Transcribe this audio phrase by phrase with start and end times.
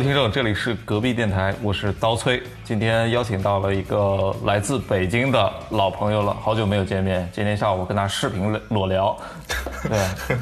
[0.00, 2.42] 位听众，这里是隔壁电台，我是刀崔。
[2.64, 7.28] 今天邀请到了一个来自北京的老朋友了，好久没有见面。
[7.34, 9.14] 今天下午跟他视频裸聊。
[9.86, 10.36] 对，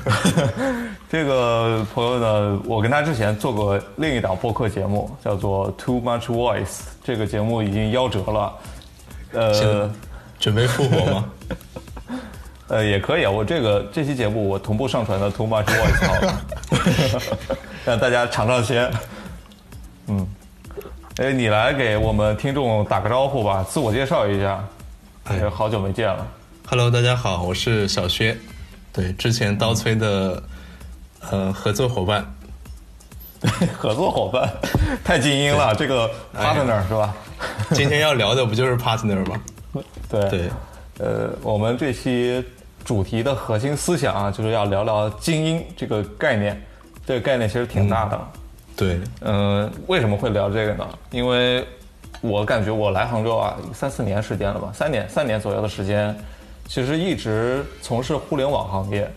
[1.11, 6.83] 这个朋友呢，我跟他之前做过另一档播客节目，叫做 Too Much Voice。
[7.03, 8.55] 这个节目已经夭折了。
[9.33, 9.91] 呃，
[10.39, 11.25] 准备复活吗？
[12.69, 13.31] 呃，也可以啊。
[13.33, 16.31] 我这个这期节目我同步上传的 Too Much Voice，
[17.85, 18.89] 让大家尝尝鲜。
[20.11, 20.27] 嗯，
[21.19, 24.65] 哎，你来给我们听众打个招呼吧，自我介绍一下。
[25.25, 26.27] 哎，好久没见了。
[26.67, 28.35] Hello，大家好，我是小薛。
[28.91, 30.43] 对，之前刀崔的
[31.31, 32.25] 呃合作伙伴。
[33.77, 34.51] 合作伙伴，
[35.05, 37.15] 太精英了，这个 partner 是吧？
[37.73, 39.41] 今天要聊的不就是 partner 吗？
[40.09, 40.51] 对对。
[40.99, 42.43] 呃，我们这期
[42.83, 46.61] 主题的核心思想啊，就是要聊聊精英这个概念。
[47.07, 48.19] 这个概念其实挺大的。
[48.79, 50.89] 对，嗯，为什么会聊这个呢？
[51.11, 51.67] 因为
[52.21, 56.17] 我感觉我来杭州啊，三四年时间了吧，三年三年左右的时间，
[56.69, 59.11] 其实一直从事互联网行业，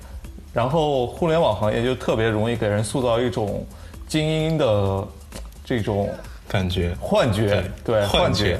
[0.51, 3.63] 然后互联网行业就特别容易给人塑造一种
[4.07, 5.07] 精英的
[5.63, 6.09] 这种
[6.47, 8.59] 感觉、幻觉，对，幻觉。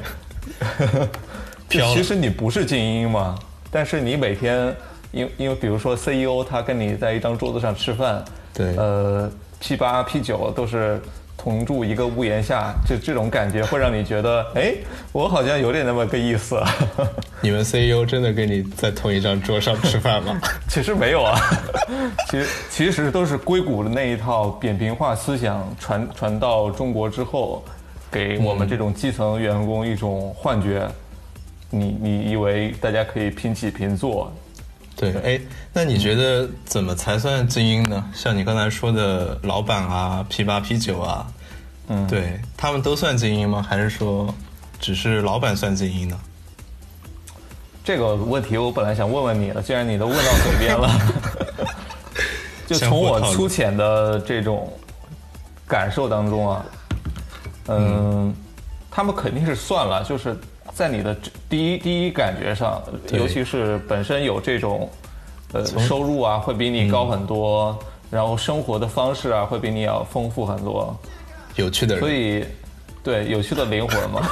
[1.68, 3.36] 其实你不是精英嘛，
[3.72, 4.72] 但是你每天，
[5.10, 9.28] 因因为比如说 CEO 他跟你在一张桌子上吃饭，对，呃。
[9.62, 11.00] P 八 P 九都是
[11.36, 14.74] 同住一个屋檐下，就这种感觉会让你觉得，哎，
[15.12, 16.60] 我好像有点那么个意思。
[17.40, 20.36] 你们 CEO 真的跟你在同一张桌上吃饭吗？
[20.68, 21.38] 其实没有啊，
[22.28, 27.64] 其实其实都是硅谷的那一套扁平化思想传传到中国之后，
[28.10, 30.88] 给我们这种基层员工一种幻觉，
[31.70, 34.32] 你你以为大家可以平起平坐。
[34.94, 35.40] 对，哎，
[35.72, 38.04] 那你觉得怎么才算精英呢？
[38.14, 41.26] 像你刚才说的老板啊，P 八 P 九啊，
[41.88, 43.64] 嗯，对他们都算精英吗？
[43.66, 44.32] 还是说
[44.78, 46.20] 只是老板算精英呢？
[47.82, 50.88] 这个问题我本来想问问你了，既然你都问到嘴边了，
[52.68, 54.72] 就从我粗浅的这种
[55.66, 56.64] 感受当中啊，
[57.68, 58.32] 嗯，
[58.90, 60.36] 他们肯定是算了，就是。
[60.74, 61.16] 在你的
[61.48, 64.88] 第一第一感觉上，尤其是本身有这种，
[65.52, 67.78] 呃，收入啊，会比你高很多，
[68.10, 70.96] 然后生活的方式啊，会比你要丰富很多，
[71.56, 72.44] 有趣的人，所以，
[73.02, 74.30] 对，有趣的灵魂嘛。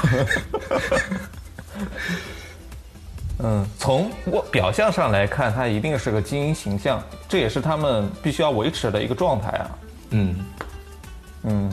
[3.42, 9.70] 嗯，从我表象上来看，他一定是个精英形象，这也是他们必须要维持的一个状态啊。
[10.10, 10.36] 嗯，
[11.44, 11.72] 嗯。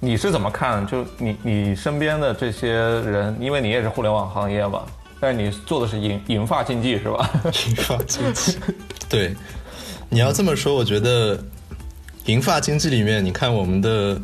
[0.00, 0.86] 你是怎么看？
[0.86, 4.82] 就你你身边的这些人，因为你也是互联网行业嘛，
[5.18, 7.28] 但是你做的是银银发经济是吧？
[7.44, 8.58] 银发经济，
[9.10, 9.34] 对，
[10.08, 11.38] 你要这么说，我觉得
[12.26, 14.20] 银发经济里面，你看我们的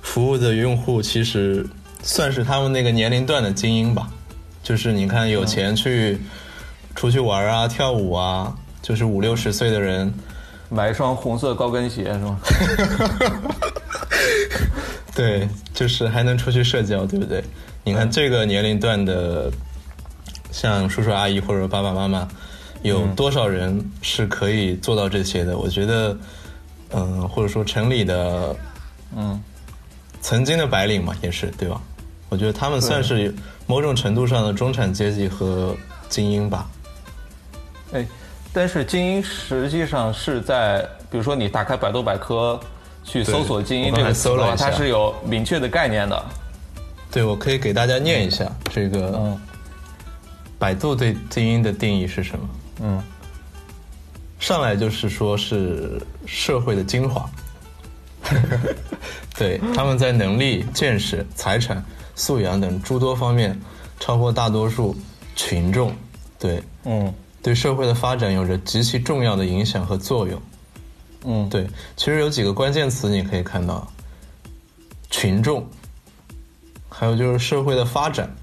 [0.00, 1.66] 服务的用户，其实
[2.02, 4.08] 算是他们那个年龄段的精英吧。
[4.62, 6.20] 就是你看有钱去
[6.94, 10.12] 出去玩啊、跳舞啊，就是五六十岁的人
[10.68, 12.38] 买一双红色高跟鞋是吗？
[15.20, 17.44] 对，就是还能出去社交，对不对？
[17.84, 19.52] 你看这个年龄段的，
[20.50, 22.26] 像叔叔阿姨或者爸爸妈妈，
[22.80, 25.58] 有多少人是可以做到这些的？
[25.58, 26.16] 我觉得，
[26.92, 28.56] 嗯，或者说城里的，
[29.14, 29.38] 嗯，
[30.22, 31.78] 曾经的白领嘛，也是对吧？
[32.30, 33.34] 我觉得他们算是
[33.66, 35.76] 某种程度上的中产阶级和
[36.08, 36.66] 精英吧。
[37.92, 38.06] 哎，
[38.54, 42.58] 但是精英实际上是在，比如说你打开百度百科。
[43.10, 46.24] 去搜索“精英”这个词的话，它是有明确的概念的。
[47.10, 49.18] 对，我可以给大家念一下这个。
[49.18, 49.40] 嗯。
[50.60, 52.48] 百度对精英的定义是什么？
[52.82, 53.02] 嗯。
[54.38, 57.28] 上来就是说是社会的精华。
[59.36, 63.58] 对，他们在能力、见识、财产、素养等诸多方面
[63.98, 64.94] 超过大多数
[65.34, 65.92] 群众。
[66.38, 66.62] 对。
[66.84, 67.12] 嗯。
[67.42, 70.40] 对社会的发展有着极其重要的影响和作用。
[71.24, 73.86] 嗯，对，其实有几个关键词你可以看到，
[75.10, 75.66] 群众，
[76.88, 78.34] 还有就是社会的发展，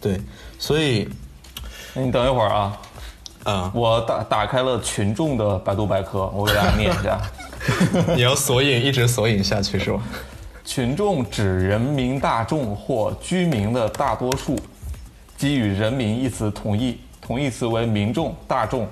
[0.00, 0.20] 对，
[0.58, 1.08] 所以，
[1.94, 2.78] 你等一会儿啊，
[3.44, 7.20] 啊，我打打开了群众的百度百科，我给大家念一下，
[8.14, 10.02] 你要索引一直索引下去是吧？
[10.62, 14.56] 群众指人民大众或居民的大多数，
[15.36, 18.86] 基于“人民”一词同义，同义词为民众、大众。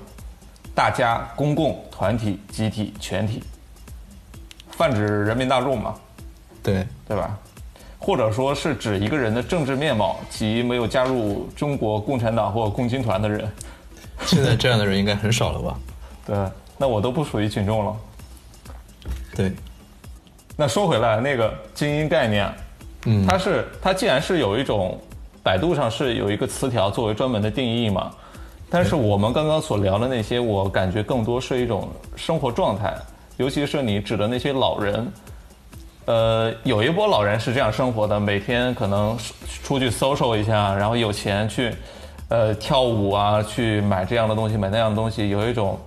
[0.73, 3.43] 大家、公共、团体、集体、全体，
[4.71, 5.95] 泛指人民大众嘛？
[6.63, 7.37] 对，对吧？
[7.97, 13.51] 或者说是指一个人的政治面貌及没有加入中国共产党或共青团的人。
[14.25, 15.79] 现在这样的人应该很少了吧？
[16.25, 16.37] 对，
[16.77, 17.95] 那我都不属于群众了。
[19.35, 19.51] 对，
[20.55, 22.53] 那说回来，那个精英概念，
[23.05, 24.99] 嗯，它是它既然是有一种，
[25.43, 28.11] 百度上是有一个词条作为专门的定义嘛，
[28.69, 32.93] 但是我们刚刚所聊的那些，我感觉更多是一种生活状态，
[33.37, 35.11] 尤其是你指的那些老人，
[36.05, 39.17] 呃，有一波老人是这样生活的，每天可能
[39.63, 41.73] 出去 social 一下，然后有钱去，
[42.29, 45.79] 呃，跳舞啊，去买这样的东西，买那样的东西，有一种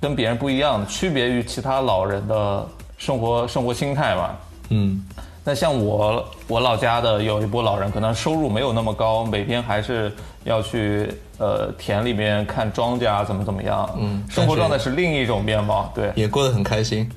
[0.00, 2.66] 跟别人不一样的，区别于其他老人的。
[3.00, 4.36] 生活生活心态吧，
[4.70, 5.00] 嗯，
[5.44, 10.12] 那像我我老家的有一波老人，可能收入没有那么高，每天还是
[10.42, 11.08] 要去
[11.38, 17.08] 呃田里面看庄稼怎么怎么样，嗯，生活状态是另一种面貌，对，也过得很开心，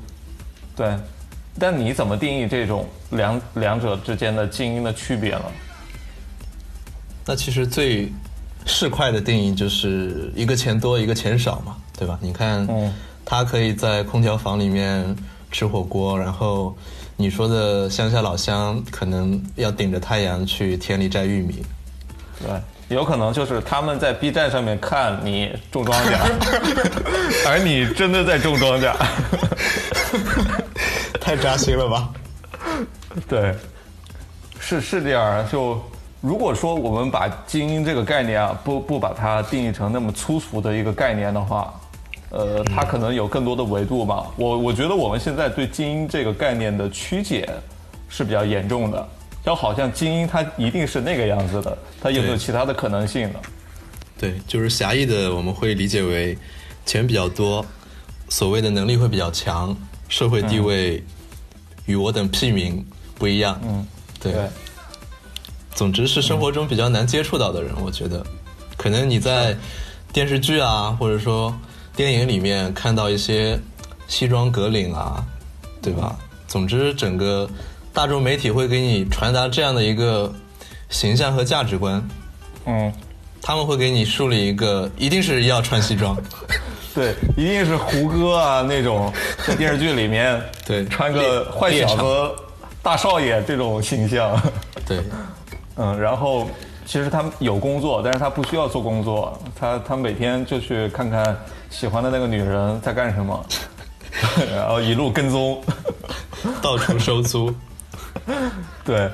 [0.75, 0.95] 对，
[1.59, 5.43] 但你怎么定义这种两两者之间的精英的区别呢？
[7.25, 8.11] 那其实最
[8.65, 12.17] 市侩的定义就是一个钱多一个钱少嘛，对吧？
[12.21, 12.93] 你看，嗯，
[13.25, 15.15] 他可以在空调房里面。
[15.53, 16.73] 吃火锅，然后
[17.17, 21.61] 你说的乡下老乡可能要顶着太阳去田里摘玉米，
[22.39, 22.49] 对，
[22.93, 26.17] 有可能就是他们在 B 站上面看你种庄稼，
[27.47, 28.93] 而你真的在种庄稼，
[31.19, 32.09] 太扎心了吧？
[33.27, 33.55] 对，
[34.59, 35.47] 是是这样。
[35.49, 35.81] 就
[36.19, 41.73] 如果说我们把精英这个概念啊，不不把它定义成那么粗俗的一个概念的话。
[42.33, 44.25] 呃，它可能有更多的维度吧。
[44.37, 47.45] 我我觉得我们现在对精英这个概念的曲解
[48.07, 49.07] 是比较严重的，
[49.45, 53.39] 就好像精英他一定是那个样子的，他有没有其他的可能性呢？
[54.17, 56.37] 对，就是狭义的，我们会理解为
[56.85, 57.65] 钱比较多，
[58.29, 59.75] 所谓的能力会比较强，
[60.07, 61.03] 社会地位
[61.85, 62.85] 与我等屁民
[63.15, 63.59] 不一样。
[63.63, 63.85] 嗯，
[64.19, 64.33] 对。
[65.73, 68.25] 总之是生活中比较难接触到的人，我觉得，
[68.77, 69.57] 可能你在
[70.13, 71.53] 电视剧啊，或者说。
[71.93, 73.59] 电影里面看到一些
[74.07, 75.21] 西装革领啊，
[75.81, 76.17] 对吧？
[76.47, 77.47] 总之，整个
[77.93, 80.31] 大众媒体会给你传达这样的一个
[80.89, 82.01] 形象和价值观。
[82.65, 82.91] 嗯，
[83.41, 86.15] 他们会给你树立一个，一定是要穿西装。
[86.95, 89.11] 对，一定是胡歌啊那种
[89.47, 92.31] 在电视剧里面对穿个坏小子、
[92.81, 94.41] 大少爷这种形象。
[94.85, 94.99] 对，
[95.77, 96.49] 嗯，然后
[96.85, 101.37] 其实他们有工作，但是他不需要做工作，他他每天就去看看。
[101.69, 103.45] 喜欢的那个女人在干什么？
[104.53, 105.63] 然后一路跟踪，
[106.61, 107.49] 到处收租。
[108.83, 109.09] 对，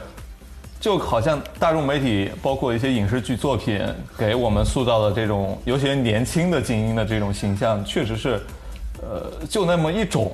[0.80, 3.82] 就好像大众媒体，包括一些影视剧作品，
[4.18, 8.42] 给我们塑造的这种尤其是年轻的精英的这种形象，确实是，
[9.02, 10.32] 呃，就那么一种，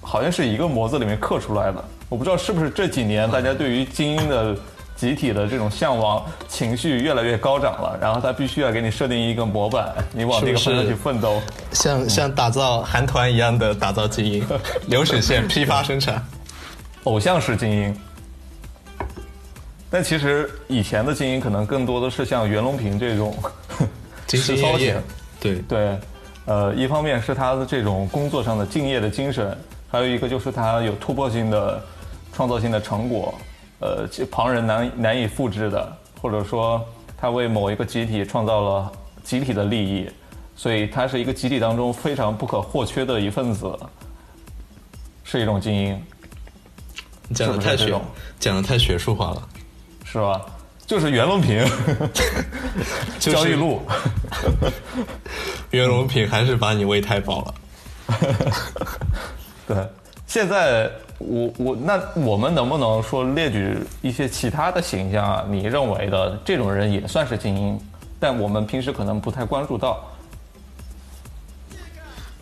[0.00, 1.84] 好像是一个模子里面刻出来的。
[2.08, 4.56] 我不知道是不是这几年大家对于精英的。
[4.98, 14.44] 集体的这种向往情绪越来越高涨了，然后他必须要给你设定一个模板，你往这个方向去奋斗，像像打造韩团一样的打造精英，
[14.90, 16.20] 流水线批发生产，
[17.04, 17.96] 偶像式精英。
[19.90, 23.34] 但其实以前的精英可能更多的是像袁隆平这种，
[24.28, 25.00] 实操型，
[25.40, 25.98] 对对，
[26.44, 29.56] 呃，一方面是他的这种工作上的敬业的精神，
[29.90, 31.82] 还有一个就是他有突破性的
[32.34, 33.34] 创造性的成果。
[33.80, 36.84] 呃，旁人难难以复制的，或者说
[37.16, 40.10] 他为某一个集体创造了集体的利益，
[40.56, 43.72] 所以他是一个集体当中非常不可或缺的一份子，
[45.24, 46.02] 是一种精英。
[47.34, 48.00] 讲的太学，
[48.38, 49.48] 讲的太学术化了，
[50.04, 50.40] 是吧？
[50.86, 51.64] 就是袁隆平，
[53.18, 53.80] 焦裕禄，
[55.70, 57.54] 袁隆平还是把你喂太饱了。
[59.66, 59.88] 对，
[60.26, 60.90] 现在。
[61.20, 65.44] 我我那我们能不能说列举一些其他的形象啊？
[65.50, 67.76] 你认为的这种人也算是精英，
[68.20, 69.98] 但我们平时可能不太关注到。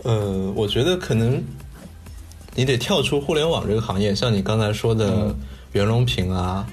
[0.02, 1.43] 呃，我觉得可能
[2.56, 5.32] 你得跳出互联网这个行业，像你刚才说的
[5.72, 6.66] 袁隆平啊，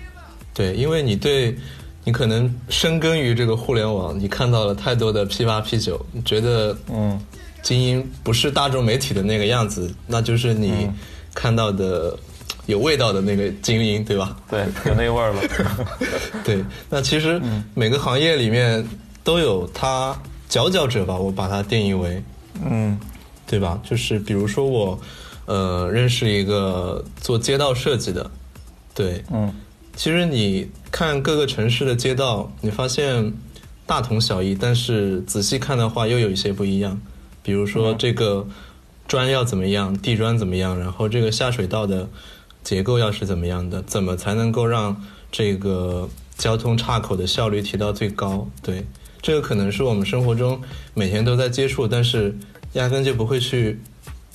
[0.55, 1.55] 对，因为你对
[2.03, 7.19] 你可能深耕于这个互联网，你看到了太多的 P 八 P 九，觉得嗯，
[7.61, 10.89] 精英不是大众媒体的那个样子，那就是你。
[11.35, 12.15] 看到的
[12.67, 14.37] 有味道的那个精英，对吧？
[14.51, 15.41] 对，有那味儿了。
[16.45, 17.41] 对，那其实
[17.73, 18.87] 每个行业里面
[19.23, 20.15] 都有它
[20.47, 22.23] 佼佼者吧，我把它定义为，
[22.63, 22.99] 嗯，
[23.47, 23.81] 对吧？
[23.83, 24.99] 就是比如说我，
[25.45, 28.29] 呃，认识一个做街道设计的，
[28.93, 29.53] 对，嗯，
[29.95, 33.33] 其实你看各个城市的街道，你发现
[33.85, 36.99] 大同小异，但是仔细看的话，又有一些不一样。
[37.41, 38.47] 比如说这个。
[39.05, 39.93] 砖要怎么样？
[39.97, 40.79] 地砖怎么样？
[40.79, 42.07] 然后这个下水道的
[42.63, 43.81] 结构要是怎么样的？
[43.81, 44.95] 怎么才能够让
[45.29, 48.47] 这个交通岔口的效率提到最高？
[48.63, 48.85] 对，
[49.21, 50.59] 这个可能是我们生活中
[50.93, 52.33] 每天都在接触，但是
[52.73, 53.77] 压根就不会去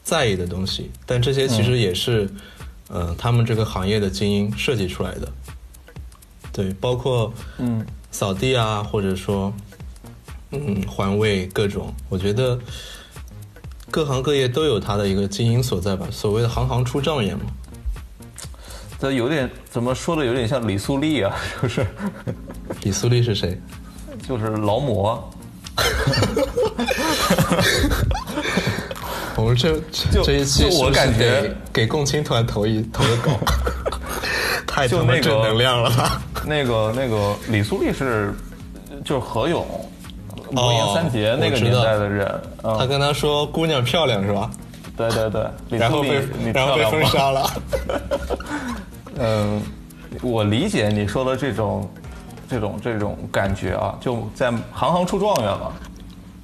[0.08, 0.90] 在意的东西。
[1.04, 2.26] 但这些其实也是
[2.88, 5.30] 嗯，他们这个行业的精英设计出来的。
[6.50, 9.52] 对，包括嗯扫地啊，或者说
[10.52, 12.58] 嗯环卫各种，我觉得
[13.90, 16.08] 各行各业都有它的一个精英所在吧。
[16.10, 17.44] 所谓的行行出状元嘛。
[18.98, 21.86] 这有点怎么说的，有点像李素丽啊， 是不是？
[22.82, 23.60] 李素丽是谁？
[24.26, 25.30] 就是劳模。
[29.38, 29.78] 我们这
[30.10, 31.42] 就这一期我感觉
[31.72, 33.30] 给给共青团投一投个稿，
[34.66, 36.20] 太正能量了吧？
[36.44, 38.34] 那个那个李素丽是
[39.04, 39.64] 就是何勇，
[40.50, 44.50] 魔岩三杰那个年代的人，嗯，他跟他说姑娘漂亮是吧？
[44.96, 46.84] 对对对，李然后被你然后被？
[46.86, 47.50] 封杀了。
[49.20, 49.62] 嗯，
[50.20, 51.88] 我理解你说的这种
[52.50, 55.72] 这种这种感觉啊，就在行行出状元嘛。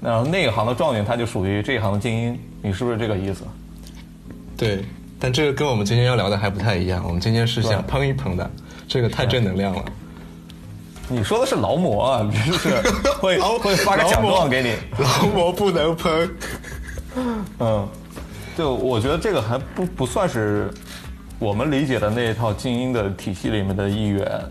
[0.05, 3.43] 然后那一行的状元他就属于这一行的精英，你是不是这个意思？
[4.55, 4.85] 对，
[5.19, 7.03] 但这个跟我们今天要聊的还不太一样。
[7.07, 8.51] 我们今天是想喷一喷的，
[8.87, 9.83] 这个太正能量了。
[11.09, 12.69] 你说的是劳模啊，就是
[13.19, 14.75] 会劳会发个奖状给你。
[15.03, 16.37] 劳模不能喷。
[17.61, 17.89] 嗯，
[18.59, 20.71] 就我觉得这个还不不算是
[21.39, 24.43] 我们理解的那一套精英的体系里面的一员，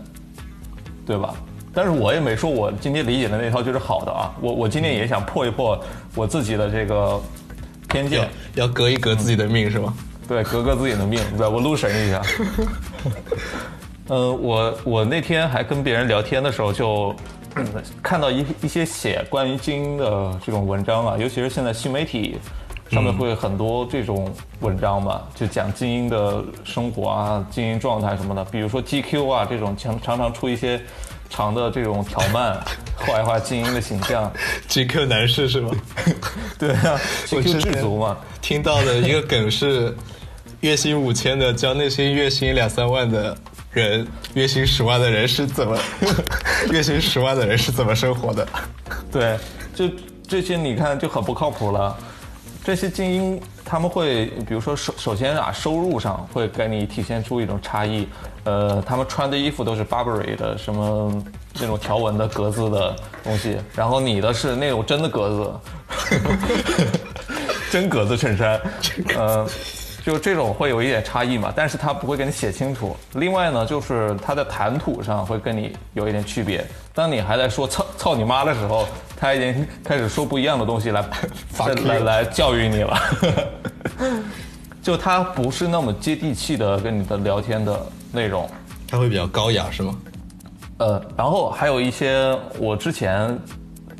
[1.06, 1.32] 对吧？
[1.74, 5.78] 但是我也没说我今天理解的那套就是好的啊，我我今天也想破一破
[6.14, 7.20] 我自己的这个
[7.88, 9.92] 偏见要，要革一革自己的命是吗？
[10.28, 12.22] 对，革革自己的命，对我撸神一下。
[14.08, 17.14] 呃，我我那天还跟别人聊天的时候就。
[17.56, 17.64] 嗯
[18.02, 22.36] 看到一一些写关于精英的这种文章啊，尤其是现在新媒体
[22.90, 24.28] 上面会很多这种
[24.58, 28.44] 文章嘛，就讲精英的生活啊、精英状态什么的。
[28.46, 30.80] 比如说 GQ 啊这种常常常出一些
[31.28, 32.62] 长的这种条漫，
[32.96, 34.32] 画一画精英的形象。
[34.68, 35.70] GQ 男士是吗？
[36.58, 38.16] 对啊前制足嘛。
[38.40, 39.94] 听到的一个梗是，
[40.60, 43.36] 月薪五千的教那些月薪两三万的
[43.72, 45.76] 人，月薪十万的人是怎么，
[46.70, 48.46] 月薪十万的人是怎么生活的？
[49.10, 49.38] 对，
[49.74, 49.88] 就
[50.26, 51.96] 这些你看就很不靠谱了。
[52.64, 58.06] 这些精英他们会，比如说首首先啊，收入上会给你体现出一种差异。
[58.44, 61.22] 呃，他们穿的衣服都是 Burberry 的，什么
[61.54, 65.52] 那种条纹的格子的东西，然后你的是那种真的格子，
[67.72, 68.60] 真格子衬衫，
[69.16, 69.46] 呃。
[70.04, 72.94] 就这种会有一点差异嘛，但是他不会给你写清楚。
[73.14, 76.62] 另外呢，就是他的谈吐上会跟你有一点区别。
[76.92, 78.86] 当你还在说“操操你妈”的时候，
[79.24, 81.02] 他已经开始说不一样的东西来
[81.58, 83.00] 来来来教育你了。
[84.82, 88.46] 就他不是那么接地气的跟你的聊天的内容。
[88.86, 89.98] 他会比较高雅是吗？
[90.76, 93.34] 呃，然后还有一些我之前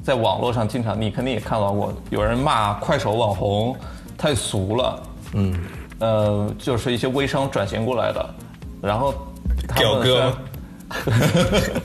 [0.02, 3.74] 在网络上经常，你肯定也看到过，有人骂快手网红
[4.18, 5.02] 太俗了。
[5.32, 5.58] 嗯，
[6.00, 8.34] 呃，就是一些微商转型过来的，
[8.82, 9.14] 然后
[9.66, 10.34] 他屌哥们
[11.02, 11.80] 虽然，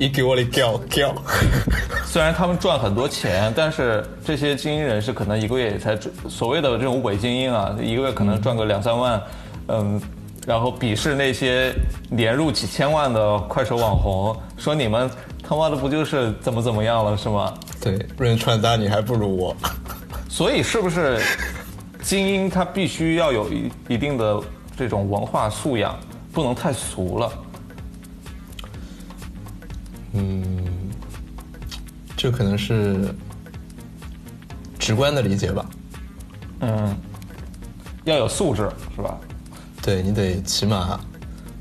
[0.00, 1.14] 一给我的屌屌，
[2.12, 9.22] 虽然他们赚很多钱，但是这些精英人士可能一个月也才所谓的这种伪精英啊，一个月可能赚个两三万，
[9.68, 9.98] 嗯，
[10.46, 11.72] 然后鄙视那些
[12.10, 15.10] 年入几千万的快手网红，说你们
[15.42, 17.54] 他妈的不就是怎么怎么样了是吗？
[17.80, 19.56] 对，润穿搭你还不如我。
[20.28, 21.18] 所以是不是
[22.02, 24.38] 精英他必须要有一一定的
[24.76, 25.98] 这种文化素养，
[26.30, 27.32] 不能太俗了？
[32.22, 33.12] 这可能是
[34.78, 35.66] 直观的理解吧。
[36.60, 36.96] 嗯，
[38.04, 39.18] 要有素质是吧？
[39.82, 41.00] 对你得起码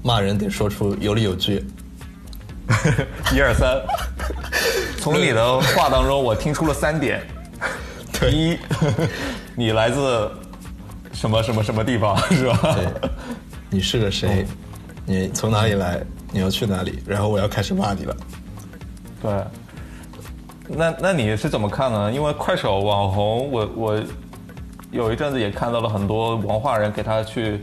[0.04, 1.66] 骂人得说出有理有据。
[3.34, 3.82] 一二三，
[5.02, 7.26] 从你的话当中我听出了三点。
[8.14, 8.60] 第一，
[9.56, 10.32] 你来自
[11.12, 12.60] 什么什么什么地方是吧？
[12.76, 13.10] 对，
[13.72, 14.46] 你是个谁？
[15.08, 16.06] 你从哪里来？
[16.32, 17.02] 你要去哪里？
[17.08, 18.16] 然后我要开始骂你了。
[19.24, 19.44] 对。
[20.76, 22.12] 那那你是怎么看呢？
[22.12, 24.04] 因为快手网红，我我
[24.92, 27.60] 有一阵子也看到了很多文化人给他去，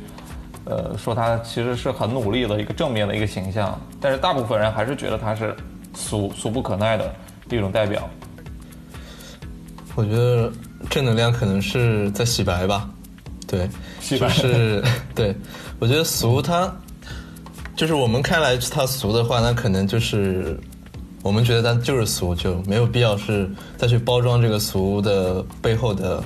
[0.65, 5.55] 呃，说他其实是很努力的一个正面的一个形象，但是大部分人还是觉得他是
[5.95, 7.15] 俗俗不可耐的
[7.51, 8.09] 一种代表。
[9.95, 10.53] 我觉得
[10.89, 12.89] 正能量可能是在洗白吧，
[13.47, 13.69] 对，
[14.01, 14.85] 洗白就是
[15.15, 15.35] 对。
[15.81, 16.73] 我觉得俗他，
[17.77, 20.59] 就是我们看来他俗的话，那可能就是
[21.23, 26.23] 我们觉得它就是俗，就没有必要是再去包装这个俗的背后的，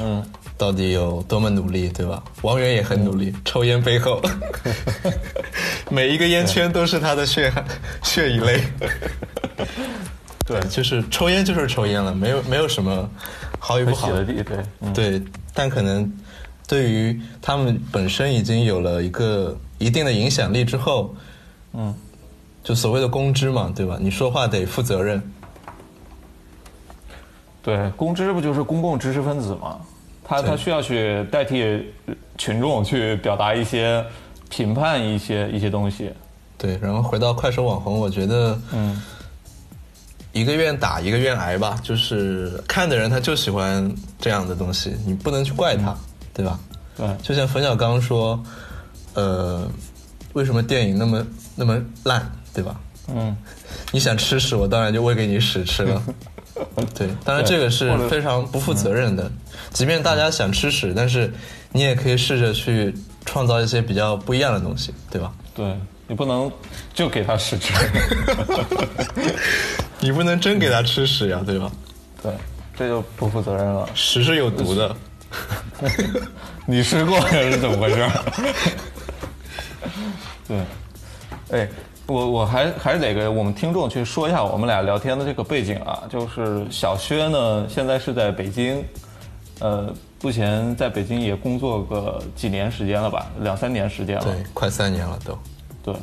[0.00, 0.24] 嗯，
[0.56, 2.22] 到底有多么努力，对吧？
[2.42, 4.22] 王源也很努力，抽烟背后，
[5.90, 7.64] 每一个烟圈都是他的血汗
[8.02, 8.62] 血与泪。
[10.46, 13.08] 对，就是抽烟就是抽烟了，没有没有什么
[13.58, 14.10] 好与不好。
[14.22, 14.44] 对，
[14.80, 15.20] 嗯，对，
[15.52, 16.10] 但可能
[16.68, 21.12] 对于他们本身已经有了一个一定的影响力之后，
[21.72, 21.92] 嗯，
[22.66, 23.96] 就所谓的公知嘛，对吧？
[24.00, 25.22] 你说话得负责任。
[27.62, 29.78] 对，公知不就是公共知识分子吗？
[30.24, 31.92] 他他需要去代替
[32.36, 34.04] 群众去表达一些
[34.50, 36.10] 评判一些一些东西。
[36.58, 39.00] 对，然后回到快手网红，我觉得，嗯，
[40.32, 45.96] 一个愿打一个愿挨吧，就是看的人他就喜欢这样的东西，你不能去怪他，
[46.34, 46.58] 对吧？
[46.96, 48.42] 对，就像冯小刚说，
[49.14, 49.70] 呃，
[50.32, 52.74] 为什么电影那么那么烂，对吧？
[53.08, 53.36] 嗯，
[53.92, 56.02] 你想吃屎，我当然就喂给你屎吃了。
[56.96, 59.30] 对，当然这个是非常不负责任的。
[59.74, 61.30] 即便大家想吃屎，但是
[61.72, 62.94] 你也可以试着去
[63.26, 65.30] 创造一些比较不一样的东西，对吧？
[65.54, 66.50] 对你不能
[66.94, 67.74] 就给他屎吃，
[70.00, 71.70] 你不能真给他吃屎呀，对吧？
[72.22, 72.32] 对，
[72.74, 73.86] 这就不负责任了。
[73.94, 74.96] 屎是有毒的，
[76.66, 78.10] 你吃过还是怎么回事？
[80.48, 80.58] 对，
[81.50, 81.68] 哎。
[82.06, 88.84] 我我还还是得给我们听众去说一下我们俩聊天的这个背景啊，就是小薛呢现在是在北京，
[89.58, 95.36] 呃，目前在北京也工作个几年时间了吧，两三年时间了，对，快三年了都，
[95.82, 95.94] 对，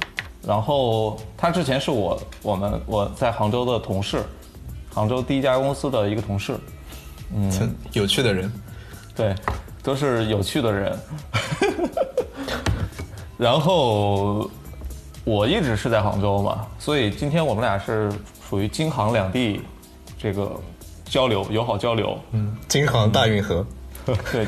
[0.46, 4.22] 然后他之前是我我们我在杭州的同事，
[4.94, 6.58] 杭州第一家公司的一个同事，
[7.34, 8.52] 嗯，有趣的人，
[9.16, 9.34] 对，
[9.82, 11.00] 都是有趣的人，
[13.40, 14.52] 然后。
[15.24, 18.12] 我一直是在杭州嘛，所以今天我们俩是
[18.50, 19.62] 属于京杭两地
[20.18, 20.52] 这个
[21.06, 22.20] 交流友好交流。
[22.32, 23.66] 嗯，京杭大运河，
[24.06, 24.46] 对，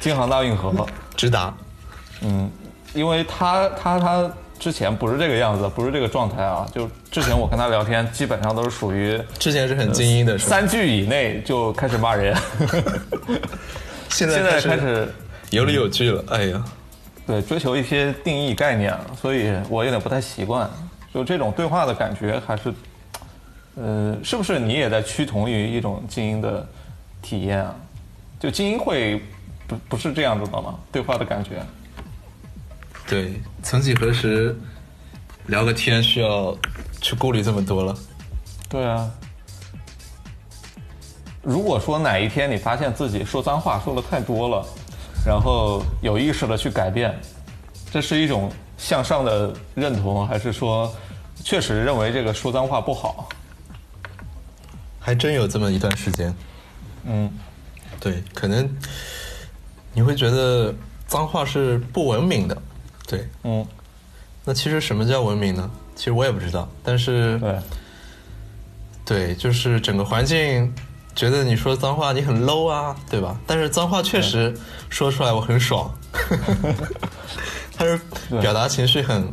[0.00, 0.74] 京杭大运河
[1.16, 1.54] 直达。
[2.22, 2.50] 嗯，
[2.92, 6.66] 因为他他他之前不是这个样子，不是这个状态啊。
[6.74, 12.36] 就之前我跟他聊天，基本上都是属于之前是很精英的，三句以内就开始骂人。
[14.10, 15.08] 现在现在开始
[15.50, 16.64] 有理有据了，哎呀。
[17.26, 20.68] 对，追求一些定义概念，所以我有点不太习惯。
[21.14, 22.74] 就这种对话的感觉，还是，
[23.76, 26.66] 呃，是不是你也在趋同于一种精英的
[27.22, 27.74] 体验啊？
[28.38, 29.22] 就精英会
[29.66, 30.78] 不不是这样子的吗？
[30.90, 31.62] 对话的感觉？
[33.08, 34.56] 对，曾几何时，
[35.46, 36.56] 聊个天需要
[37.00, 37.96] 去顾虑这么多了？
[38.68, 39.10] 对啊。
[41.42, 44.66] 如果说哪一天你发现自己说脏话说的太多了。
[45.24, 47.18] 然后有意识的去改变，
[47.90, 50.92] 这是一种向上的认同，还是说
[51.44, 53.28] 确实认为这个说脏话不好？
[54.98, 56.34] 还真有这么一段时间。
[57.04, 57.30] 嗯，
[57.98, 58.68] 对，可能
[59.92, 60.74] 你会觉得
[61.06, 62.62] 脏话是不文明的，
[63.06, 63.66] 对，嗯。
[64.42, 65.70] 那其实什么叫文明呢？
[65.94, 67.58] 其实我也不知道，但是对，
[69.04, 70.72] 对，就是整个环境。
[71.14, 73.36] 觉得你说脏话你很 low 啊，对吧？
[73.46, 74.54] 但是脏话确实
[74.88, 75.90] 说出来我很爽，
[77.76, 78.00] 它是
[78.40, 79.32] 表达情绪很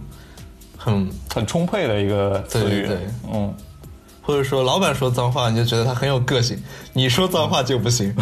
[0.77, 2.97] 很很充沛的一个词语，对，
[3.31, 3.53] 嗯。
[4.21, 6.57] 或者说老板说脏话，你就觉得他很有个性；
[6.91, 8.13] 你说脏话就不行。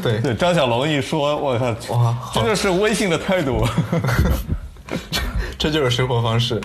[0.00, 0.20] 对。
[0.20, 3.66] 对，张小龙一说，我靠，哇，这就是微信的态度，
[5.58, 6.60] 这就是生活方式，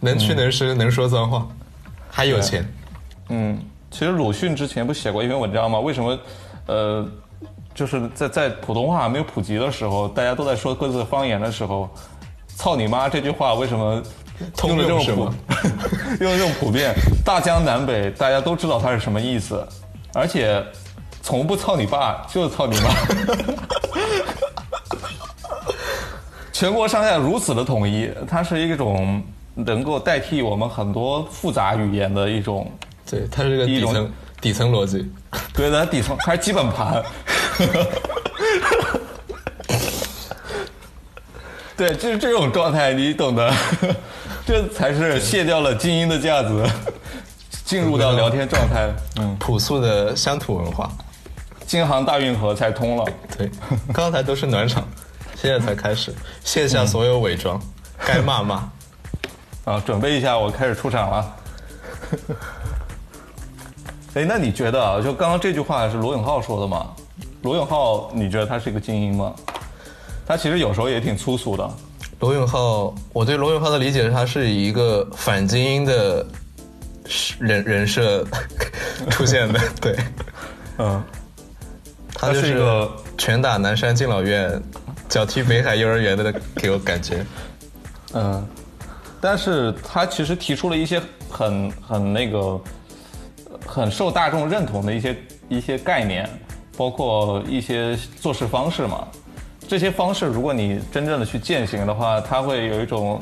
[0.00, 1.46] 能屈能伸，能说脏话，
[2.10, 2.68] 还有钱，
[3.28, 3.56] 嗯。
[3.94, 5.78] 其实鲁迅之前不写过一篇文章吗？
[5.78, 6.18] 为什么，
[6.66, 7.06] 呃，
[7.72, 11.88] 就是在在普通话没有普及的时候，大家都在说各自的方言的时候
[12.56, 14.02] ，“操你妈”这句话为什么
[14.66, 15.10] 用的这么普，
[16.24, 16.92] 用的 这么普遍？
[17.24, 19.64] 大江南北大家都知道它是什么意思，
[20.12, 20.60] 而且
[21.22, 22.90] 从不操你爸就是操你妈，
[26.52, 29.22] 全国上下如此的统一，它是一种
[29.54, 32.68] 能够代替我们很多复杂语言的一种。
[33.14, 35.08] 对，它是个底层底层逻辑。
[35.54, 37.02] 对它，底层还是基本盘。
[41.76, 43.52] 对，就是这种状态，你懂得，
[44.46, 46.64] 这才是卸掉了精英的架子，
[47.64, 48.88] 进入到聊天状态。
[49.16, 50.90] 嗯，朴素的乡土文化，
[51.66, 53.04] 京杭大运河才通了。
[53.36, 53.50] 对，
[53.92, 54.86] 刚才都是暖场，
[55.34, 57.60] 现在才开始卸下所有伪装，
[58.06, 58.70] 该骂骂。
[59.66, 61.36] 啊，准备一下，我开始出场了。
[64.14, 65.00] 哎，那你觉得啊？
[65.02, 66.94] 就刚刚这句话是罗永浩说的吗？
[67.42, 69.34] 罗永浩，你觉得他是一个精英吗？
[70.24, 71.68] 他其实有时候也挺粗俗的。
[72.20, 76.24] 罗永浩，我对罗永浩的理解是，他是以一个反精英的
[77.40, 78.24] 人人设
[79.10, 79.60] 出现的。
[79.80, 79.96] 对，
[80.78, 81.02] 嗯，
[82.14, 84.62] 他就是一个拳打南山敬老院，
[85.08, 87.26] 脚踢北海幼儿园的给我感觉。
[88.12, 88.46] 嗯，
[89.20, 92.60] 但是他其实提出了一些很很那个。
[93.74, 95.16] 很受大众认同的一些
[95.48, 96.30] 一些概念，
[96.76, 99.08] 包括一些做事方式嘛。
[99.66, 103.20] 这些方式，如果你真正的去践行的话，它会有一种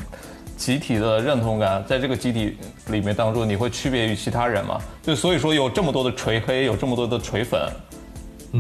[0.55, 4.79] 集体的认同感，在这个集体里面当中，你会区别于其他人嘛？
[5.03, 7.59] 就所以说有这么多的锤黑，有这么多的锤粉，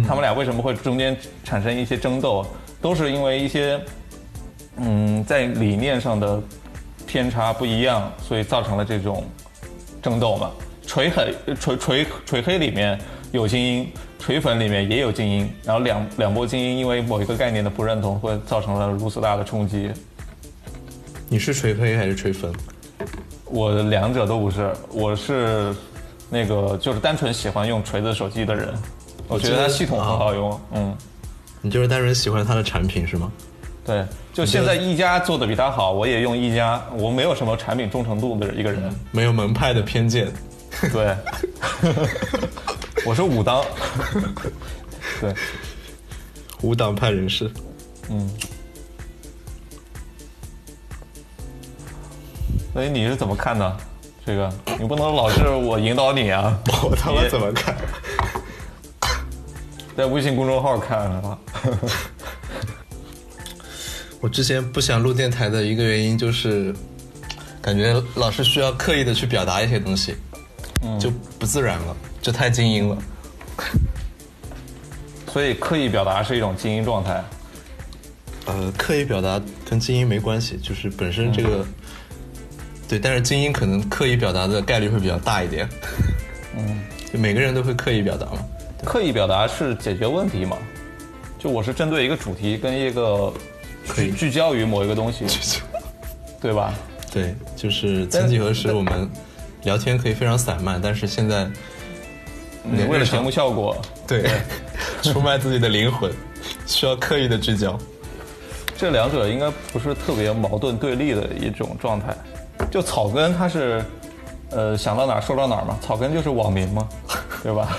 [0.09, 2.43] 他们俩为什么会中间产生一些争斗，
[2.81, 3.79] 都是因为一些
[4.79, 6.43] 嗯在理念上的
[7.07, 9.23] 偏差不一样，所以造成了这种
[10.01, 10.51] 争斗嘛。
[10.93, 13.01] 锤黑锤锤锤黑里面
[13.33, 13.89] 有精英。
[14.19, 19.91] 锤粉里面也有精英，然后两两波精英因为某一个概念的不认同，会造成了如此大的冲击。
[21.29, 22.53] 你是锤黑还是锤粉？
[23.47, 25.75] 我两者都不是，我是
[26.31, 28.69] 那个就是单纯喜欢用锤子手机的人，
[29.27, 30.61] 我觉得它系统很好用。
[30.75, 30.97] 嗯，
[31.61, 33.33] 你就是单纯喜欢它的产品是吗？
[33.85, 40.29] 对，就现在一加做的比它好，我也用一加，我没有什么产品忠诚度的一个人，没有门派的偏见。
[40.93, 41.17] 对。
[43.05, 43.65] 我是武当，
[45.21, 45.35] 对，
[46.61, 47.51] 武党派人士，
[48.09, 48.31] 嗯，
[52.73, 53.77] 所以你是怎么看的？
[54.25, 56.57] 这个你不能老是我引导你啊！
[56.85, 57.75] 我他妈怎么看？
[59.97, 61.39] 在微信公众号看是吧？
[64.21, 66.73] 我之前不想录电台的一个原因就是，
[67.61, 70.15] 感觉老是需要刻意的去表达一些东西，
[71.01, 71.97] 就不自然了。
[72.21, 72.99] 这太精英了，
[75.33, 77.23] 所以刻意表达是一种精英状态。
[78.47, 81.65] 呃，刻意表达跟精英没关系，就是本身这个，
[82.89, 85.69] 对，但是精英可能刻意表达的概率会比较大一点。
[86.57, 86.81] 嗯，
[87.13, 88.39] 就每个人都会刻意表达嘛。
[88.85, 90.59] 刻意表达是解决问题嘛？
[91.39, 93.33] 就我是针对一个主题跟一个
[93.95, 95.25] 聚聚焦于某一个东西，
[96.41, 96.75] 对吧？
[97.13, 99.09] 对，就是曾几何时我们
[99.65, 101.49] 聊天可以非常散漫，但是现在。
[102.65, 104.31] 你为了节目效果，对，
[105.03, 106.13] 出卖自己的灵魂，
[106.65, 107.77] 需要刻意的聚焦。
[108.79, 112.17] 这两者应该不是特别矛盾对立的一种状态。
[112.71, 113.85] 就草根，他是，
[114.51, 115.77] 呃，想到哪儿说到哪儿嘛。
[115.83, 116.89] 草根就是网民嘛，
[117.43, 117.77] 对吧？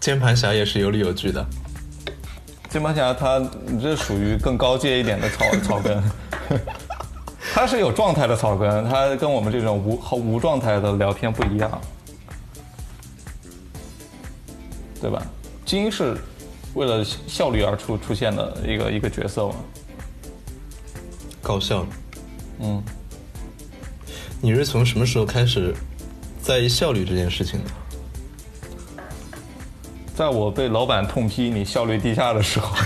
[0.00, 1.46] 键盘侠也是有理有据的。
[2.68, 6.02] 键盘侠他，你这属于更高阶一点的草草根，
[7.58, 11.68] 他是有状态的草根，他跟我们这种无和无状态的聊天不一样。
[15.00, 15.20] 对吧？
[15.64, 16.16] 精英是
[16.74, 19.56] 为了效率而出出现的一个一个角色嘛？
[21.42, 21.84] 高效。
[22.60, 22.80] 嗯。
[24.40, 25.74] 你是从什么时候开始
[26.40, 29.02] 在意效率这件事情的？
[30.14, 32.76] 在我被老板痛批你效率低下的时候。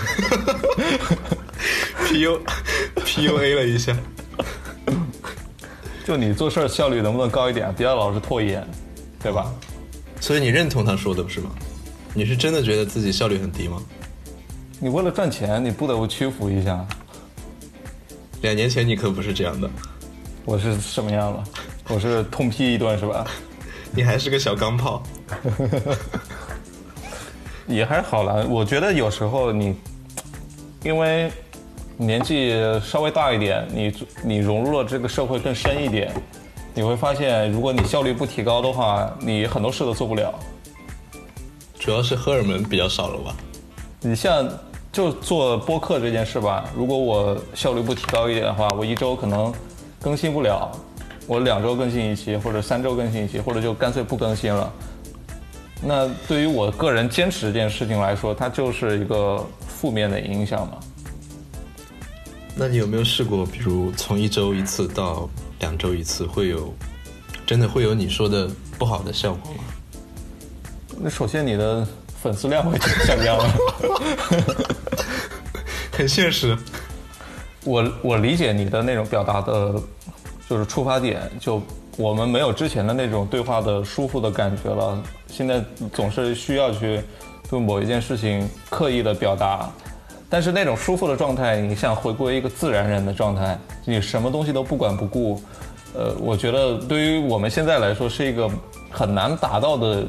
[2.09, 2.41] P U
[3.05, 3.95] P U A 了一下。
[6.05, 7.73] 就你做事效率能不能高一点？
[7.75, 8.67] 不要老是拖延，
[9.23, 9.53] 对吧？
[10.21, 11.51] 所以你认同他说的，不是吗？
[12.15, 13.81] 你是真的觉得自己效率很低吗？
[14.81, 16.85] 你为了赚钱，你不得不屈服一下。
[18.43, 19.71] 两年前你可不是这样的。
[20.45, 21.45] 我是什么样了？
[21.89, 23.25] 我是痛批一顿是吧？
[23.95, 25.03] 你还是个小钢炮。
[27.69, 29.75] 也还好了，我觉得有时候你，
[30.83, 31.31] 因为
[31.97, 36.13] 年纪稍微大一点，你你融入了这个社会更深一点，
[36.75, 40.33] 你会发现，如果你效率不提高的话，你很多事都做不了。
[41.79, 43.35] 主要是荷尔蒙比较少了吧？
[44.01, 44.49] 你像
[44.91, 49.53] 就做播客这件事吧，如果我效率不提高一点的话，我一周可能
[50.01, 50.71] 更新不了，
[51.27, 54.73] 我两周更新一期，或者三周更新一期，或者就干脆不更新了。
[55.83, 60.79] 那对于我个人坚持这件事情来说，它就是一个负面的影响嘛。
[62.55, 65.29] 那你有没有试过，比如从一周一次到
[65.61, 66.73] 两周一次，会有
[67.47, 69.65] 真的会有你说的不好的效果吗？
[71.01, 71.87] 那首先你的
[72.23, 73.55] 粉丝量会下降了，
[75.91, 76.57] 很现实。
[77.65, 79.75] 我我理解你的那种表达的，
[80.49, 81.61] 就是出发点，就
[81.97, 85.03] 我们没有之前的那种对话的舒服的感觉了。
[85.29, 87.01] 现在总是需要去
[87.49, 89.71] 对某一件事情刻意的表达，
[90.33, 95.43] 但是那种舒服的状态，你想回归一个自然人的状态，你什么东西都不管不顾，
[95.93, 98.51] 呃，我觉得对于我们现在来说是一个
[98.91, 100.07] 很难达到的。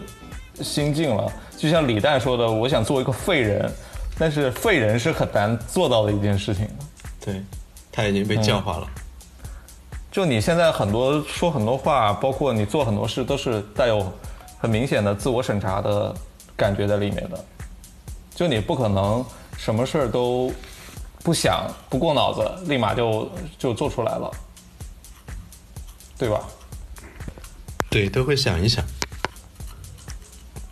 [0.61, 3.71] 心境了，就像李诞说的：“我想做一个废人，
[4.19, 6.67] 但是废人是很难做到的一件事情。”
[7.25, 7.41] 对，
[7.91, 8.87] 他已经被教化了。
[10.11, 14.05] 就你现在很多说很多话，包括你做很多事，都是带有
[14.59, 16.13] 很明显的自我审查的
[16.55, 17.45] 感觉在里面的。
[18.35, 19.25] 就你不可能
[19.63, 20.51] 什么事儿都
[21.23, 24.29] 不想、不过脑子，立马就就做出来了，
[26.17, 26.43] 对吧？
[27.89, 28.83] 对，都会想一想。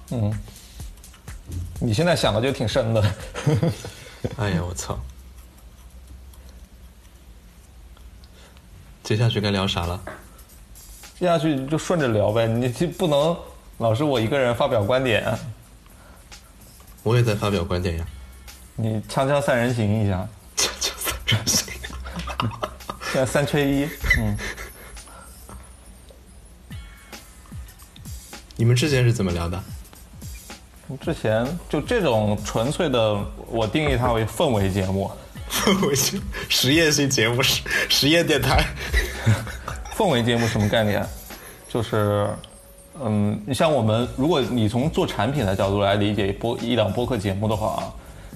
[0.10, 0.30] 嗯，
[1.80, 3.01] 你现在想的就挺深的。
[4.36, 4.99] 哎呀，我操！
[9.04, 10.01] 接下去该聊啥了？
[11.17, 13.38] 接下去就顺着聊呗，你就不能
[13.77, 15.34] 老是我一个人发表观点。
[17.04, 18.06] 我也在发表观点呀。
[18.75, 20.27] 你锵锵三人行一下。
[20.55, 21.73] 锵锵三人行。
[23.12, 23.88] 现 在三缺一。
[24.19, 24.38] 嗯。
[28.55, 29.62] 你们之前是怎么聊的？
[30.99, 35.10] 之前就这种纯粹的，我定义它为氛围节目。
[35.49, 38.63] 氛围性实验性节目，实实验电台。
[39.97, 41.05] 氛围节目什么概念？
[41.69, 42.29] 就是，
[43.01, 47.93] 嗯，你像我们，如果你从做产品的角度来理解播一档播客节目的话，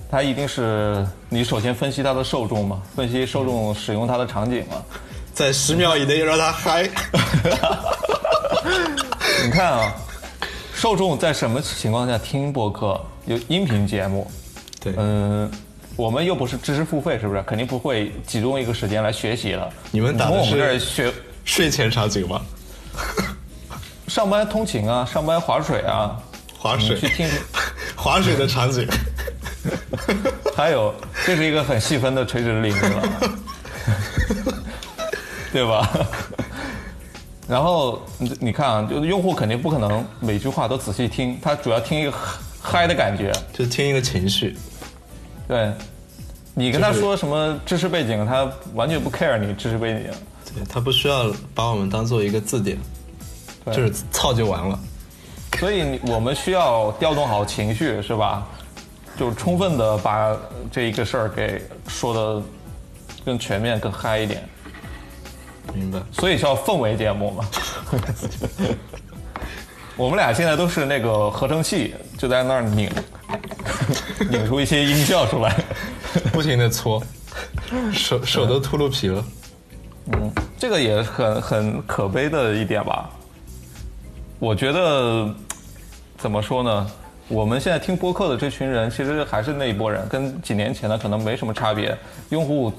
[0.09, 4.75] 它一定是你首先分析它的受众嘛，分析受众使用它的场景嘛，
[5.33, 6.83] 在十秒以内让他嗨。
[9.43, 9.93] 你看啊，
[10.73, 12.99] 受众在什么情况下听播客？
[13.25, 14.29] 有音频节目，
[14.79, 15.51] 对，嗯。
[15.97, 17.41] 我们又不是知识付费，是不是？
[17.43, 19.71] 肯定不会集中一个时间来学习了。
[19.91, 21.09] 你们打的是学
[21.45, 22.41] 睡前场景吗？
[24.09, 26.19] 上班通勤啊，上班划水啊，
[26.59, 27.29] 划水去听
[27.95, 28.85] 划水的场景。
[30.55, 30.93] 还有，
[31.25, 33.03] 这是一个很细分的垂直领域了，
[35.53, 35.89] 对吧？
[37.47, 42.13] 然后你你看啊，就用户肯定不可能每句话都仔细听，他主要听一个
[42.61, 44.57] 嗨的感觉，就听一个情绪。
[45.47, 45.71] 对，
[46.55, 50.09] 你跟他说什么知识背景，他完全不 care 你知识背景。
[50.55, 52.77] 对他不需要把我们当做一个字典，
[53.67, 54.79] 就是操就完了。
[55.59, 58.47] 所以我们需要调动好情绪，是吧？
[59.17, 60.35] 就是充分的把
[60.71, 62.41] 这一个事儿给说的
[63.23, 64.47] 更全面、更嗨一点。
[65.73, 65.99] 明白。
[66.11, 67.45] 所以叫氛围节目嘛。
[69.97, 72.91] 我们俩现在都是那个合成器，就在那儿拧。
[74.29, 75.55] 拧出一些音效出来，
[76.31, 77.01] 不停的搓，
[77.93, 79.25] 手手都秃噜皮了。
[80.13, 83.09] 嗯，这个也很很可悲的一点吧。
[84.39, 85.33] 我觉得
[86.17, 86.91] 怎么说呢？
[87.27, 91.97] 我们现在听播客的这群人，其实还是那一波人，跟几年前的可能没什么差别。
[92.29, 92.71] 用户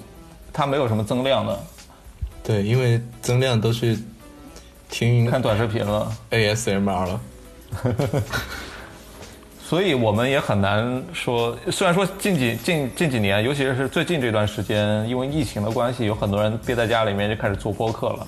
[0.53, 1.59] 他没有什么增量的。
[2.45, 3.99] 对，因为增量都是
[4.89, 7.21] 听看短视频了，ASMR 了。
[9.61, 18.27] 所以我们也很难说，虽然说近几近近几年，尤其是最近这段时间，因为疫情的关系，有很多人憋在家里面就开始做播客了，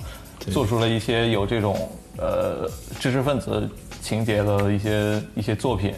[0.50, 5.94] 做出了一些有这种呃知识分子情节的一些一些作品。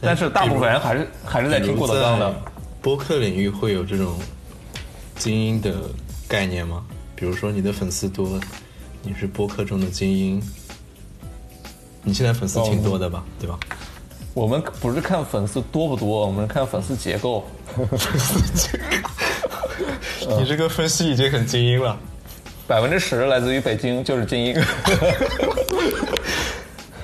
[0.00, 2.34] 但是大部分人还是还是在听郭德纲的。
[2.80, 4.16] 播客领域会有这种
[5.16, 5.74] 精英的
[6.28, 6.84] 概念吗？
[7.16, 8.38] 比如说你的粉丝多，
[9.02, 10.40] 你是播客中的精英。
[12.04, 13.24] 你现在粉丝挺多的吧？
[13.40, 13.58] 对吧？
[14.34, 17.44] 我们不是看粉丝多不多，我们是看粉丝结构。
[17.74, 21.98] 粉丝结构，你这个分析已经很精英了。
[22.68, 24.54] 百分之十来自于北京，就是精英。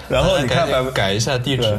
[0.08, 1.78] 然后你看，改改一下地址。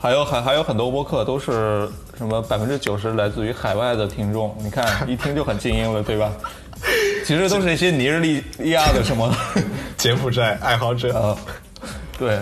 [0.00, 6.30] 还有还还有很多播客都是什么百分之九十来自于海外的听众，你看 一听就很精英了，对吧？
[7.26, 9.34] 其实都是一些尼日利亚的什么
[9.98, 11.36] 柬埔寨爱好者啊。
[12.16, 12.38] 对。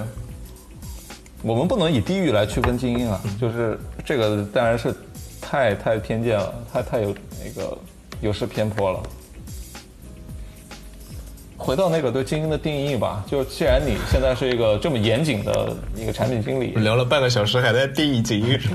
[1.42, 4.92] 我们不能以地域来区分精英啊，就是这个当然是
[5.40, 7.78] 太太偏见了，太太有那个
[8.20, 9.00] 有失偏颇了。
[11.56, 18.58] 回到那个对精英的定义吧，就既然你现在是一个这么严谨的一个产品经理，聊了半个小时还在定义精英？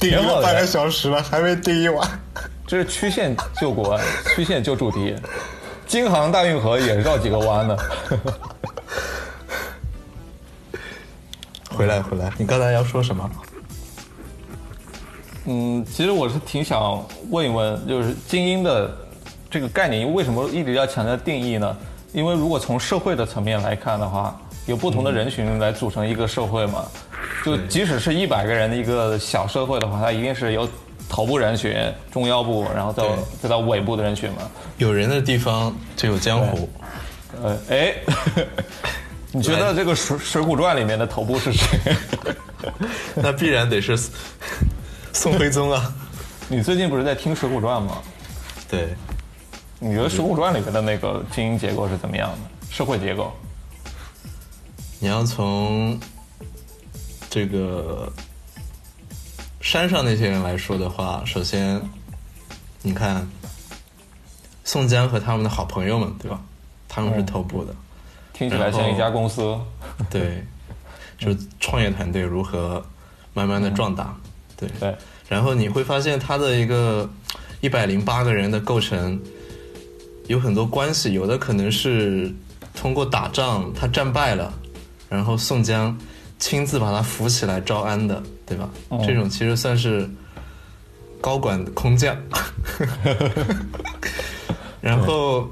[0.00, 2.20] 定义了半个小时了还没定义完，
[2.66, 3.98] 这是曲线救国，
[4.34, 5.14] 曲线救主题，
[5.86, 7.76] 京杭大运河也绕几个弯呢。
[11.70, 13.30] 回来回来，你刚才要说什么？
[15.46, 18.90] 嗯，其实我是挺想问一问，就是精英的
[19.54, 21.76] 这个概念，为什么一直要强调定义呢？
[22.12, 24.36] 因为如果从社会的层面来看的话，
[24.66, 26.84] 有不同的人群来组成一个社会嘛。
[27.44, 30.68] 就即使是一百个人的一个小社会的话，它一定是由
[31.08, 31.72] 头部人群、
[32.10, 33.04] 中腰部，然后再
[33.42, 34.38] 再到尾部的人群嘛。
[34.78, 36.68] 有人的地方就有江湖。
[37.40, 37.94] 呃，哎。
[39.30, 41.94] 你觉得这个《水水浒传》里面的头部是谁？
[43.14, 43.96] 那必然得是
[45.14, 45.94] 宋徽宗啊！
[46.48, 47.98] 你最近不是在听《水浒传》吗？
[48.68, 48.88] 对。
[49.86, 52.72] 你觉得《水浒传》里面的那个精英结构是怎么样的？
[52.72, 53.30] 社会结构？
[54.98, 56.00] 你要从
[57.28, 58.10] 这个
[59.60, 61.78] 山上那些人来说的话，首先，
[62.80, 63.28] 你看
[64.64, 66.40] 宋江和他们的好朋友们，对吧？
[66.88, 67.76] 他们是头部的。
[68.32, 69.54] 听起来像一家公司，
[70.08, 70.42] 对，
[71.18, 72.82] 就是创业团队如何
[73.34, 74.16] 慢慢的壮大。
[74.56, 74.96] 对对，
[75.28, 77.06] 然后你会发现他的一个
[77.60, 79.20] 一百零八个人的构成
[80.26, 82.32] 有很多关系，有的可能是
[82.74, 84.52] 通过打仗他战败了，
[85.08, 85.96] 然后宋江
[86.38, 88.68] 亲自把他扶起来招安的，对吧？
[89.06, 90.08] 这种其实算是
[91.20, 92.16] 高管空降。
[94.80, 95.50] 然后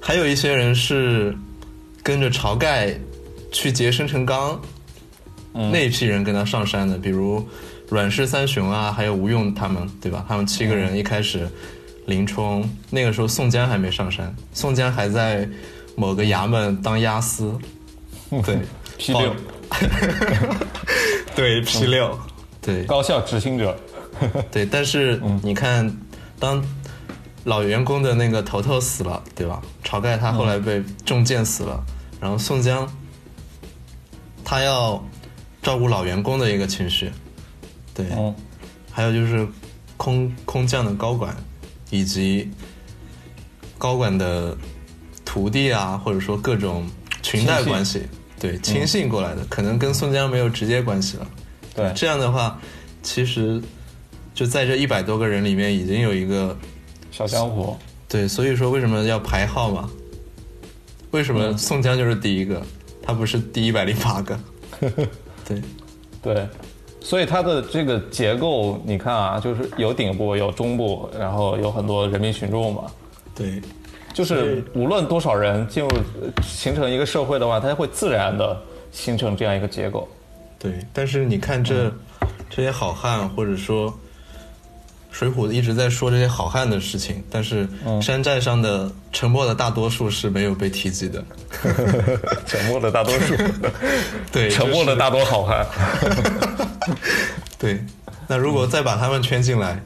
[0.00, 1.36] 还有一些人是
[2.02, 2.98] 跟着晁盖
[3.50, 4.58] 去劫生辰纲，
[5.52, 7.46] 那一批人跟他上山的，比如
[7.88, 10.24] 阮氏三雄啊，还有吴用他们，对吧？
[10.26, 11.46] 他们七个人一开始
[12.06, 15.48] 林冲那个时候宋江还没上山，宋江还在
[15.96, 17.58] 某个衙门当押司，
[18.44, 18.60] 对
[18.98, 19.34] ，P 六，
[21.36, 22.18] 对 P 六，
[22.60, 22.84] 对。
[22.84, 23.76] 高效执行者，
[24.50, 25.96] 对，但是你看
[26.38, 26.62] 当。
[27.44, 29.60] 老员工的那个头头死了，对吧？
[29.82, 31.84] 晁盖他后来被中箭死了，
[32.20, 32.88] 然后宋江
[34.44, 35.04] 他要
[35.60, 37.10] 照顾老员工的一个情绪，
[37.92, 38.06] 对，
[38.92, 39.44] 还有就是
[39.96, 41.36] 空空降的高管
[41.92, 42.50] 以及
[43.78, 44.56] 高管的
[45.24, 46.84] 徒弟啊，或者说各种
[47.22, 48.02] 裙带关系，
[48.40, 51.30] 对，亲信过来的，可能跟宋江没有直接关系了，
[51.76, 52.58] 对，这样的话，
[53.02, 53.62] 其实
[54.34, 56.58] 就在这一百多个人里面，已经有一个。
[57.10, 57.76] 小江湖，
[58.08, 59.90] 对，所以说为什么要排号嘛？
[61.10, 62.64] 为什么宋江就是第一个，
[63.02, 64.40] 他不是第一百零八个？
[65.44, 65.62] 对，
[66.22, 66.48] 对，
[67.04, 72.84] 所以它的这个结构，你看啊，就是有顶部，有中部，然后有很多人民群众嘛。
[73.34, 73.60] 对，
[74.14, 75.90] 就是无论多少人进入
[76.42, 78.56] 形成一个社会的话，它会自然的
[78.90, 80.08] 形成这样一个结构。
[80.58, 81.92] 对，但是你看这
[82.48, 83.92] 这些好汉，或者说。
[85.12, 87.68] 水浒一直在说这些好汉的事情，但是
[88.00, 91.22] 山寨上的沉默的大多数是没有被提及的。
[92.46, 93.36] 沉默的大多数，
[94.32, 95.66] 对，沉默的大多好汉。
[97.58, 97.78] 对，
[98.26, 99.80] 那如果再把他们圈进来，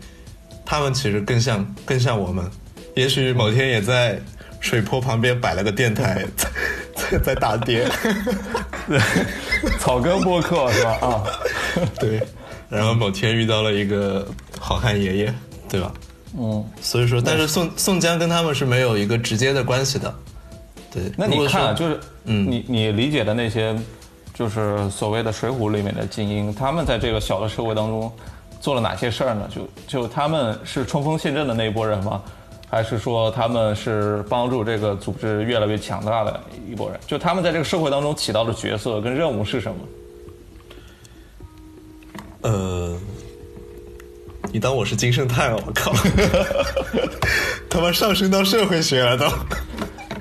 [0.64, 2.48] 他们其实更像更像我们，
[2.94, 4.18] 也许某天也在
[4.60, 6.24] 水坡旁边摆了个电台，
[6.94, 7.86] 在在打碟。
[9.80, 10.90] 草根播客是吧？
[11.02, 11.24] 啊，
[11.98, 12.22] 对。
[12.68, 14.26] 然后某天遇到了一个
[14.58, 15.34] 好汉爷爷，
[15.68, 15.92] 对吧？
[16.38, 20.14] 嗯，所以说，但是宋宋江跟他们是没有一个直接的关系的。
[20.92, 23.74] 对，那你看，就是嗯，你你理解的那些，
[24.34, 28.12] 就是所谓的《水浒》里面的精英，他们在这个小的社会当中
[28.60, 29.48] 做了哪些事儿呢？
[29.50, 32.22] 就就他们是冲锋陷阵的那一波人吗？
[32.68, 36.98] 还是说他们是帮助这个组织越来越强大的一波人？
[37.06, 39.78] 就他们在这个社会当中起到的角色跟任务是什么？
[42.42, 42.85] 呃，
[44.56, 45.58] 你当我是金圣叹啊？
[45.66, 45.92] 我靠，
[47.68, 49.26] 他妈上升到社会学了都。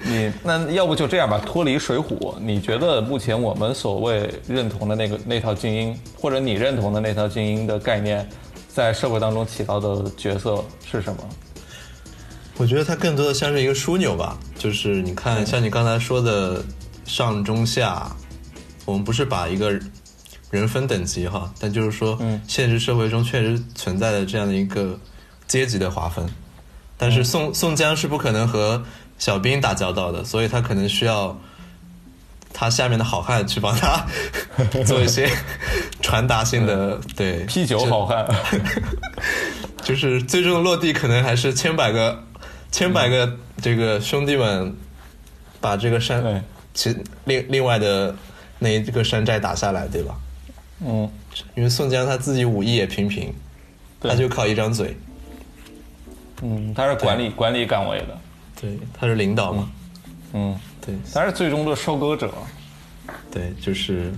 [0.04, 8.28] 你那要不就这样吧，脱离水浒，你觉得目前我们所谓认同的那个那套精英，或者你认同的那套精英的概念，
[8.68, 11.30] 在社会当中起到的角色是什么？
[12.58, 16.62] 我觉得它更多的像是一个枢纽吧，就是你看，像你刚才说的
[17.06, 18.14] 上中下，
[18.84, 19.80] 我们不是把一个。
[20.56, 25.00] 人分等级哈，但就是说，现实社会中确实存在的这样的一个
[25.48, 26.26] 阶级的划分。
[26.98, 28.82] 但是宋宋江是不可能和
[29.18, 31.38] 小兵打交道的，所以他可能需要
[32.54, 34.06] 他下面的好汉去帮他
[34.88, 35.30] 做一些
[36.02, 38.26] 传达性的对啤酒好汉，
[39.84, 42.24] 就是最终落地可能还是千百个
[42.72, 44.74] 千百个这个兄弟们
[45.60, 48.16] 把这个山其另另外的
[48.60, 50.16] 那一个山寨打下来，对吧？
[50.82, 51.10] 嗯，
[51.56, 53.34] 因为宋江他自己武艺也平平，
[54.02, 54.98] 他就靠一张嘴。
[56.42, 58.20] 嗯，他是管理管理岗位的，
[58.60, 59.70] 对，他是领导嘛。
[60.34, 62.34] 嗯，对，他是最终的收割者。
[63.32, 64.12] 对，就是，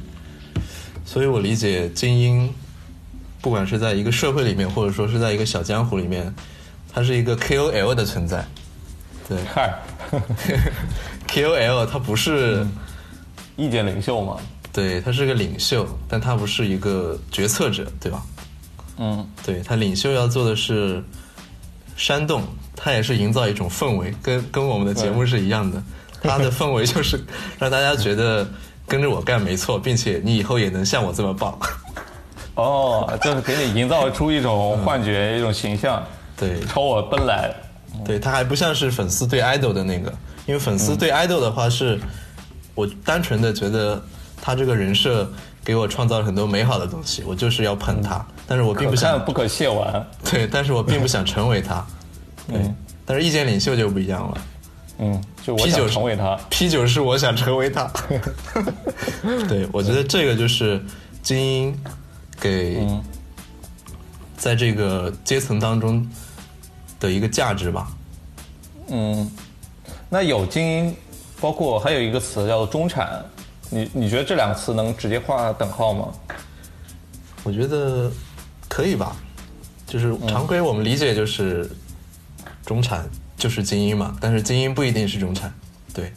[1.06, 2.52] 所以我理解精英，
[3.40, 6.34] 不管是在一个社会里面，或者说是在一个小江湖里面，
[6.92, 8.44] 他是一个 KOL 的存在。
[9.30, 9.78] 对，嗨，
[11.28, 12.66] KOL 他不是
[13.56, 14.38] 意见领袖吗？
[14.78, 18.22] 对他是个领袖，但他不是一个决策者，对吧？
[19.00, 21.04] 嗯，对他领袖要做的是
[21.96, 22.44] 煽动，
[22.76, 25.82] 他也是营造一种氛围，跟跟我们的节目是一样的。
[26.22, 27.20] 他的氛围就是
[27.58, 28.48] 让大家觉得
[28.88, 31.58] 跟着我干没错，并且你以后也能像我这么棒。
[32.54, 36.06] 哦，就是给你营造出一种幻觉，一种形象。
[36.38, 37.52] 对，朝我奔来。
[38.06, 40.14] 对他还不像是粉丝对 idol 的那个，
[40.46, 42.00] 因为粉丝对 idol 的话是，
[42.76, 44.00] 我单纯的觉得。
[44.42, 45.30] 他这个人设
[45.64, 50.08] 给我创造了很多美好的东西，我就是要捧他，但是我并不想不可亵玩。
[50.24, 51.86] 对，但是我并不想成为他。
[52.48, 52.76] 嗯，
[53.06, 54.38] 但是意见领袖就不一样了。
[55.00, 56.40] 嗯，就我想成为他。
[56.50, 57.92] P 九是我想成为他。
[59.48, 60.84] 对，我觉得这个就是
[61.22, 61.80] 精英
[62.40, 62.88] 给
[64.38, 66.08] 在这个阶层当中
[67.00, 67.88] 的一个价值吧。
[68.88, 69.30] 嗯，
[70.10, 70.96] 那有精英，
[71.42, 73.24] 包括还有一个词叫做中产，
[73.70, 76.08] 你你觉得这两个词能直接画等号吗？
[77.44, 78.12] 我觉得
[78.68, 79.16] 可以吧，
[79.86, 81.70] 就是常规我们理解就是
[82.66, 83.08] 中产
[83.38, 85.54] 就是精英嘛，但是精英不一定是中产，
[85.94, 86.12] 对，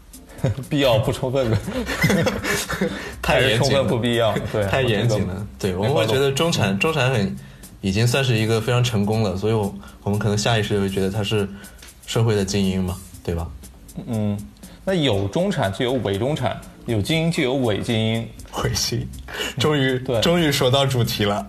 [0.68, 1.58] 必要不充分的，
[3.20, 7.36] 太严谨了，不必要，对，太严谨了，对，我们会觉得中产中产很
[7.80, 11.48] 已经算是一个非常成功了，所以我我们可能下意识会觉得他是。
[12.04, 13.48] 社会的精英嘛，对吧？
[14.06, 14.36] 嗯，
[14.84, 18.28] 那有中产就有伪中产，有精英就有伪精英。
[18.62, 19.08] 伪精英，
[19.58, 21.46] 终于对，终于说到主题了。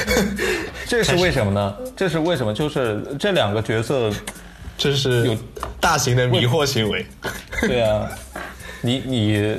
[0.88, 1.76] 这是为什么呢？
[1.96, 2.54] 这是为什么？
[2.54, 4.10] 就是这两个角色，
[4.78, 5.36] 这是有
[5.80, 7.04] 大型的迷惑行为。
[7.60, 8.08] 对啊，
[8.80, 9.58] 你你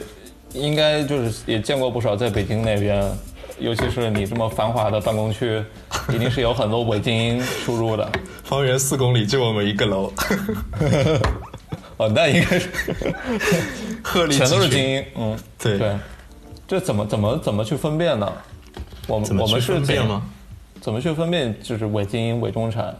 [0.53, 3.03] 应该就是也见过不少在北京那边。
[3.57, 5.63] 尤其是你这么繁华的办公区，
[6.13, 8.11] 一定是有很多伪精英出入的。
[8.43, 10.11] 方圆四公里就我们一个楼。
[11.95, 12.67] 哦，那应该是
[14.15, 15.05] 鹤立全都是精英。
[15.17, 15.95] 嗯，对对。
[16.67, 18.31] 这怎么怎么怎么去分辨呢？
[19.07, 20.23] 我们我们是分辨吗？
[20.79, 22.95] 怎么去分辨就是伪精英、伪中产？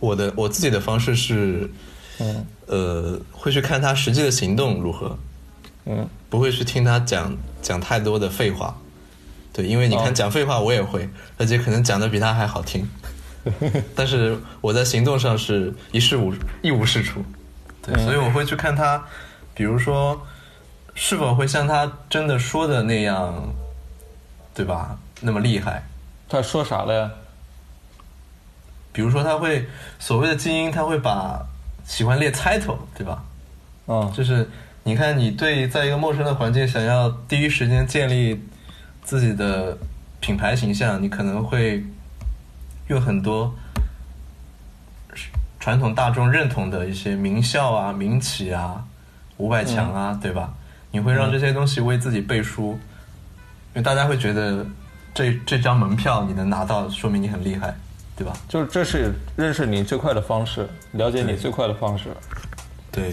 [0.00, 1.70] 我的我自己的方式是，
[2.18, 5.16] 嗯呃，会去看他实际的行动如何。
[5.84, 8.76] 嗯，不会去听他讲讲太多的废话，
[9.52, 12.88] 对，因为你看讲废话我也会，而且可能讲的比他还好听，
[13.94, 17.24] 但是我在行动上是一事无一无是处，
[17.92, 19.02] 对，所以我会去看他，
[19.54, 20.20] 比如说
[20.94, 23.52] 是否会像他真的说的那样，
[24.54, 24.98] 对吧？
[25.20, 25.82] 那么厉害？
[26.28, 27.10] 他说啥了呀？
[28.92, 29.66] 比如说他会
[29.98, 31.46] 所谓的精英，他会把
[31.84, 33.24] 喜欢列 title，对吧？
[33.86, 34.48] 嗯，就是。
[34.84, 38.42] 你看，你对在一个陌生的环境想要第一时间建立
[39.02, 39.76] 自己的
[40.18, 41.84] 品牌形象，你可能会
[42.86, 43.54] 用很多
[45.68, 48.82] 传统大众认同的一些名校啊、名企啊、
[49.36, 50.50] 五百强啊，对吧？
[50.90, 52.70] 你会让这些东西为自己背书，
[53.74, 54.64] 因为大家会觉得
[55.12, 57.76] 这这张门票你能拿到，说明你很厉害，
[58.16, 58.32] 对吧？
[58.48, 62.04] 就是这是认识你最快的方式，了解你最快的方式。
[62.90, 63.12] 对，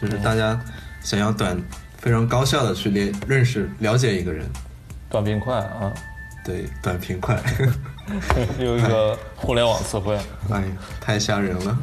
[0.00, 0.58] 就是大家。
[1.02, 1.62] 想要短、
[1.98, 4.46] 非常高效的去认认识、了解一个人，
[5.10, 5.92] 短平快啊！
[6.42, 7.38] 对，短平快，
[8.58, 10.16] 有一个互联网词汇。
[10.50, 10.66] 哎呀，
[11.00, 11.78] 太吓人了！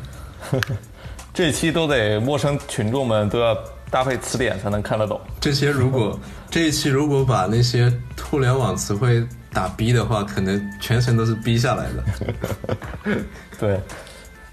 [1.33, 3.55] 这期都得陌生群众们都要
[3.89, 5.19] 搭配词典才能看得懂。
[5.39, 7.91] 这些如果 这一期如果把那些
[8.29, 13.17] 互联网词汇打逼的话，可能全程都是逼下来的。
[13.59, 13.79] 对。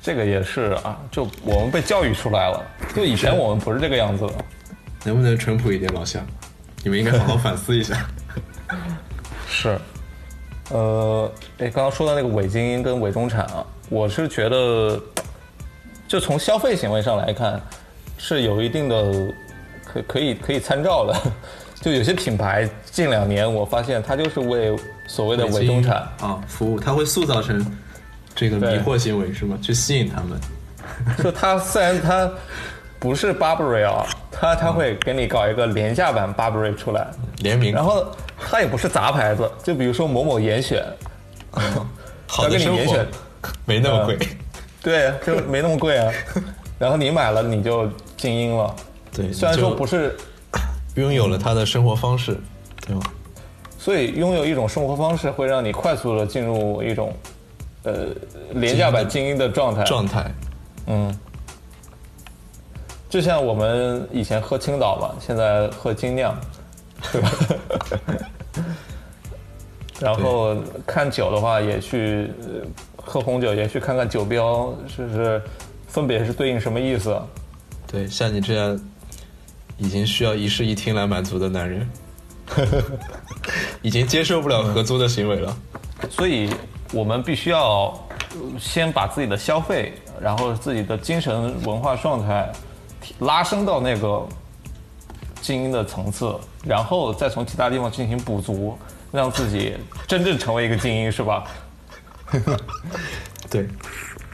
[0.02, 2.62] 这个也是啊，就我们被教育出来了。
[2.94, 4.34] 就以前我们不是这个样子的，
[5.02, 6.22] 能不能淳朴一点，老乡？
[6.82, 8.06] 你们应该好好反思一下。
[9.48, 9.80] 是，
[10.70, 15.00] 呃，哎，刚刚说到那个伪精英跟伪中产啊，我是觉得，
[16.08, 17.60] 就从消费行为上来看，
[18.18, 19.32] 是有一定的
[19.84, 21.14] 可可以可以参照的。
[21.80, 24.74] 就有些品牌近两年，我发现它就是为
[25.06, 27.64] 所谓的伪中产啊服务，它会塑造成。
[28.36, 29.56] 这个迷惑行为是吗？
[29.62, 30.36] 去吸引他们。
[31.22, 32.28] 就它虽然它
[32.98, 37.06] 不是 Burberry 啊，它它会给你搞一个廉价版 Burberry 出来，
[37.38, 37.72] 联名。
[37.72, 38.04] 然后
[38.48, 40.84] 他也不是杂牌子，就比如说某某严选，
[42.26, 42.96] 好的生活
[43.64, 44.18] 没那么贵，
[44.82, 46.12] 对，就没那么贵啊。
[46.78, 48.74] 然后你买了你就精英了，
[49.12, 50.16] 对，虽然说不是
[50.96, 52.36] 拥有了他的生活方式，
[52.86, 53.02] 对吗？
[53.78, 57.12] 所以拥有一种生活方式会让你快速的进入一种。
[57.86, 58.06] 呃，
[58.52, 60.24] 廉价版精英的状态，状态，
[60.86, 61.14] 嗯，
[63.10, 66.34] 就像我们以前喝青岛嘛，现在喝精酿，
[67.12, 67.30] 对吧？
[70.00, 72.30] 然后看酒的话，也去
[72.96, 75.42] 喝红酒，也去看看酒标，是是
[75.86, 77.16] 分别是对应什么意思？
[77.86, 78.80] 对，像你这样
[79.78, 81.88] 已经需要一室一厅来满足的男人，
[83.82, 85.56] 已经接受不了合租的行为了，
[86.10, 86.50] 所以。
[86.92, 87.92] 我们必须要
[88.56, 92.52] 先把自己的消费，然后自己的精神文化状态
[93.18, 94.24] 拉升到那个
[95.44, 96.34] 精英的层次，
[96.64, 98.78] 然后再从其他地方进行补足，
[99.12, 99.76] 让自己
[100.08, 101.44] 真正成为一个精英，是吧？
[103.50, 103.68] 对，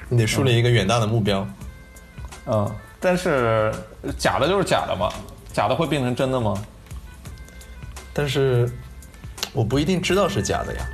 [0.08, 1.44] 你得树立一个远大的目标。
[2.46, 3.74] 嗯，但是
[4.16, 5.12] 假的就是假的嘛，
[5.52, 6.54] 假的会变成真的吗？
[8.12, 8.70] 但是
[9.52, 10.88] 我不一定知道是假的呀。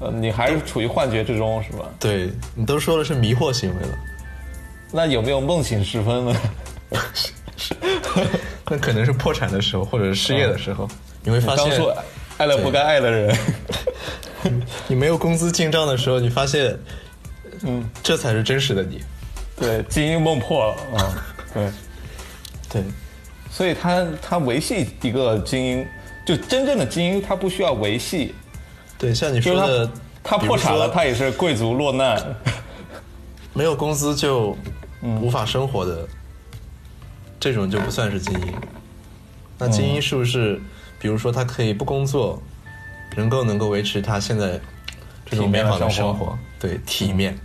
[0.00, 1.84] 呃，你还是处于幻觉之中，是吧？
[2.00, 3.98] 对你都说的是迷惑行为了，
[4.90, 6.36] 那有没有梦醒时分呢？
[8.70, 10.88] 那可能是破产的时候，或者是失业的时候，
[11.22, 11.80] 你会发现，
[12.38, 13.36] 爱了不该爱的人，
[14.88, 16.78] 你没有工资进账的时候，你发现，
[17.62, 19.02] 嗯，这才是真实的你。
[19.56, 21.24] 对，精英梦破了啊！
[21.52, 21.70] 对，
[22.70, 22.82] 对，
[23.50, 25.86] 所以他他维系一个精英，
[26.26, 28.34] 就真正的精英，他不需要维系。
[28.96, 29.90] 对，像你说的，
[30.22, 32.22] 他破产了，他也是贵族落难，
[33.52, 34.56] 没有工资就
[35.02, 36.08] 无法生活的，
[37.40, 38.54] 这种就不算是精英。
[39.58, 40.60] 那精英是不是，
[41.00, 42.40] 比如说他可以不工作，
[43.16, 44.60] 能够能够维持他现在
[45.26, 46.38] 这种美好的生活？
[46.60, 47.36] 对，体面。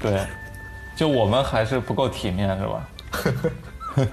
[0.00, 0.20] 对。
[0.96, 2.88] 就我们还是不够体面，是吧？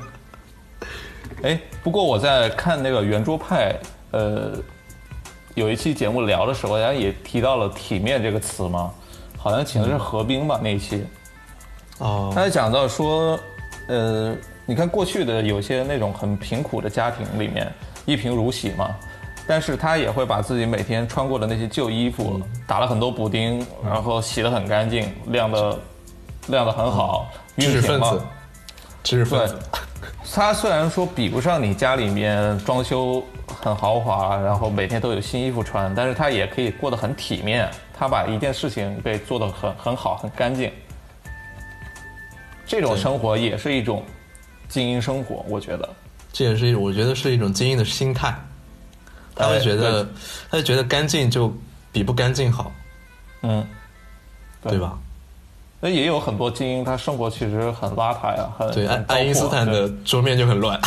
[1.43, 3.75] 哎，不过我在看那个圆桌派，
[4.11, 4.53] 呃，
[5.53, 8.93] 有一期节目聊的时候，人家也提到了“体面”这个词嘛，
[9.37, 11.05] 好像请的是何冰吧那一期。
[11.97, 12.31] 哦。
[12.33, 13.37] 他讲到说，
[13.87, 14.33] 呃，
[14.67, 17.73] 你看过去的有些那种很贫苦的家庭里面，
[18.05, 18.95] 一贫如洗嘛，
[19.47, 25.79] 但是他也会把自己每天穿过的那些旧衣服打了很多补丁，然后洗得很干净，晾得。
[26.49, 28.21] 晾得很好，知识分子，
[29.03, 29.59] 知识分子。
[30.33, 33.21] 他虽然说比不上你家里面装修
[33.61, 37.69] 很豪华，然后每天都有新衣服穿，但是他也可以过得很体面。
[37.93, 40.71] 他把一件事情给做得很很好，很干净。
[42.65, 44.01] 这种生活也是一种
[44.69, 45.89] 精英生活，我觉得。
[46.33, 48.35] 这也是我觉得是一种精英的心态。
[49.35, 50.07] 他会觉得，
[50.49, 51.53] 他就觉得干净就
[51.91, 52.71] 比不干净好。
[53.43, 53.65] 嗯，
[54.61, 54.97] 对吧？
[55.79, 58.87] 那也有很多精英，他生活其实很邋遢呀，很对。
[58.87, 60.79] 爱爱因斯坦的桌面就很乱。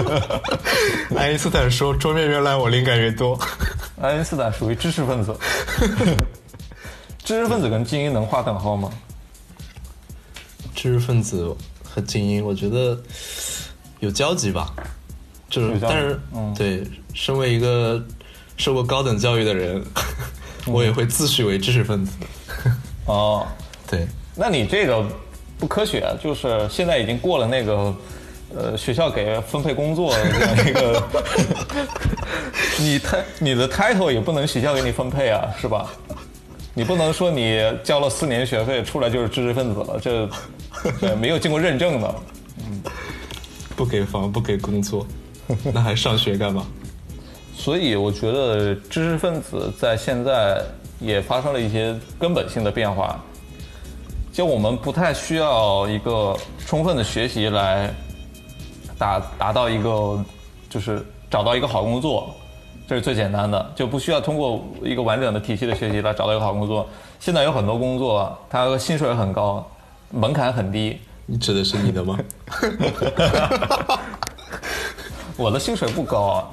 [1.14, 3.38] 爱因斯坦说：“桌面越乱，我灵感越多。
[4.00, 5.36] ”爱因斯坦属于知识分子。
[7.22, 8.90] 知识分子跟精英能划等号吗？
[10.74, 11.54] 知识分子
[11.92, 12.98] 和精英，我觉得
[13.98, 14.72] 有交集吧。
[15.48, 18.00] 就是，但是，嗯，对，身为一个
[18.56, 19.84] 受过高等教育的人，
[20.66, 22.12] 我也会自诩为知识分子。
[23.06, 23.46] 哦。
[23.90, 25.04] 对，那你这个
[25.58, 27.92] 不科学，就是现在已经过了那个，
[28.54, 31.02] 呃，学校给分配工作这样一个，
[32.78, 35.90] 你他你的 title 也不能学校给你分配啊，是吧？
[36.74, 40.28] 你不能说你交了四年学费出来就是知识分子了，这
[41.16, 42.14] 没有经过认证的。
[42.58, 42.82] 嗯，
[43.76, 45.06] 不给房不给工作，
[45.72, 46.66] 那还上学干嘛？
[47.56, 50.62] 所以我觉得知识分子在现在
[50.98, 53.20] 也发生了一些根本性的变化。
[54.32, 57.92] 就我们不太需要一个充分的学习来
[58.96, 60.24] 达达到一个，
[60.70, 62.34] 就是找到一个好工作，
[62.90, 66.84] 这是最简单的，就不需要通过一个完整的体系的学习来找到一个好工作。
[67.20, 69.64] 现在有很多工作，它薪水很高，
[70.10, 70.98] 门槛很低。
[71.24, 72.18] 你指的是你的吗？
[75.38, 76.44] 我的薪水不高啊。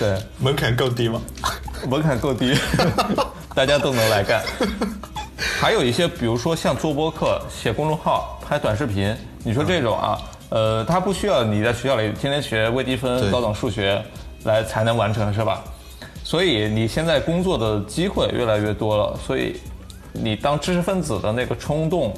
[0.00, 1.22] 对，门槛够低吗？
[1.88, 2.52] 门槛够低，
[3.54, 4.42] 大家都能来干。
[5.60, 10.18] 还有一些，比如说像做播客、写公众号、拍短视频，你说这种啊，
[10.48, 14.04] 呃，它不需要你在学校里天天学微积分、高等数学
[14.46, 15.62] 来才能完成，是吧？
[16.24, 19.60] 所以你现在工作的机会越来越多了，所以
[20.12, 22.12] 你当知识分子的那个冲动，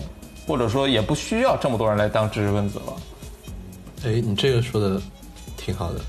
[0.46, 2.96] 或者说也不需要这么多人来当知识分子了。
[4.04, 5.00] 哎，你这个说的
[5.56, 6.00] 挺好的，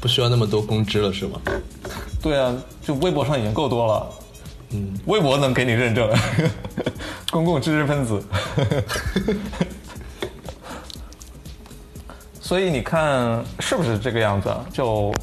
[0.00, 1.40] 不需要那么多公知了，是吗？
[2.20, 4.06] 对啊，就微博上已经够多了。
[4.70, 6.10] 嗯，微博能给你认证，
[7.30, 8.20] 公共知识分子。
[12.40, 14.54] 所以你看是不是这个样子？
[14.72, 15.14] 就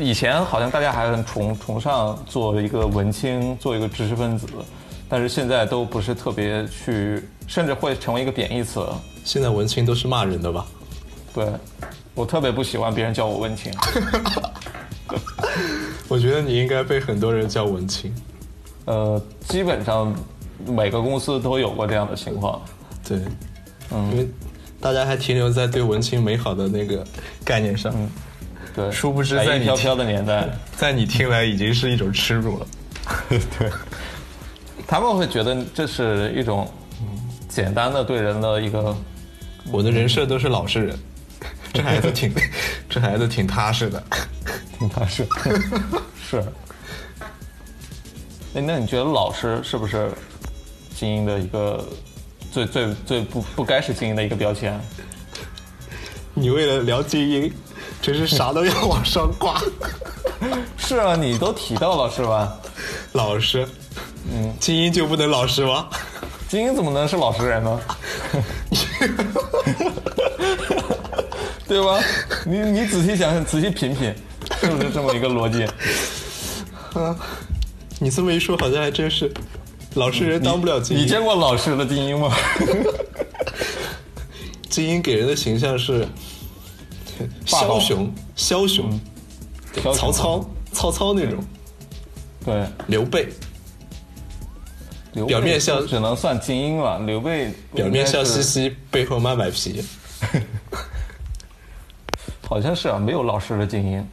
[0.00, 4.46] 以前好像大家还很崇崇尚做一个文青，做一个知识分子，
[5.08, 8.86] 但是现在都不是特别去，甚至会成为一个贬义词。
[9.24, 10.66] 现在文青都是骂人的吧？
[11.34, 11.46] 对，
[12.14, 13.72] 我特别不喜欢别人叫我文青。
[16.08, 18.12] 我觉得你应该被很多人叫文青，
[18.86, 20.14] 呃，基本上
[20.66, 22.60] 每个公司都有过这样的情况。
[23.06, 23.18] 对，
[23.90, 24.28] 嗯，因为
[24.80, 27.04] 大家还停留在对文青美好的那个
[27.44, 27.92] 概念上。
[27.94, 28.10] 嗯，
[28.74, 32.66] 对，殊不知在飘飘的年代， 在你听来已经是一种耻辱了。
[33.58, 33.70] 对，
[34.86, 36.70] 他们会觉得这是一种
[37.48, 38.96] 简单的对人的一个。
[39.70, 40.98] 我的人设都是老实人，
[41.72, 42.34] 这孩子挺，
[42.88, 44.02] 这孩子挺踏实的。
[44.76, 45.24] 挺踏实
[46.20, 46.42] 是，
[48.54, 50.10] 哎，那你觉得老师是不是
[50.96, 51.88] 精英的一个
[52.50, 54.80] 最最最不不该是精英的一个标签？
[56.34, 57.52] 你为了聊精英，
[58.00, 59.60] 真是啥都要往上挂。
[60.76, 62.52] 是啊，你都提到了是吧？
[63.12, 63.66] 老实，
[64.30, 65.88] 嗯，精英就不能老实吗？
[66.48, 67.80] 精英怎么能是老实人呢？
[71.66, 71.98] 对吧？
[72.44, 74.14] 你你仔细想想，仔细品品。
[74.60, 75.64] 是不是这么一个逻辑？
[76.98, 77.16] 啊，
[77.98, 79.32] 你这么一说，好像还真是，
[79.94, 81.04] 老实人当不了精英。
[81.04, 82.30] 你见过老实的精英吗？
[84.68, 86.06] 精英给人的形象是
[87.46, 89.00] 枭雄，枭雄，
[89.94, 91.42] 曹操，曹操那种。
[92.44, 93.28] 对，刘备。
[95.26, 96.98] 表面像只能算精英了。
[97.00, 99.84] 刘备表面笑嘻嘻，背后妈卖皮。
[102.48, 104.08] 好像是啊，没有老实的精英。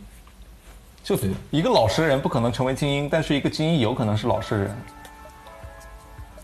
[1.03, 1.17] 就
[1.51, 4.77] 一个老实人不可能成为精英，但是一个精英有可能是老实人。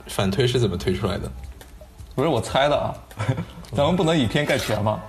[0.08, 1.32] 反推是怎么推出来的？
[2.16, 2.96] 不是我猜的啊，
[3.76, 5.02] 咱们不能以偏概全嘛。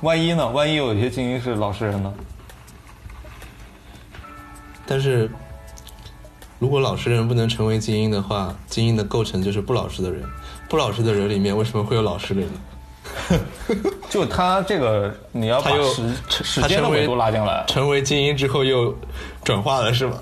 [0.00, 0.48] 万一呢？
[0.48, 2.12] 万一有一些精英是老实人呢？
[4.86, 5.30] 但是。
[6.58, 10.26] 如果老实人不能成为精英的话，精英的构成就是不老实的人。
[10.70, 13.38] 不老实的人里面，为什么会有老实人呢？
[14.08, 17.62] 就他这个，你要把时时间的维度拉进来。
[17.68, 18.96] 成为精英之后又
[19.44, 20.18] 转化了，是吗？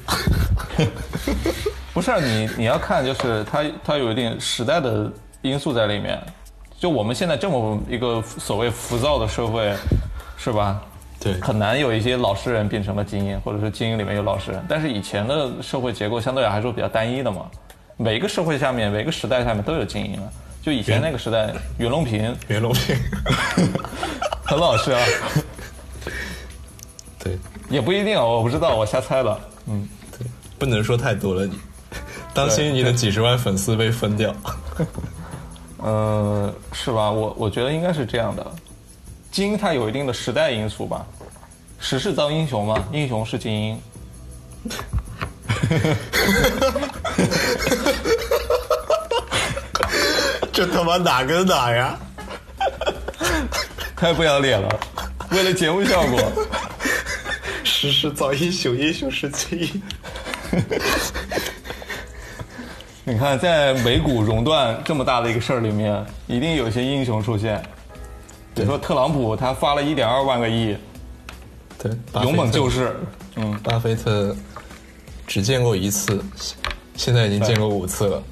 [1.94, 5.08] 不是，你你要看，就是他他有一定时代的
[5.40, 6.20] 因素在里面。
[6.78, 9.74] 就我们现在这么一个所谓浮躁的社会，
[10.36, 10.82] 是吧？
[11.20, 14.62] 对，很难有一些老实人变成了精英，或者是精英里面有老实人。
[14.68, 17.46] 但是以前的社会结构相对来说比较单一的嘛，
[17.96, 20.28] 每个社会下面、每个时代下面都有精英啊。
[20.60, 22.96] 就以前那个时代，袁隆平，袁隆平，
[24.44, 25.00] 很老实啊。
[27.18, 27.38] 对，
[27.70, 29.40] 也不一定啊，我不知道，我瞎猜的。
[29.66, 30.26] 嗯，对，
[30.58, 31.58] 不能说太多了，你
[32.34, 34.34] 当心你的几十万粉丝被分掉。
[35.84, 37.10] 呃，是吧？
[37.10, 38.54] 我我觉得应该是这样的。
[39.30, 41.04] 精英它有一定的时代因素吧，
[41.78, 43.78] 时势造英雄嘛，英雄是精英。
[50.50, 51.98] 这他妈哪跟哪呀？
[53.94, 54.80] 太不要脸了！
[55.32, 56.32] 为了节目效果，
[57.62, 59.82] 时势造英雄，英雄是精英。
[63.06, 67.62] 你看，在美股熔断这么大的一个事儿里面，一定有些英雄出现。
[68.54, 70.74] 比如说特朗普，他发了一点二万个亿，
[71.78, 71.92] 对，
[72.22, 72.96] 勇猛救市。
[73.36, 74.34] 嗯，巴菲特
[75.26, 76.24] 只见过一次，
[76.96, 78.22] 现在已经见过五次了。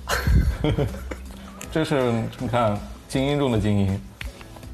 [1.70, 4.01] 这是你看精英中的精英。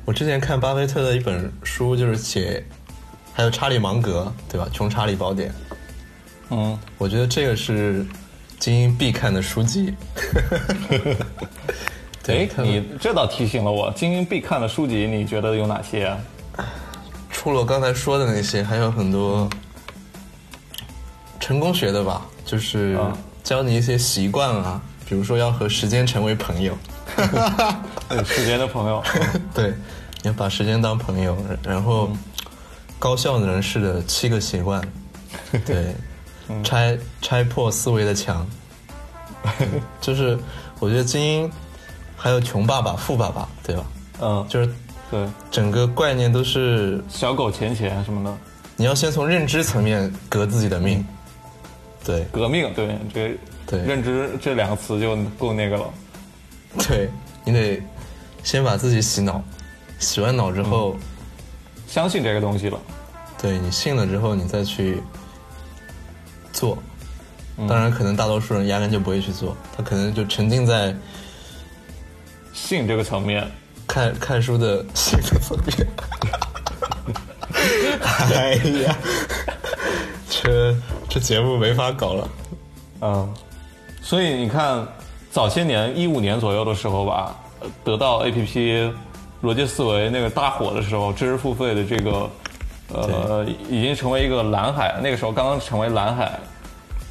[0.05, 2.65] 我之前看巴菲特的一本书，就是写，
[3.33, 4.69] 还有查理芒格，对吧？
[4.73, 5.51] 《穷查理宝典》。
[6.51, 8.07] 嗯，我觉得这个是
[8.59, 9.95] 精英必看的书籍。
[12.29, 16.15] 哎，你这倒提醒了我，精英必看的书籍，你觉得有哪些？
[17.31, 19.49] 除了刚才说的那些，还有很多
[21.41, 22.99] 成功学的吧，就是
[23.43, 24.79] 教你一些习惯啊，
[25.09, 26.77] 比如说要和时间成为朋友，
[28.27, 29.03] 时间的朋友，
[29.55, 29.71] 对，
[30.23, 32.11] 你要把时间当朋友，然后
[32.99, 34.83] 高效人士的七个习惯，
[35.65, 35.95] 对，
[36.65, 38.47] 拆拆破思维的墙，
[40.01, 40.39] 就是
[40.81, 41.51] 我觉得精英。
[42.21, 43.87] 还有穷爸爸、富爸爸，对吧？
[44.21, 44.69] 嗯，就是
[45.09, 48.37] 对整个概念都是小狗钱钱什么的。
[48.75, 51.07] 你要先从认知层面革自己的命，
[52.05, 55.85] 对，革命，对这对认知这两个词就够那个了。
[56.89, 57.09] 对
[57.45, 57.81] 你得
[58.43, 59.41] 先把自己洗脑，
[60.01, 60.97] 洗完脑之后
[61.87, 62.81] 相信这个东西了。
[63.41, 65.01] 对你信了之后，你再去
[66.59, 66.79] 做。
[67.69, 70.95] 当然，可能大多数人压根就不会去做，他可能就沉浸在。
[72.53, 73.49] 性这个层面，
[73.87, 75.87] 看看书的性的层面，
[78.35, 78.99] 哎呀，
[80.29, 80.75] 这
[81.09, 82.29] 这节目没法搞了，
[83.01, 83.35] 嗯，
[84.03, 84.85] 所以你看，
[85.31, 87.37] 早些年一五年左右的时候吧，
[87.85, 88.93] 得到 A P P
[89.41, 92.29] 逻辑思维那个大火的时候，知识付费的这个
[92.93, 96.39] 呃，已经成为一个蓝海，那个时候刚刚成为蓝海，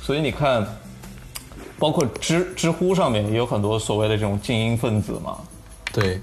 [0.02, 0.66] 所以你看。
[1.80, 5.38] 包括知知乎上面也有很多所谓的这种精英分子嘛，
[5.94, 6.20] 对，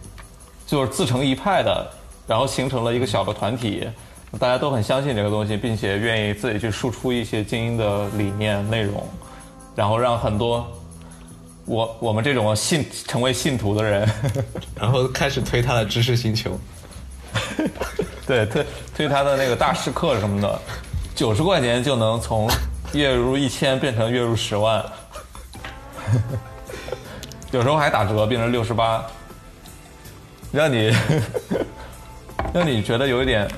[0.66, 1.88] 就是自成一派的，
[2.26, 3.88] 然后形成了一个小的团体，
[4.36, 9.06] 大家都很相信这个东西，并且愿意自己去输出一些精英的理念内容，
[9.76, 10.66] 然后让很多
[11.66, 14.10] 我我们这种信成为信徒的人，
[14.74, 16.58] 然后开始推他的知识星球，
[18.26, 18.66] 对，推
[18.96, 20.58] 推他的那个大师课什么的，
[21.14, 22.48] 九十块钱就能从
[22.92, 24.84] 月入一千变成月入十万。
[27.50, 29.04] 有时候还打折，变成六十八，
[30.50, 30.92] 让你
[32.52, 33.48] 让你觉得有一点，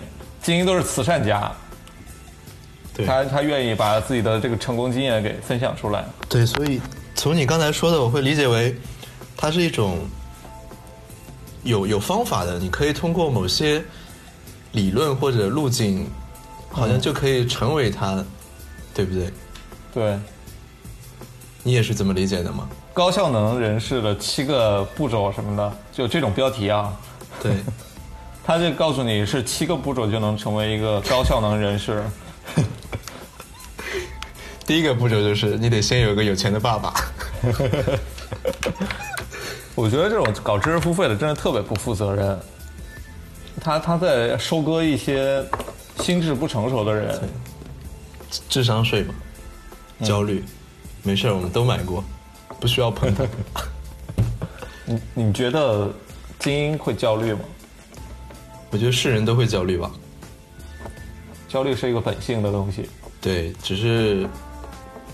[0.42, 1.50] 精英都是慈善家，
[3.06, 6.04] 他他愿意把自己的这个成功经验给分享出来。
[6.28, 6.80] 对，所以
[7.14, 8.74] 从你刚才说的，我会理解为，
[9.36, 9.98] 它是一种
[11.62, 13.82] 有有方法的，你可以通过某些
[14.76, 16.06] 理论或者路径
[16.70, 18.22] 好像就可以成为他，
[18.94, 19.32] 对不对？
[19.94, 20.18] 对，
[21.62, 22.68] 你也是这么理解的吗？
[22.92, 26.94] 高效能人士的七个步骤什么的，就这种标题啊。
[27.42, 27.54] 对，
[28.44, 32.04] 他就告诉你是七个步骤就能成为一个高效能人士。
[34.66, 36.92] 第一个步骤就是你得先有一个有钱的爸爸。
[39.74, 42.38] 我觉得这种搞知识付费的真的特别不负责任。
[43.60, 45.44] 他他在收割一些
[46.00, 47.20] 心智不成熟的人。
[48.48, 49.14] 智商税嘛，
[50.02, 50.44] 焦虑，
[51.02, 52.04] 没事我们都买过，
[52.60, 53.24] 不需要碰它。
[54.84, 55.90] 你你觉得
[56.38, 57.40] 精英会焦虑吗？
[58.70, 59.90] 我觉得是人都会焦虑吧。
[61.48, 62.88] 焦虑是一个本性的东西。
[63.20, 64.28] 对，只是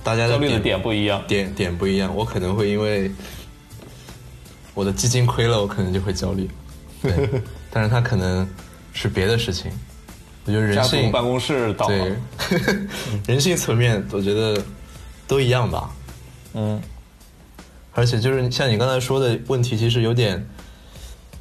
[0.03, 2.13] 大家焦虑的点不一样，点点不一样。
[2.17, 3.11] 我可能会因为
[4.75, 6.51] 我的基金亏了，我可能就会焦虑。
[7.03, 7.13] 对，
[7.73, 8.47] 但是他可能
[8.93, 9.73] 是别的事情。
[10.45, 12.15] 我觉得人性办公室倒对，
[13.27, 14.61] 人性层面，我觉得
[15.27, 15.91] 都一样吧。
[16.55, 16.83] 嗯，
[17.95, 20.45] 而且就是像你刚才说的问题，其实有点，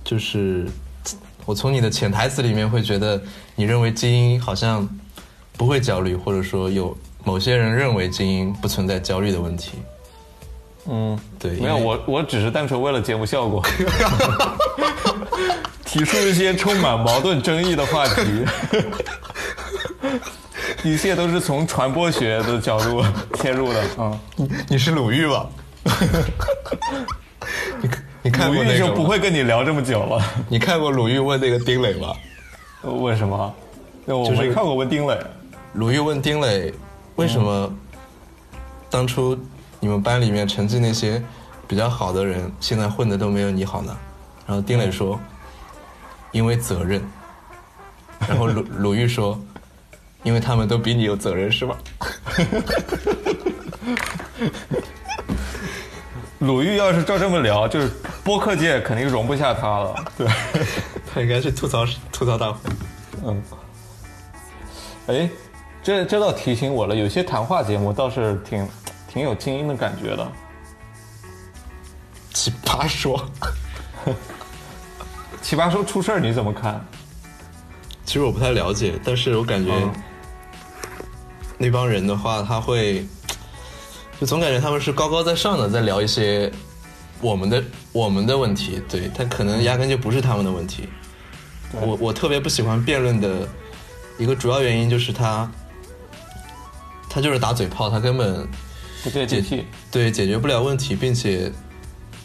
[0.03, 0.67] 就是
[1.45, 3.19] 我从你的潜台词里面会觉得，
[3.55, 4.87] 你认为精英好像
[5.57, 9.71] 不会焦虑，或者说有某些人认为精英不存在焦虑的问题。
[10.87, 13.63] 嗯，对，没有，我我只是单纯为了节目效果。
[15.91, 18.45] 提出一些充满矛盾争议的话题，
[20.89, 23.81] 一切都是从传播学的角度切入的。
[24.01, 24.17] 啊，
[24.69, 25.49] 你是鲁豫吧？
[27.81, 27.89] 你
[28.21, 28.77] 你看过那个？
[28.77, 30.23] 就不会跟你聊这么久了。
[30.47, 32.13] 你看过鲁豫问那个丁磊吗？
[32.83, 33.53] 问什么？
[34.05, 35.19] 我没看过问丁磊。
[35.73, 36.73] 鲁豫问丁磊，
[37.17, 37.69] 为什么
[38.89, 39.37] 当初
[39.81, 41.21] 你们班里面成绩那些
[41.67, 43.93] 比较好的人，现在混的都没有你好呢？
[44.47, 45.19] 然后丁磊说。
[46.31, 47.01] 因为责任，
[48.27, 49.39] 然后鲁 鲁豫说
[50.23, 51.77] ：“因为他们都比你有责任，是吧？”
[56.39, 57.91] 鲁豫要是照这么聊，就是
[58.23, 59.95] 播客界肯定容不下他了。
[60.17, 60.27] 对，
[61.13, 62.59] 他应该是吐槽吐槽大会。
[63.23, 63.43] 嗯。
[65.07, 65.29] 哎，
[65.83, 68.67] 这这倒提醒我了，有些谈话节目倒是挺
[69.07, 70.31] 挺有精英的感觉的。
[72.33, 73.23] 奇葩说。
[75.41, 76.85] 奇葩说出事儿你怎么看？
[78.05, 79.71] 其实我不太了解，但是我感觉
[81.57, 83.05] 那帮人的话，他会
[84.19, 86.51] 就总感觉他们是高高在上的，在聊一些
[87.21, 88.81] 我们的我们的问题。
[88.89, 90.89] 对他可能压根就不是他们的问题。
[91.73, 93.47] 我我特别不喜欢辩论的
[94.17, 95.49] 一个主要原因就是他
[97.09, 98.47] 他就是打嘴炮，他根本
[99.03, 101.51] 不接地气，对解决不了问题，并且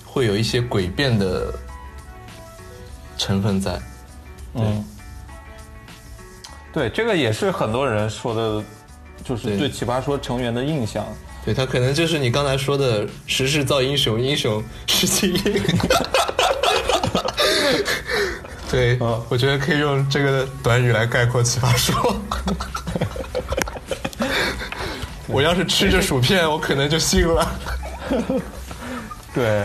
[0.04, 1.54] 会有一些诡辩的。
[3.16, 3.80] 成分在，
[4.54, 4.84] 嗯，
[6.72, 8.62] 对，这个也是很多人说的，
[9.24, 11.06] 就是对奇葩说成员的印象。
[11.44, 15.62] 对他可能就是你刚才说的“时势造英雄，英雄是精英”。
[18.68, 18.98] 对，
[19.28, 22.20] 我觉得可以用这个短语来概括奇葩说。
[25.28, 27.48] 我要是吃着薯片，我可能就信了。
[29.32, 29.64] 对。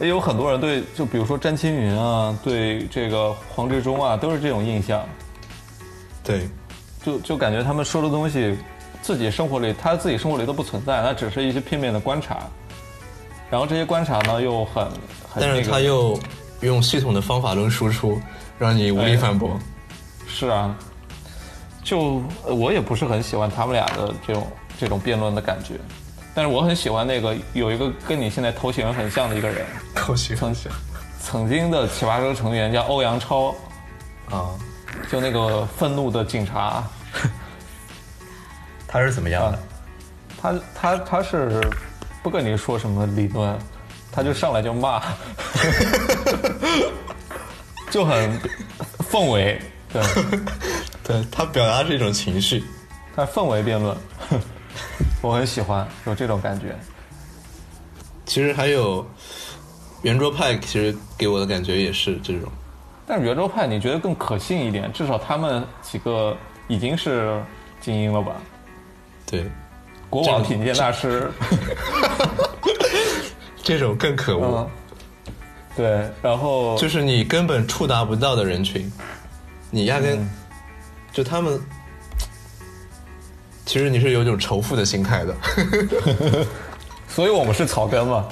[0.00, 5.04] 也有很多人对，就比如说詹青云啊，对这个黄志忠啊，都是这种印象。
[6.22, 6.48] 对，
[7.02, 8.56] 就就感觉他们说的东西，
[9.02, 12.38] 自己生活里他自己生活里都不存在，那只是一些片面的观察。
[13.50, 16.18] 然后这些观察呢，又很很但是他又
[16.60, 18.20] 用系统的方法论输出，
[18.58, 19.58] 让你无力反驳。
[20.26, 20.76] 是啊，
[21.82, 24.46] 就我也不是很喜欢他们俩的这种
[24.78, 25.74] 这种辩论的感觉。
[26.38, 30.36] 但是我很喜欢那个有一个跟你现在头型很像的一个人，头型。
[30.36, 30.54] 曾
[31.20, 33.48] 曾经的奇葩说成员叫欧阳超，
[34.30, 34.54] 啊，
[35.10, 36.84] 就那个愤怒的警察，
[38.86, 39.58] 他是怎么样的？
[40.40, 41.60] 他他他是
[42.22, 43.58] 不跟你说什么理论，
[44.12, 45.02] 他就上来就骂，
[47.90, 48.40] 就很
[49.10, 49.60] 氛围，
[49.92, 50.00] 对，
[51.02, 52.62] 对他表达是一种情绪，
[53.16, 53.96] 他氛围辩论。
[55.22, 56.76] 我很喜欢有这种感觉。
[58.26, 59.06] 其实还有
[60.02, 62.50] 圆桌派，其实给我的感觉也是这种。
[63.06, 64.92] 但是圆桌派你觉得更可信一点？
[64.92, 66.36] 至少他们几个
[66.68, 67.42] 已经是
[67.80, 68.36] 精英了吧？
[69.26, 69.50] 对，
[70.10, 71.32] 国王品鉴大师，
[73.62, 74.68] 这种更可恶。
[75.74, 78.92] 对，然后就是你根本触达不到的人群，
[79.70, 80.28] 你压根
[81.12, 81.58] 就他们。
[83.68, 85.36] 其实你是有一种仇富的心态的，
[87.06, 88.26] 所以我们是草根嘛。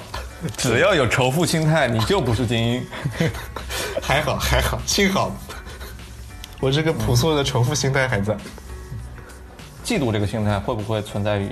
[0.57, 2.83] 只要有仇富心态，你就不是精英。
[4.01, 5.31] 还好还好，幸好
[6.59, 8.35] 我这个朴素的仇富心态还在。
[9.85, 11.51] 嫉妒这个心态会不会存在于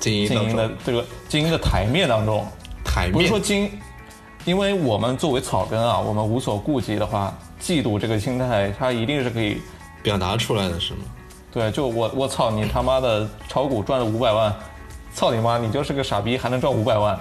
[0.00, 2.44] 精英精英的这个精英的台面当中？
[2.84, 3.70] 台面不是说精，
[4.44, 7.32] 因为我们作为草根啊，我们无所顾忌的话，
[7.62, 9.62] 嫉妒这个心态，它一定是可以
[10.02, 11.00] 表达出来的是吗？
[11.58, 14.54] 对，就我我操你他妈的炒股赚了五百万，
[15.12, 17.18] 操你妈，你就是个傻逼，还能赚五百万。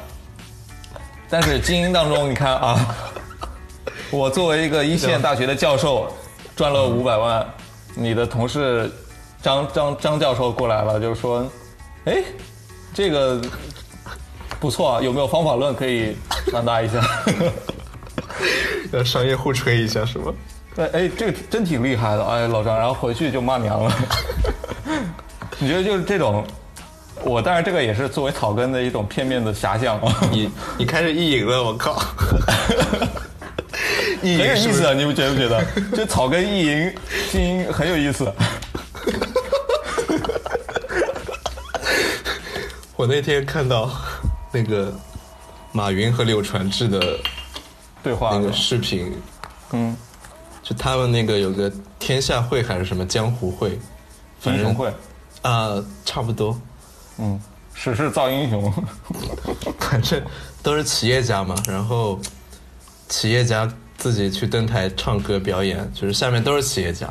[1.27, 2.95] 但是精英当中，你看啊，
[4.11, 6.07] 我作为一个一线大学的教授，
[6.55, 7.43] 赚了五百万，
[7.95, 8.91] 你的同事
[9.41, 11.43] 张张张教授过来了，就是说，
[12.05, 12.23] 哎，
[12.93, 13.41] 这个
[14.59, 16.15] 不错啊，有没有方法论可以
[16.51, 17.01] 传达一下？
[18.93, 20.31] 要商业互吹一下是吗？
[20.77, 23.91] 对，哎，这个真挺厉害的，哎，老张，然后回去就骂娘了。
[25.57, 26.45] 你觉得就是这种？
[27.23, 30.15] 我当然这个也是作为草根的一种片面的遐想啊。
[30.31, 31.99] 你你开始意淫了，我靠！
[34.21, 35.65] 意很有意思啊，你们觉不觉得？
[35.95, 36.93] 就草根意淫
[37.31, 38.23] 精英很有意思。
[42.95, 43.89] 我那天看到
[44.51, 44.93] 那个
[45.71, 47.17] 马云和柳传志的
[48.03, 49.11] 对话那个视频，
[49.71, 49.97] 嗯，
[50.67, 53.79] 就他们那个有个天下会还是什么江湖会，
[54.43, 54.93] 英雄会
[55.41, 56.59] 啊，差不多。
[57.17, 57.41] 嗯，
[57.73, 58.73] 史诗造英雄，
[59.79, 60.21] 反正
[60.61, 61.55] 都是企业家嘛。
[61.69, 62.19] 然后
[63.07, 67.07] 企业家自己去登台唱歌表演，就是下面都是企业家，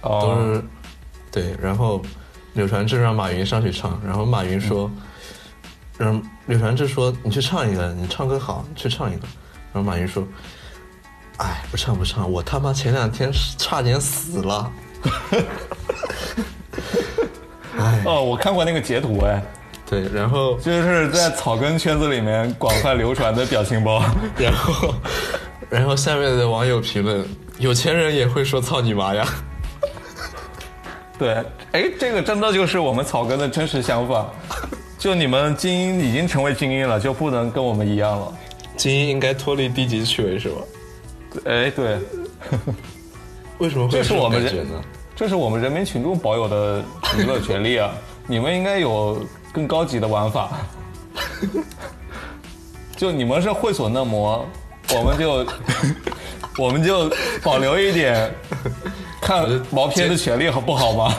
[0.00, 0.64] 都是
[1.30, 1.54] 对。
[1.60, 2.00] 然后
[2.54, 4.90] 柳传志让马云上去唱，然后马云说，
[5.98, 9.28] 让柳传志说你去唱一个，你唱歌好，你去唱一个。
[9.74, 10.26] 然后马云说，
[11.38, 14.72] 哎，不唱不唱，我他妈前两天差点死了。
[18.04, 19.42] 哦，我看过那个截图，哎，
[19.86, 24.04] 对，然后就是在草根圈子里面广泛流传的表情包，
[24.36, 24.94] 然后，
[25.68, 27.26] 然后下面的网友评论：
[27.58, 29.26] 有钱人也会说操你妈呀！
[31.18, 31.34] 对，
[31.72, 34.30] 哎，这个真的就是我们草根的真实想法，
[34.98, 38.32] 就你们精英已经成为精英了，就不能跟我们一样了。
[38.76, 40.60] 精英应该脱离低级趣味，是吧？
[41.44, 41.98] 哎，对，
[43.58, 44.82] 为什么会这是我们人呢？
[45.14, 46.82] 这是我们人民群众保有的
[47.18, 47.92] 娱乐权利啊！
[48.26, 50.50] 你们应该有更高级的玩法。
[52.96, 54.46] 就你们是会所嫩模，
[54.94, 55.46] 我们就
[56.58, 57.10] 我们就
[57.42, 58.32] 保留一点
[59.20, 61.14] 看毛片的权利，好不好吗？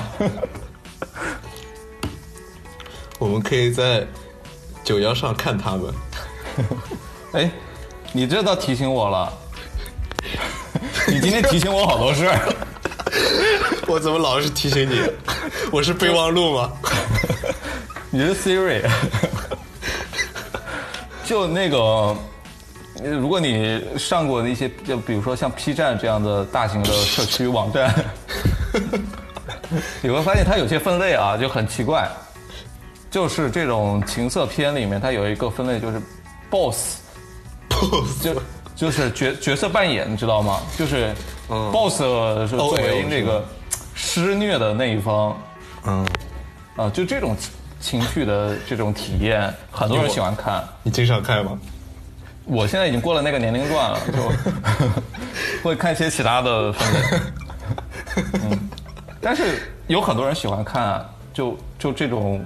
[3.20, 4.05] 我们可以在
[4.84, 5.93] 九幺上看他们。
[7.34, 7.51] 哎，
[8.11, 9.34] 你这倒提醒我了。
[11.08, 12.56] 你今天提醒我好多事儿。
[13.88, 15.02] 我怎么老是提醒你？
[15.72, 16.72] 我是备忘录吗？
[18.10, 18.82] 你是 Siri。
[21.26, 22.16] 就那个，
[23.02, 27.94] 如果你上过那些，就比如说像 P 站这样的大型的社区网站，
[30.02, 32.10] 你会发现它有些分类啊就很奇怪。
[33.10, 36.02] 就是这种情色片里面，它有一个分类就是
[36.50, 38.42] Boss，Boss 就
[38.84, 40.60] 就是角角色扮演，你知道吗？
[40.78, 41.16] 就是。
[41.72, 42.00] boss
[42.50, 43.46] 是作为那个
[43.94, 45.38] 施虐的那一方，
[45.86, 46.08] 嗯，
[46.76, 47.36] 啊，就这种
[47.80, 50.64] 情绪的这种体验，很多人喜欢看。
[50.82, 51.60] 你经常看吗？
[52.46, 54.32] 我现在已经过了那个年龄段了，就
[55.64, 56.74] 会看一些其他的。
[58.16, 58.70] 嗯，
[59.22, 62.44] 但是有很多人喜欢看，就就这种，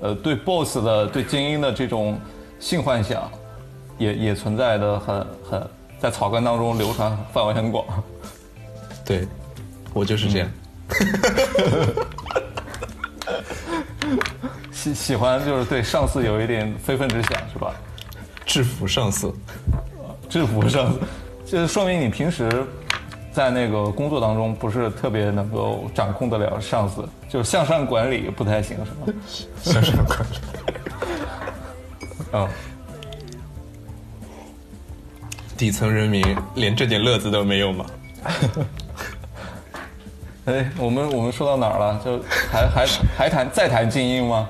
[0.00, 2.18] 呃，对 boss 的、对精英的这种
[2.58, 3.30] 性幻想，
[3.98, 5.68] 也也存在的很很
[5.98, 7.84] 在草根当中流传范围很广。
[9.04, 9.26] 对，
[9.94, 10.48] 我就是这样。
[14.72, 17.74] 喜喜欢就是对上司有一点非分之想，是吧？
[18.44, 19.34] 制服上司，
[20.28, 21.00] 制服上司，
[21.44, 22.48] 这说明你平时
[23.32, 28.98] 在那个工作当中不是特别能够掌控得了上司，就是向上管理不太行，是吧？
[29.60, 30.24] 向上管理。
[32.30, 32.48] 啊，
[35.56, 36.22] 底层人民
[36.54, 37.86] 连这点乐子都没有吗？
[40.46, 42.00] 哎，我们我们说到哪儿了？
[42.04, 42.86] 就还还
[43.16, 44.48] 还谈再谈精英吗？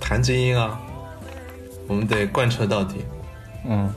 [0.00, 0.80] 谈精英啊，
[1.86, 2.96] 我们得贯彻到底。
[3.64, 3.90] 嗯，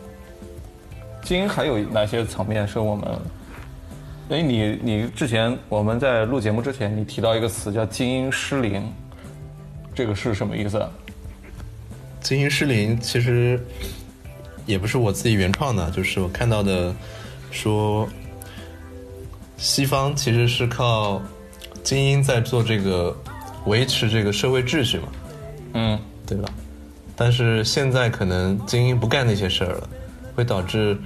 [1.24, 3.20] 精英还有哪些层面是我们？
[4.30, 8.90] 哎，你你之前我们在录节目之前，你提到一个词叫“精英失灵”，
[9.94, 10.82] 这个是什么意思？
[12.22, 13.60] 精英失灵其实
[14.66, 16.94] 也不是我自己原创的，就是我看到的
[17.52, 18.08] 说。
[19.58, 21.22] 西方其实是靠
[21.82, 23.16] 精英在做这个
[23.66, 25.08] 维持这个社会秩序嘛，
[25.72, 25.98] 嗯，
[26.28, 26.50] 对吧？
[27.16, 29.88] 但是现在可能精英不干那些事儿了，
[30.36, 30.98] 会导致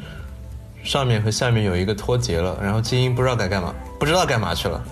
[0.83, 4.83] 上面和下面有一个脱节了，然后精英不知道该干嘛，不知道干嘛去了。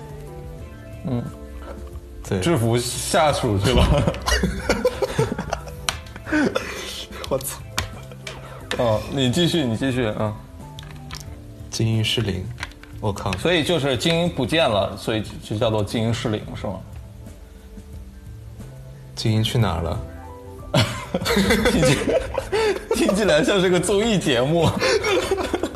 [1.07, 1.24] 嗯，
[2.30, 4.13] 对制服下属去了。
[7.28, 7.59] 我操！
[8.78, 10.34] 哦，你继续，你继续，嗯。
[11.69, 12.43] 精英失灵，
[12.99, 13.32] 我靠！
[13.34, 16.80] 所以就是精英不见了，所以就叫做精英失灵，是吗？
[19.15, 19.99] 精英去哪儿了？
[21.71, 21.97] 听起
[22.95, 24.67] 听起来像是个综艺节目。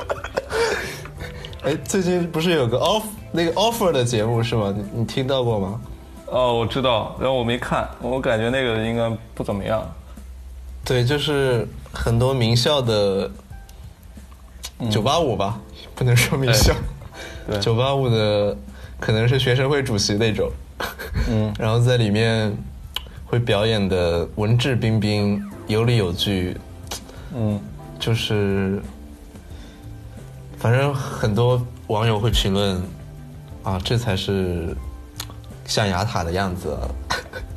[1.63, 4.73] 哎，最近不是有个 off 那个 offer 的节目是吗？
[4.75, 5.81] 你你听到过吗？
[6.27, 9.87] 哦，我知道，然后我没看，我感觉那个应该不怎么样。
[10.83, 13.29] 对，就是很多名校的
[14.89, 15.59] 九八五吧，
[15.95, 16.73] 不能说名校，
[17.47, 18.55] 对，九八五的
[18.99, 20.49] 可能是学生会主席那种，
[21.29, 22.55] 嗯， 然后在里面
[23.25, 26.57] 会表演的文质彬彬、有理有据，
[27.35, 27.59] 嗯，
[27.99, 28.81] 就是
[30.57, 32.81] 反正很多网友会评论
[33.63, 34.75] 啊，这才是
[35.65, 36.77] 象牙塔的样子，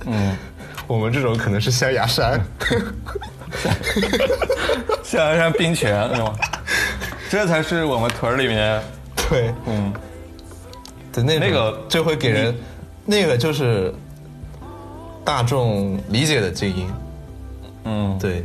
[0.06, 0.36] 嗯。
[0.86, 2.38] 我们这种可能是象牙山，
[5.02, 6.34] 象牙山冰泉是吗？
[7.30, 8.80] 这才是我们屯儿里面，
[9.28, 9.92] 对，嗯，
[11.12, 12.54] 对那那个就会给人，
[13.04, 13.92] 那个就是
[15.24, 16.92] 大众理解的精英，
[17.84, 18.44] 嗯，对，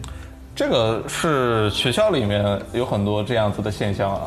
[0.56, 4.22] 这个是学校里面有很多这样子的现象啊。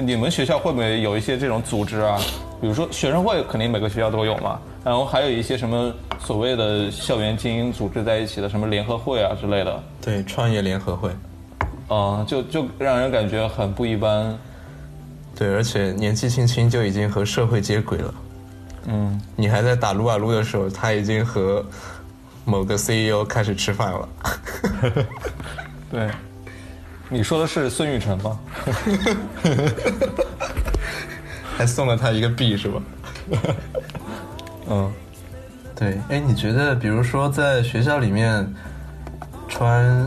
[0.00, 2.18] 你们学校会不会有一些这种组织啊？
[2.60, 4.58] 比如说学生会，肯定每个学校都有嘛。
[4.84, 9.82] 然后还有一些什么所谓的校园精英组织在一起的什么联合会啊之类的。
[10.00, 11.10] 对，创业联合会。
[11.88, 14.36] 啊，就就让人感觉很不一般。
[15.34, 18.14] 对，而且年纪轻轻就已经和社会接轨了。
[18.86, 21.64] 嗯，你还在打撸啊撸的时候，他已经和
[22.44, 24.08] 某个 CEO 开始吃饭了。
[25.90, 26.08] 对。
[27.08, 28.38] 你说的是孙雨辰吗？
[31.56, 32.82] 还送了他一个币是吧？
[34.68, 34.92] 嗯，
[35.74, 35.98] 对。
[36.08, 38.46] 哎，你觉得，比如说在学校里面
[39.48, 40.06] 穿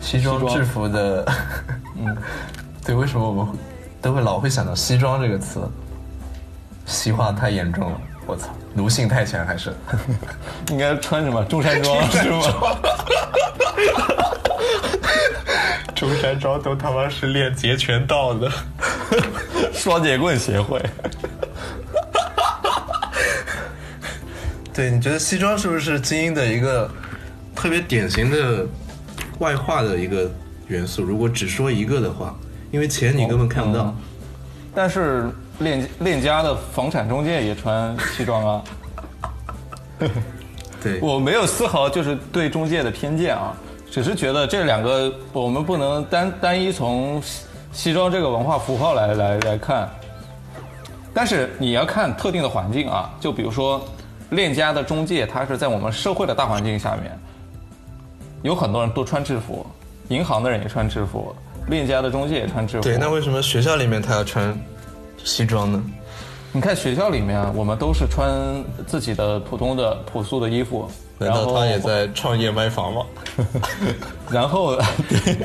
[0.00, 1.24] 西装制服的，
[1.96, 2.16] 嗯，
[2.84, 3.54] 对，为什么我们
[4.00, 5.60] 都会老会想到西装这个词？
[6.86, 9.74] 西化太严重了，我操，奴性太强还是？
[10.68, 12.42] 应该穿什么中山装是吗？
[15.96, 18.52] 中山装都他妈是练截拳道的，
[19.72, 20.78] 双截棍协会。
[24.74, 26.88] 对，你觉得西装是不是精英的一个
[27.56, 28.66] 特别典型的
[29.38, 30.30] 外化的一个
[30.66, 31.02] 元素？
[31.02, 32.36] 如果只说一个的话，
[32.70, 33.96] 因为钱你根本看不到。
[34.74, 38.64] 但是链链家的房产中介也穿西装啊。
[40.82, 43.56] 对，我没有丝毫就是对中介的偏见啊。
[43.90, 47.20] 只是觉得这两个我们不能单单一从
[47.72, 49.88] 西装这个文化符号来来来看，
[51.14, 53.82] 但是你要看特定的环境啊，就比如说
[54.30, 57.18] 链家的中介，它是在我们社会的大环境下面，
[58.42, 59.66] 有很多人都穿制服，
[60.08, 61.34] 银行的人也穿制服，
[61.68, 62.82] 链家的中介也穿制服。
[62.82, 64.54] 对，那为什么学校里面他要穿
[65.24, 65.82] 西装呢？
[66.52, 68.32] 你看学校里面，我们都是穿
[68.86, 70.90] 自己的普通的朴素的衣服。
[71.18, 73.02] 难道他也在创业卖房吗？
[74.30, 74.76] 然后，
[75.08, 75.36] 对，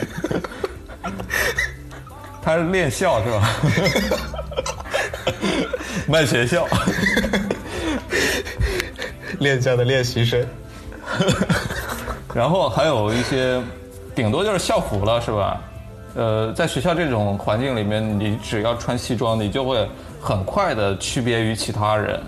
[2.41, 3.49] 他是练校是吧？
[6.07, 6.65] 卖学校，
[9.39, 10.45] 练校的练习生。
[12.33, 13.61] 然后还有一些，
[14.15, 15.59] 顶多就是校服了是吧？
[16.15, 19.87] 呃，在学校这种环境里面，你只要穿西装，你就会
[20.21, 22.21] 很快的区别于其他人，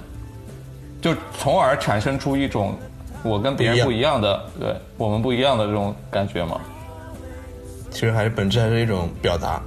[1.01, 2.75] 就从而产生出一种。
[3.23, 6.61] 我跟别人不一样的，对我们不一样的这种感觉嘛。
[7.89, 9.59] 其实还是本质还是一种表达，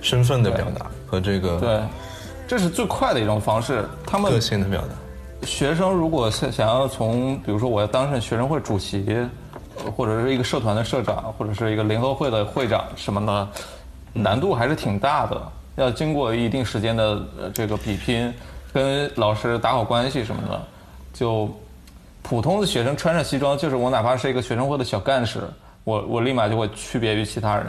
[0.00, 1.58] 身份的表达和这个。
[1.58, 1.80] 对，
[2.46, 3.84] 这是最快的一种方式。
[4.06, 5.44] 他们个性的表达。
[5.44, 9.04] 学生如果想想要从，比如说我要当上学生会主席，
[9.96, 13.48] 或者是一个社团的社长，或者是一个联合会的会长什么的，
[14.12, 15.40] 难度还是挺大的。
[15.76, 18.32] 要经过一定时间的这个比拼，
[18.72, 20.62] 跟老师打好关系什么的，
[21.12, 21.50] 就。
[22.24, 25.40] 普通的学生穿上西装，就是我哪怕是一个学生会的小干事，
[25.82, 27.66] 我我立马就会区别于其他人。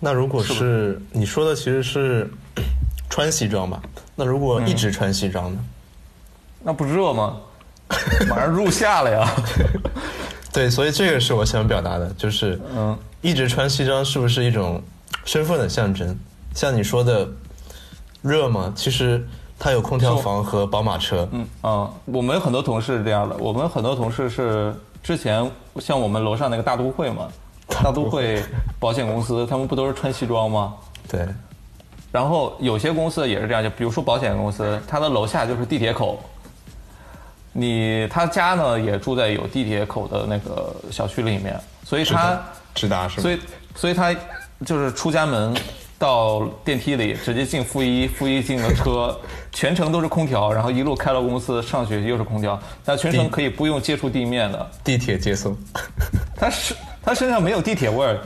[0.00, 2.32] 那如果是你说的，其实是
[3.10, 3.82] 穿西装吧？
[4.14, 5.58] 那如果一直穿西装呢？
[6.62, 7.36] 那不热吗？
[8.28, 9.28] 马上入夏了呀。
[10.52, 14.82] 对，所以这个是我想表达的，就是嗯，一直穿西装是不是一种
[15.24, 16.18] 身份的象征？
[16.54, 17.28] 像你说的
[18.22, 18.72] 热吗？
[18.74, 19.26] 其实。
[19.58, 21.26] 它有空调房和宝马车。
[21.32, 23.34] 嗯啊，我们很多同事是这样的。
[23.38, 24.70] 我们很多同事是
[25.02, 27.26] 之前像我们楼上那个大都会嘛，
[27.66, 28.42] 大都会
[28.78, 30.74] 保险公司，他们不都是穿西装吗？
[31.08, 31.26] 对。
[32.12, 36.20] 然后有些公司也是这样，就比如说保险公司，它的楼下就是地铁口。
[37.56, 42.38] 你他家呢也住在有地铁口的那个小区里面，所以他
[42.74, 43.22] 直达是吗？
[43.22, 43.40] 所以
[43.74, 44.14] 所以他
[44.64, 45.54] 就是出家门
[45.98, 49.18] 到电梯里直接进负一，负一进了车，
[49.52, 54.70] 全程都是空调，然后一路开到公司上学又是空调，他全程可以不用接触地面的。
[54.84, 55.56] 地铁接送，
[56.36, 58.18] 他是他身上没有地铁味儿。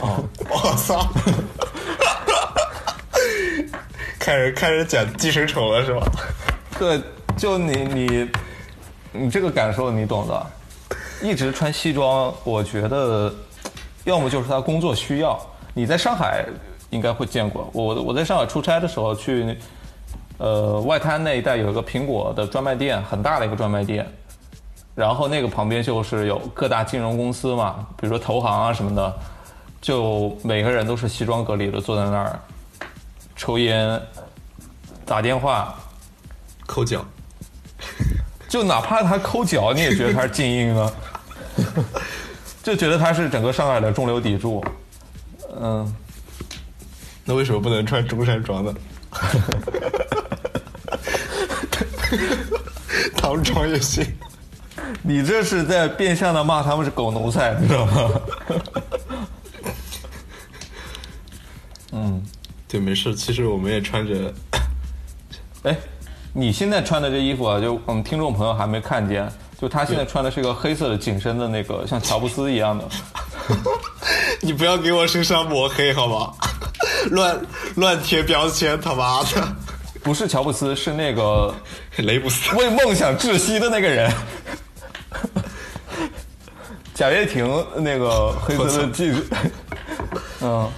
[0.00, 1.08] 哦，我操！
[4.18, 6.06] 开始开始讲寄生虫了是吧？
[6.78, 6.98] 对，
[7.36, 8.30] 就你你
[9.14, 10.46] 你这个感受你懂的。
[11.22, 13.32] 一直穿西装，我觉得
[14.02, 15.40] 要么就是他工作需要。
[15.72, 16.44] 你在上海
[16.90, 19.56] 应该会见过，我我在上海出差的时候去，
[20.38, 24.06] 呃，外滩那一带有一个苹果的专卖店，很大的一个专卖店。
[24.94, 29.14] 然后那个旁边就是有各大金融公司嘛，比如说投行啊什么的，
[29.80, 32.38] 就每个人都是西装革履的坐在那儿
[33.34, 34.00] 抽烟、
[35.06, 35.74] 打电话、
[36.66, 37.04] 抠脚。
[38.54, 40.92] 就哪怕他抠脚，你也觉得他是精英啊，
[42.62, 44.64] 就觉得他是整个上海的中流砥柱。
[45.60, 45.92] 嗯，
[47.24, 48.72] 那为什么不能穿中山装呢？
[53.16, 54.06] 唐装也行。
[55.02, 58.10] 你这是在变相的骂他们是狗奴才，你知道吗？
[61.90, 62.22] 嗯，
[62.68, 63.12] 对，没事。
[63.16, 64.32] 其实我们也穿着。
[65.64, 65.76] 哎，
[66.36, 72.84] 你现在穿的这衣服啊，就我们听众朋友还没看见，就他现在穿的是一个黑色的紧身的那个，像乔布斯一样的。
[74.42, 76.32] 你不要给我身上抹黑好吗？
[77.12, 77.40] 乱
[77.76, 79.56] 乱贴标签，他妈的！
[80.02, 81.54] 不是乔布斯，是那个
[81.98, 84.12] 雷布斯，为梦想窒息的那个人。
[86.94, 89.20] 贾跃亭那个黑色的记者，
[90.42, 90.68] 嗯，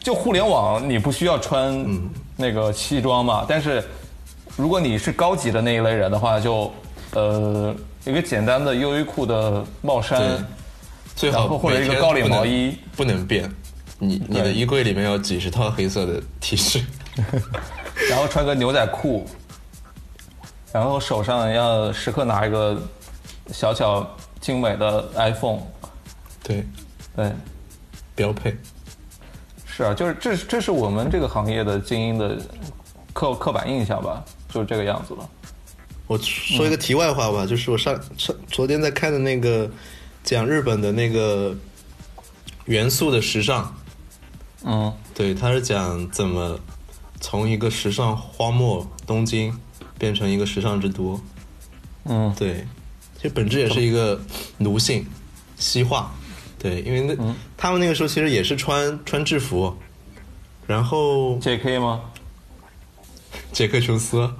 [0.00, 1.86] 就互联网你不需要穿
[2.36, 3.84] 那个西装嘛，但是
[4.56, 6.72] 如果你是高级的那一类人的话，就
[7.12, 10.44] 呃一个简单的优衣库的帽衫，
[11.14, 13.50] 最好或者一个高领毛衣不能变，
[13.98, 16.82] 你你的衣柜里面有几十套黑色的 T 恤，
[18.10, 19.26] 然后穿个牛仔裤，
[20.72, 22.76] 然后手上要时刻拿一个
[23.52, 24.06] 小巧。
[24.38, 25.58] 精美的 iPhone，
[26.44, 26.64] 对，
[27.16, 27.32] 对，
[28.14, 28.56] 标配。
[29.64, 32.38] 是啊，就是这这是我们这个行业的精英的
[33.12, 35.28] 刻刻板印象吧，就是这个样子了。
[36.06, 39.70] 我说一个题外话吧，就是我上上昨天在看的那个
[40.22, 41.56] 讲日本的那个
[42.66, 43.74] 元素的时尚，
[44.64, 46.58] 嗯，对，他是讲怎么
[47.20, 49.52] 从一个时尚荒漠东京
[49.98, 51.20] 变成一个时尚之都，
[52.04, 52.66] 嗯，对。
[53.16, 54.20] 其实本质也是一个
[54.58, 55.04] 奴性
[55.56, 56.14] 西化，
[56.58, 59.74] 对，因为那他们那个时候其实也是穿穿制服，
[60.66, 61.78] 然后 J.K.
[61.78, 62.02] 吗？
[63.56, 64.30] 杰克琼斯，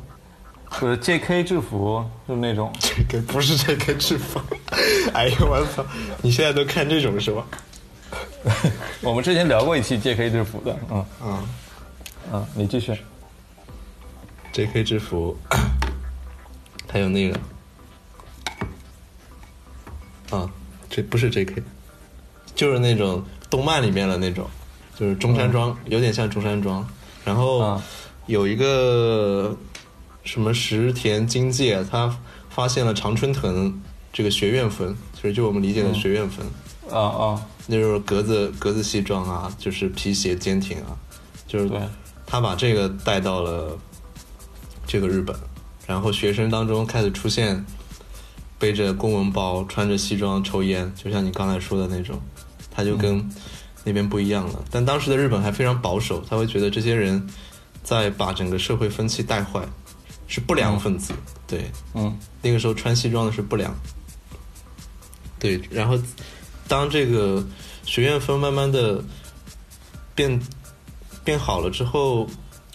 [0.79, 1.43] 不是 J.K.
[1.43, 3.19] 制服，就那种 J.K.
[3.23, 3.95] 不是 J.K.
[3.95, 4.39] 制服，
[5.15, 5.83] 哎呦我操！
[6.21, 7.43] 你现在都看这种是吧？
[9.01, 10.29] 我们之前聊过一期 J.K.
[10.31, 11.49] 制服的，嗯嗯
[12.31, 12.93] 嗯，你继续
[14.53, 14.85] J.K.
[14.85, 15.35] 制服，
[16.93, 17.41] 还有那个。
[20.29, 20.47] 啊，
[20.91, 21.63] 这不是 J.K.，
[22.55, 24.47] 就是那种动漫里面的那种，
[24.95, 26.87] 就是中山装，有点像中山装。
[27.25, 27.81] 然后
[28.27, 29.57] 有一个
[30.23, 32.17] 什么石田金介，他
[32.51, 33.81] 发现了常春藤
[34.13, 36.47] 这个学院风，其实就我们理解的学院风。
[36.91, 40.97] 啊啊，那就是格子格子西装啊，就是皮鞋坚挺啊，
[41.47, 41.71] 就是
[42.27, 43.77] 他把这个带到了
[44.87, 45.35] 这个日本，
[45.87, 47.65] 然后学生当中开始出现。
[48.59, 52.19] 背着公文包，穿着西装抽烟，就像你刚才说的那种，
[52.71, 53.23] 他就跟
[53.85, 54.65] 那边不一样了。
[54.71, 57.29] 但当时的日本还非常保守，他会觉得这些人
[57.87, 59.61] 在把整个社会风气带坏，
[60.27, 61.15] 是不良分子。
[61.47, 63.73] 对，嗯，那个时候穿西装的是不良。
[65.39, 65.97] 对，然后
[66.67, 67.47] 当这个
[67.85, 69.01] 学院风慢慢的
[70.17, 70.41] 变
[71.23, 72.29] 变好了之后，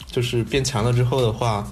[0.06, 1.68] 就是变强了之后的话，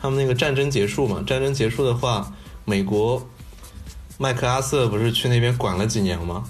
[0.00, 2.32] 他们那个战争结束嘛，战争结束的话，
[2.64, 3.22] 美国。
[4.20, 6.42] 麦克阿瑟不是去那边管了几年吗？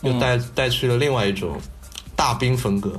[0.00, 1.60] 又带带去了另外一种
[2.16, 2.98] 大兵风格。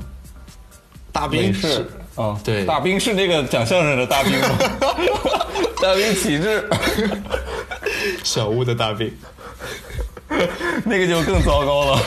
[1.12, 4.50] 大兵是啊，对，大兵是那个讲相声的大兵吗？
[5.82, 6.70] 大兵旗帜，
[8.24, 9.12] 小屋的大兵，
[10.86, 12.02] 那个就更糟糕了。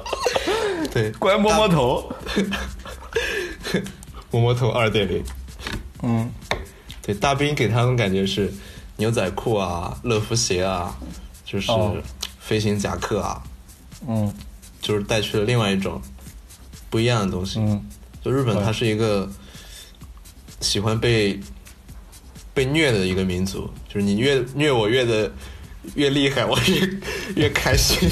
[0.92, 2.12] 对，乖摸摸头，
[4.30, 5.24] 摸摸头二点零。
[6.02, 6.30] 嗯，
[7.00, 8.52] 对，大兵给他们感觉是
[8.96, 10.94] 牛仔裤啊，乐福鞋啊。
[11.44, 11.70] 就是
[12.40, 13.42] 飞行夹克啊，
[14.08, 14.32] 嗯，
[14.80, 16.00] 就是带去了另外一种
[16.88, 17.60] 不一样的东西。
[17.60, 17.84] 嗯，
[18.24, 19.28] 就日本它是一个
[20.60, 21.38] 喜欢被
[22.54, 25.30] 被虐的一个民族，就是你越虐我越的
[25.94, 27.00] 越厉害，我越
[27.42, 28.08] 越开心。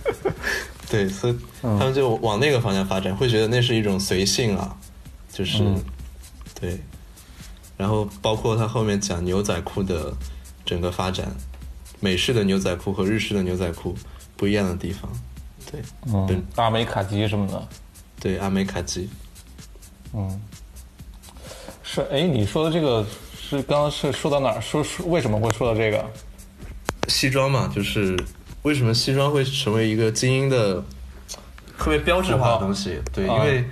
[0.90, 4.76] 对，所以他们就往那个方向发展，会觉得那是一种随性啊，
[5.32, 5.62] 就是
[6.58, 6.80] 对。
[7.76, 10.12] 然后包括他后面讲牛仔裤的
[10.66, 11.34] 整个发展，
[12.00, 13.96] 美式的牛仔裤和日式的牛仔裤
[14.36, 15.10] 不一样的地方，
[15.70, 17.68] 对，嗯，阿美卡基什么的，
[18.20, 19.08] 对，阿美卡基，
[20.12, 20.40] 嗯，
[21.82, 24.60] 是，哎，你说的这个是刚刚是说到哪儿？
[24.60, 26.04] 说说为什么会说到这个？
[27.08, 28.16] 西装嘛，就是
[28.62, 30.84] 为什么西装会成为一个精英的
[31.78, 33.00] 特别标志化的东西？
[33.12, 33.64] 对，因为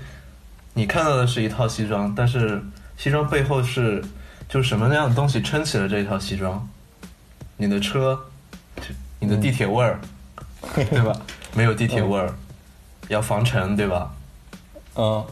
[0.75, 2.61] 你看到的是一套西装，但是。
[3.01, 4.03] 西装背后是，
[4.49, 6.69] 就什么样的东西撑起了这一套西装？
[7.57, 8.19] 你的车，
[9.21, 10.01] 你的地铁味儿，
[10.75, 11.13] 对吧？
[11.55, 12.35] 没有地铁味儿，
[13.07, 14.13] 要防尘，对吧？
[14.99, 15.25] 嗯，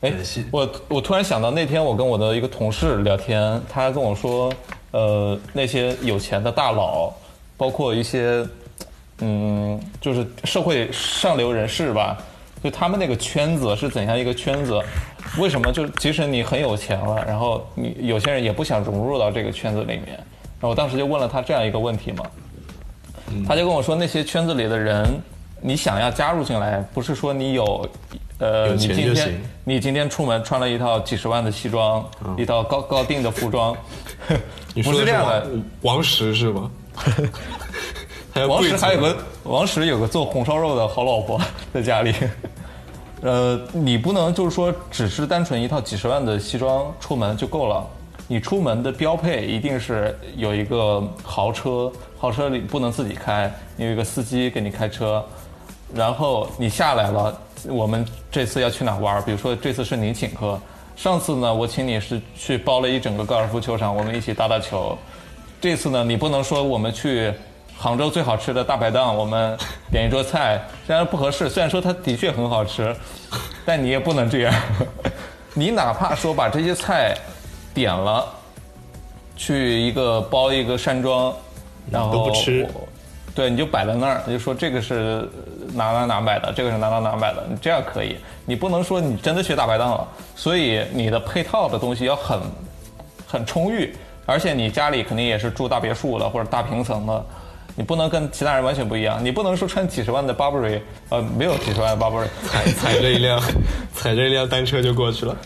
[0.00, 0.12] 哎，
[0.50, 4.52] 我我突然想到那天我跟我的一个同事聊天，他跟我说，
[4.90, 7.12] 呃，那些有钱的大佬，
[7.56, 8.44] 包括一些，
[9.20, 12.18] 嗯，就是社会上流人士吧，
[12.62, 14.80] 就他们那个圈子是怎样一个圈子？
[15.38, 15.72] 为什么？
[15.72, 20.08] 就即使你很有钱了，然后你有些人也不想融入到这个圈子里面。
[20.60, 22.24] 然后我当时就问了他这样一个问题嘛，
[23.46, 25.20] 他就跟我说，那些圈子里的人，
[25.60, 27.88] 你想要加入进来，不是说你有，
[28.38, 32.04] 呃，你今天你今天出门穿了一套几十万的西装，
[32.36, 33.76] 一套高高定的服装，
[34.74, 35.46] 不是这样的。
[35.82, 36.70] 王石是吗？
[38.48, 41.40] 王石还有个王石有个做红烧肉的好老婆
[41.72, 42.12] 在家里。
[43.22, 47.86] 呃，你不能就是说，只是单纯一套几十万的西装出门就够了。
[48.26, 55.24] 你出门的标配一定是有一个豪车，豪车里不能自己开，你有一个司机给你开车。
[55.94, 59.22] 然后你下来了，我们这次要去哪玩？
[59.22, 60.60] 比如说这次是你请客，
[60.96, 64.96] 上次呢我请你是去包了一整个高尔夫球场，我们一起打打球。
[65.60, 67.32] 这次呢，你不能说我们去。
[67.76, 69.58] 杭州最好吃的大排档，我们
[69.90, 72.94] 点一桌菜，虽然不合适，虽然说它的确很好吃，
[73.66, 74.54] 但你也不能这样。
[75.54, 77.18] 你哪怕说把这些菜
[77.74, 78.24] 点了，
[79.36, 81.34] 去一个包一个山庄，
[81.90, 82.64] 然后都不吃，
[83.34, 85.28] 对，你就摆在那儿，你就说这个是
[85.74, 88.16] 哪哪哪买的，这个是哪哪哪买的，你这样可以。
[88.46, 92.40] 你不能说你真的去大排档了，所以你的配套的东西要很
[93.26, 93.92] 很充裕，
[94.24, 97.24] 而且你家里肯定也是住大别墅的或者大平层的。
[97.76, 103.42] 你不能跟其他人完全不一样，你不能说穿几十万的 Burberry，呃，没有几十万的 Burberry，踩踩着一辆，
[103.92, 105.36] 踩着一辆单车就过去了。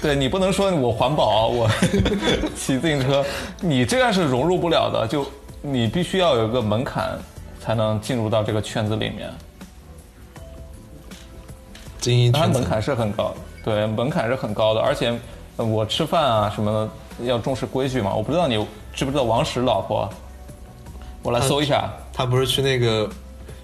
[0.00, 1.68] 对你不能说我环保，我
[2.54, 3.24] 骑自行车，
[3.60, 5.08] 你这样是融入不了的。
[5.08, 5.26] 就
[5.68, 7.18] 你必须要有一个门槛，
[7.60, 9.28] 才能进入到这个圈子里面。
[11.98, 14.80] 精英圈门槛是很高的，对，门槛是很高的。
[14.80, 15.12] 而且
[15.56, 16.88] 我吃饭啊什么
[17.18, 18.14] 的要重视规矩嘛。
[18.14, 18.54] 我不知道你
[18.94, 20.08] 知不知道王石老婆。
[21.24, 23.10] 我来搜一下，他不是去那个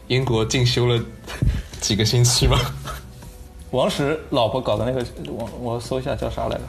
[0.09, 1.01] 英国进修了
[1.81, 2.59] 几个星期吗？
[3.70, 6.62] 王石老婆搞的那个，我我搜一下叫啥来着？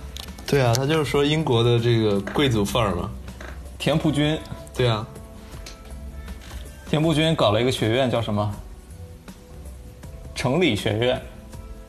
[0.45, 3.09] 对啊，他就是说英国的这个贵族范儿嘛。
[3.79, 4.37] 田朴珺。
[4.75, 5.05] 对啊，
[6.93, 8.53] 田朴珺搞了一个学院，叫什么？
[10.35, 11.19] 城里学院。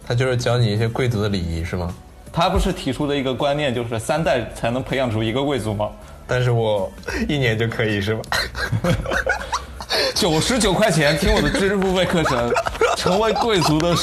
[0.08, 1.94] 他就是教你一些贵族的礼仪，是吗？
[2.32, 5.90] 他不是提出的一个观念，就是三代才能培养出一个贵族吗？
[6.26, 6.90] 但是我
[7.28, 8.22] 一年就可以是吧？
[10.14, 12.50] 九十九块钱听我的知识付费课程，
[12.96, 13.94] 成为贵族的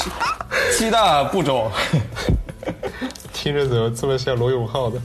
[0.70, 1.68] 七大步骤。
[3.32, 5.00] 听着怎么这么像罗永浩的？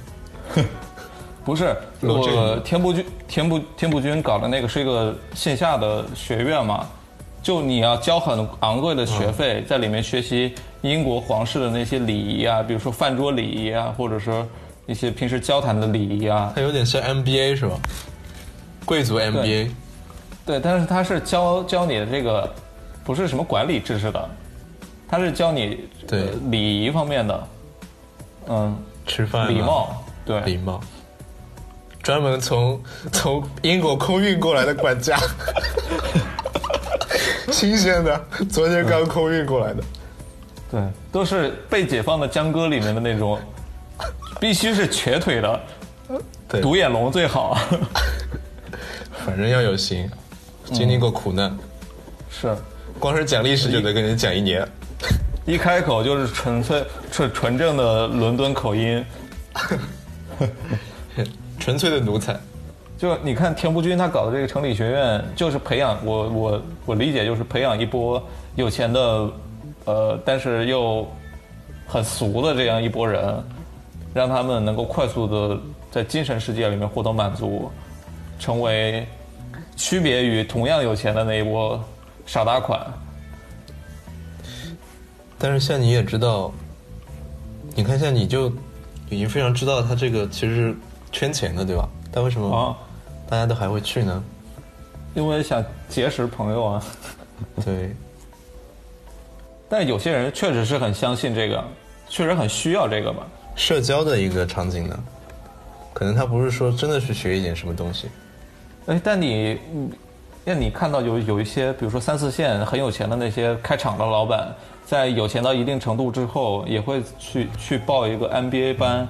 [1.47, 6.85] 不是，我天不君天不天不君搞的那个是一个线下的学院嘛？
[7.41, 14.45] 就你要交很昂贵的学费，在里面学习英国皇室的那些礼仪啊，比如说饭桌礼仪啊，或者说。
[14.87, 17.75] 一些平时交谈的礼仪啊，它有点像 MBA 是吧？
[18.85, 19.69] 贵族 MBA，
[20.45, 22.49] 对，但是它是教教你的这个，
[23.03, 24.29] 不是什么管理知识的，
[25.05, 26.29] 它是教你对。
[26.49, 27.47] 礼仪方面的，
[28.47, 29.93] 嗯，吃饭礼貌，
[30.25, 30.39] 对。
[30.45, 30.79] 礼貌，
[32.07, 32.81] 专门从
[33.11, 35.19] 从英国空运过来的管家，
[37.51, 39.84] 新鲜的，昨天刚空运过来的，
[40.71, 40.81] 对，
[41.11, 43.38] 都是被解放的江歌里面的那种。
[44.39, 45.59] 必须是瘸腿的，
[46.61, 47.57] 独眼龙最好。
[49.25, 50.09] 反正要有心，
[50.71, 51.53] 经历过苦难。
[52.29, 52.55] 是，
[52.99, 54.65] 光是讲历史就得跟人讲一年。
[55.45, 59.03] 一开口就是纯粹纯纯正的伦敦口音，
[61.68, 62.34] 纯粹的奴才。
[62.98, 68.26] 就你看田不军他搞的这个城里学院，就是培养我我我理解就是培养一波
[68.56, 69.30] 有钱的，
[69.84, 71.06] 呃，但是又
[71.85, 73.44] 很俗的这样一波人。
[74.14, 75.60] 让他们能够快速的
[75.91, 77.69] 在精神世界里面获得满足，
[78.39, 79.06] 成为
[79.76, 81.80] 区别于同样有钱的那一波
[82.26, 82.80] 傻大款。
[85.38, 86.49] 但是像你也知道，
[87.76, 88.49] 你看像你就
[89.10, 90.73] 已经非常知道他这个其实
[91.18, 91.89] 圈钱的，对吧？
[92.11, 92.77] 但为什么
[93.27, 94.23] 大家都还会去呢？
[95.15, 96.84] 因为想结识朋友啊。
[97.65, 97.95] 对。
[99.68, 101.64] 但有些人确实是很相信这个，
[102.07, 103.26] 确实很需要这个吧。
[103.56, 104.99] 社交的一个场景呢，
[105.91, 108.10] 可能他不是说真的去学一点什么东西。
[108.85, 109.57] 哎，但你，
[110.45, 114.53] 那你看到有有一些，比如说三四线很有钱的那些开厂的老板。
[114.85, 119.06] 在有钱到一定程度之后，也会去去报一个 MBA 班，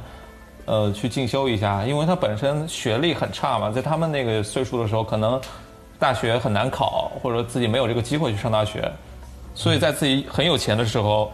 [0.68, 5.42] 呃，去进修一下，因为他本身学历很差嘛，在他们那个岁数的时候，可能
[5.98, 8.92] 大学很难考，或者自己没有这个机会去上大学，
[9.56, 11.32] 所以在自己很有钱的时候，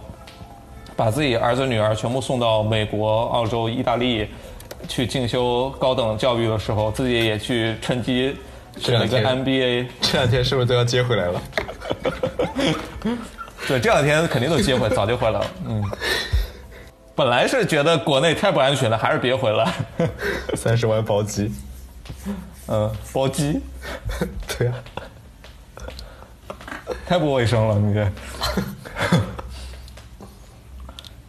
[0.96, 4.30] 把自己儿子女儿全部送到美国、澳洲、意大利
[4.88, 8.36] 去进修高等教育的时候，自己也去趁机
[8.78, 9.88] 选了一个 MBA。
[10.00, 11.42] 这两天是不是都要接回来了？
[13.68, 15.46] 对，这两天肯定都接回，早就回来了。
[15.68, 15.84] 嗯，
[17.16, 19.72] 本来是觉得国内太不安全了，还是别回来。
[20.58, 21.52] 三十万包机，
[22.68, 23.62] 嗯，包机，
[24.58, 24.74] 对呀，
[27.06, 28.08] 太不卫生了，你这。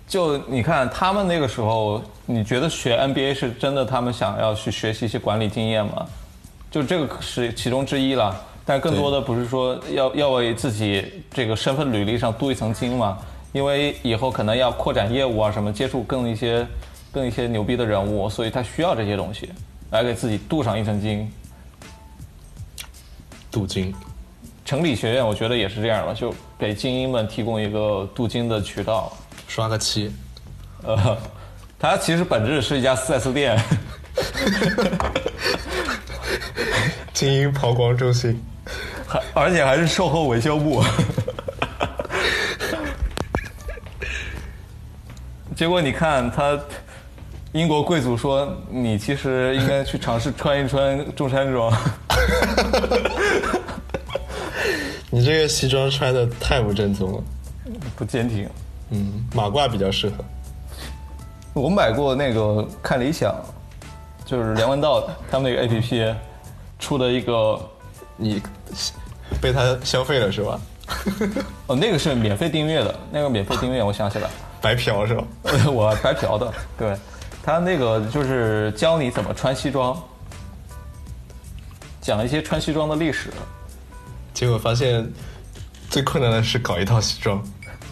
[0.09, 3.85] 就你看他们那个时候，你觉得学 NBA 是真的？
[3.85, 6.07] 他们想要去学习一些管理经验吗？
[6.71, 8.35] 就这个是其中之一了。
[8.65, 13.19] 但更多的不是说要要为自己这个身份履历上镀一层金嘛？
[13.55, 16.67] 因为以后可能要扩展业务啊，什么接触更一些
[17.13, 19.49] 更一些牛逼的人物，所以他需要这些东西
[19.91, 21.33] 来给自己镀上一层金。
[23.53, 23.95] 镀金，
[24.65, 29.17] 城里学院我觉得也是这样的，就给精英们提供一个镀金的渠道。
[29.47, 30.11] 刷个漆，
[30.83, 31.17] 呃，
[31.79, 33.57] 它其实本质是一家四 S 店。
[37.13, 38.43] 精英抛光中心。
[39.07, 40.83] 还而且还是售后维修部，
[45.55, 46.59] 结果你看他，
[47.53, 51.73] 英国贵族说你其实应该去尝试穿一穿中山装，
[55.11, 57.23] 你这个西装穿的太不正宗了，
[57.95, 58.49] 不坚挺，
[58.91, 60.17] 嗯，马褂比较适合。
[61.53, 63.35] 我买过那个看理想，
[64.25, 66.15] 就是梁文道他们那个 A P P
[66.79, 67.61] 出的一个。
[68.17, 68.41] 你
[69.41, 70.61] 被他消费了是吧？
[71.67, 74.31] 哦，那个是免费订阅的，那个免费订阅，我想起来，
[74.65, 75.25] 白嫖是吧？
[75.71, 76.97] 我白嫖的，对，
[77.43, 79.95] 他那个就是教你怎么穿西装，
[82.01, 83.31] 讲一些穿西装的历史，
[84.33, 85.07] 结果发现
[85.91, 87.45] 最困难的是搞一套西装，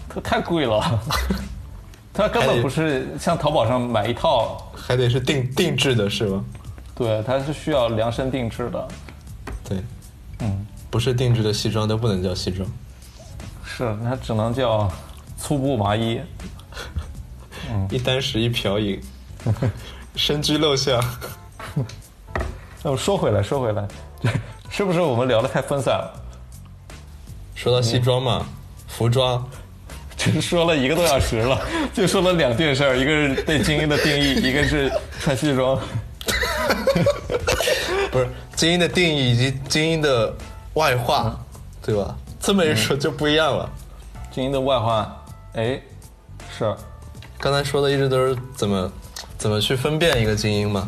[0.09, 0.99] 它太贵了，
[2.11, 6.43] 它根本不是像淘宝上买一套，还得是定定制的是吗？
[6.95, 8.89] 对，它是需要量身定制的，
[9.69, 9.79] 对。
[10.41, 12.67] 嗯，不是定制的西装都不能叫西装，
[13.63, 14.91] 是它只能叫
[15.37, 16.19] 粗布麻衣。
[17.71, 19.01] 嗯，一箪食一瓢饮，
[20.17, 21.03] 身居陋巷。
[22.83, 23.87] 那我说回来，说回来，
[24.71, 26.13] 是不是我们聊的太分散了？
[27.55, 28.45] 说到西装嘛，
[28.89, 29.49] 服装，
[30.17, 31.61] 只说了一个多小时了，
[31.95, 34.91] 就说了两件事儿，一个是对精英的定义，一个是
[35.21, 35.79] 穿西装。
[38.11, 40.35] 不是精英的定义以及精英的
[40.75, 41.39] 外化，
[41.81, 42.15] 对吧？
[42.41, 43.71] 这么一说就不一样了。
[44.33, 45.25] 精英的外化，
[45.55, 45.81] 哎，
[46.57, 46.75] 是。
[47.39, 48.93] 刚才说的一直都是怎么
[49.37, 50.87] 怎么去分辨一个精英嘛？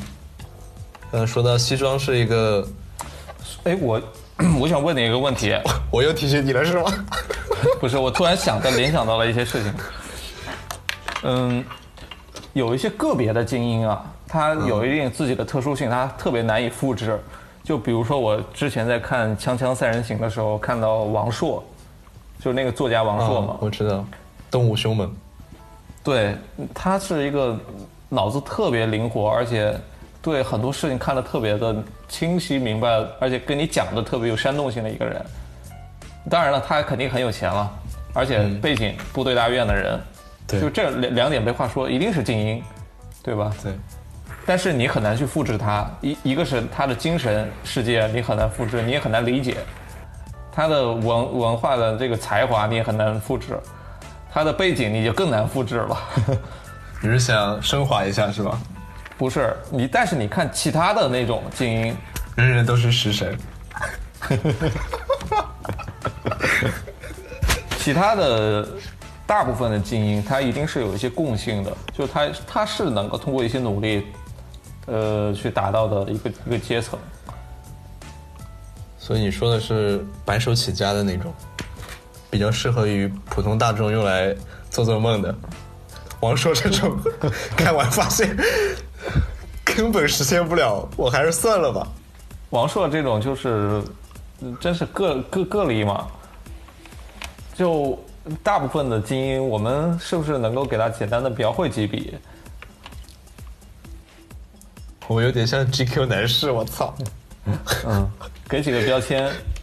[1.10, 2.66] 刚才说到西装是一个，
[3.64, 4.00] 哎，我
[4.60, 5.56] 我想问你一个问题，
[5.90, 6.92] 我又提醒你了是吗？
[7.80, 9.74] 不是，我突然想到联想到了一些事情。
[11.24, 11.64] 嗯，
[12.52, 14.04] 有一些个别的精英啊。
[14.26, 17.20] 他有一定自己的特殊性，他特别难以复制。
[17.62, 21.62] 就比如说，我之前在看《锵锵三人行》的时候，看到王朔，
[22.40, 23.56] 就是那个作家王朔嘛。
[23.60, 23.96] 我知道，
[24.50, 25.08] 《动物凶猛》。
[26.04, 26.36] 对，
[26.74, 27.58] 他是一个
[28.10, 29.74] 脑子特别灵活，而且
[30.20, 31.74] 对很多事情看得特别的
[32.08, 35.24] 清晰明白，而且跟你讲的特别有煽动性的一个人。
[36.30, 37.70] 当然了，他肯定很有钱了，
[38.12, 39.98] 而且背景部队大院的人，
[40.60, 42.62] 就这两两点没话说，一定是精英，
[43.22, 43.50] 对吧？
[43.62, 43.72] 对。
[44.46, 49.56] 但是你很难去复制他，一一个是他的精神世界你很难复制，你也很难理解，
[50.52, 53.58] 他的文文化的这个才华你也很难复制，
[54.34, 55.96] 他的背景你就更难复制了。
[57.00, 58.58] 你是想升华一下是吧？
[59.16, 61.96] 不是你，但是你看其他的那种精英，
[62.34, 63.38] 人人都是食神，
[67.78, 68.66] 其他的
[69.24, 74.04] 大部分的精英，他一定是有一些共性的，就他他是能够通过一些努力，
[74.86, 76.98] 呃，去达到的一个一个阶层。
[78.98, 81.32] 所以你说的是白手起家的那种，
[82.34, 84.34] 比较适合于普通大众用来
[84.68, 85.32] 做做梦的。
[86.18, 86.98] 王朔这种
[87.56, 88.36] 看完发现
[89.64, 91.86] 根本实现不了，我还是算了吧。
[92.50, 93.80] 王朔这种就是
[94.58, 96.08] 真是个个个例嘛，
[97.54, 97.96] 就。
[98.42, 102.14] 大部分的精英，我们是不是能够给他简单的描绘几笔？
[105.06, 106.94] 我有点像 GQ 男士，我操！
[107.86, 108.10] 嗯，
[108.48, 109.30] 给几个标签，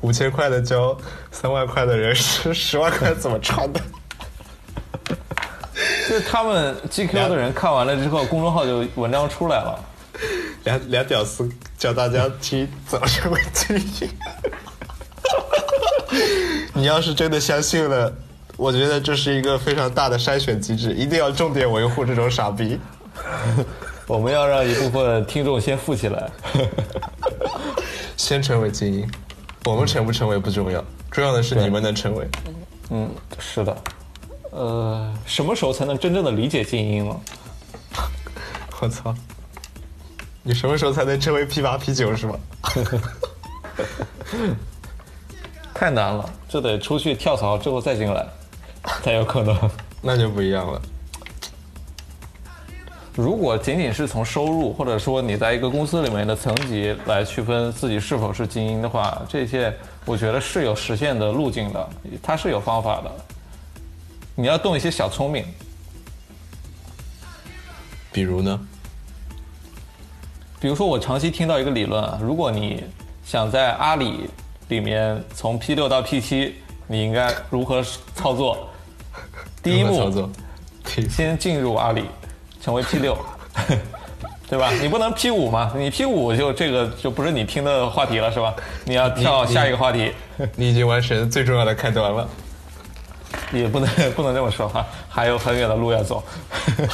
[0.00, 0.96] 五千块的教
[1.30, 3.80] 三万块的人是十万块怎么穿的？
[6.08, 9.78] 就是他们 GQ 的人看完了之后，公众号就文章出来了，
[10.64, 11.48] 俩俩屌丝
[11.78, 14.08] 教大家听怎么成为精英。
[16.74, 18.12] 你要是真的相信了，
[18.56, 22.78] 我觉得这是一个非常大的筛选机制，一定要重点维护这种傻逼。
[24.06, 26.28] 我们要让一部分听众先富起来，
[28.16, 29.08] 先成为精英。
[29.64, 32.28] 我们成不成为不重要，重要的是你们能成为。
[32.90, 33.08] 嗯，
[33.38, 33.76] 是的。
[34.50, 37.20] 呃，什么时候才能真正的理解静音了？
[38.80, 39.14] 我操！
[40.42, 42.38] 你什么时候才能成为 P 八 P 九是吗？
[45.74, 48.26] 太难了，这得出去跳槽之后再进来，
[49.02, 49.56] 才有可能。
[50.02, 50.80] 那就不一样了。
[53.20, 59.72] 如果仅仅是从收入，或者说你在一个公司里面的层级来区分自己是否是精英的话，这些
[60.06, 61.88] 我觉得是有实现的路径的，
[62.22, 63.12] 它是有方法的。
[64.34, 65.44] 你要动一些小聪明。
[68.10, 68.58] 比如呢？
[70.58, 72.82] 比如说我长期听到一个理论啊，如果你
[73.24, 74.30] 想在阿里。
[74.70, 76.54] 里面从 P 六到 P 七，
[76.86, 77.82] 你应该如何
[78.14, 78.68] 操作？
[79.60, 80.30] 第一步，
[81.10, 82.04] 先进入阿里，
[82.60, 83.16] 成为 P 六，
[84.48, 84.70] 对吧？
[84.80, 85.72] 你不能 P 五嘛？
[85.76, 88.54] 你 P 五就这个就不是你听的话题了，是吧？
[88.84, 90.12] 你要跳下一个话题。
[90.56, 92.28] 你已经完成最重要的开端了。
[93.52, 96.22] 也不能 不能这么说哈，还有很远的路要走。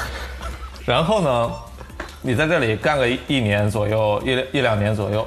[0.87, 1.53] 然后呢，
[2.23, 5.27] 你在这里干个一年左右，一一两年左右。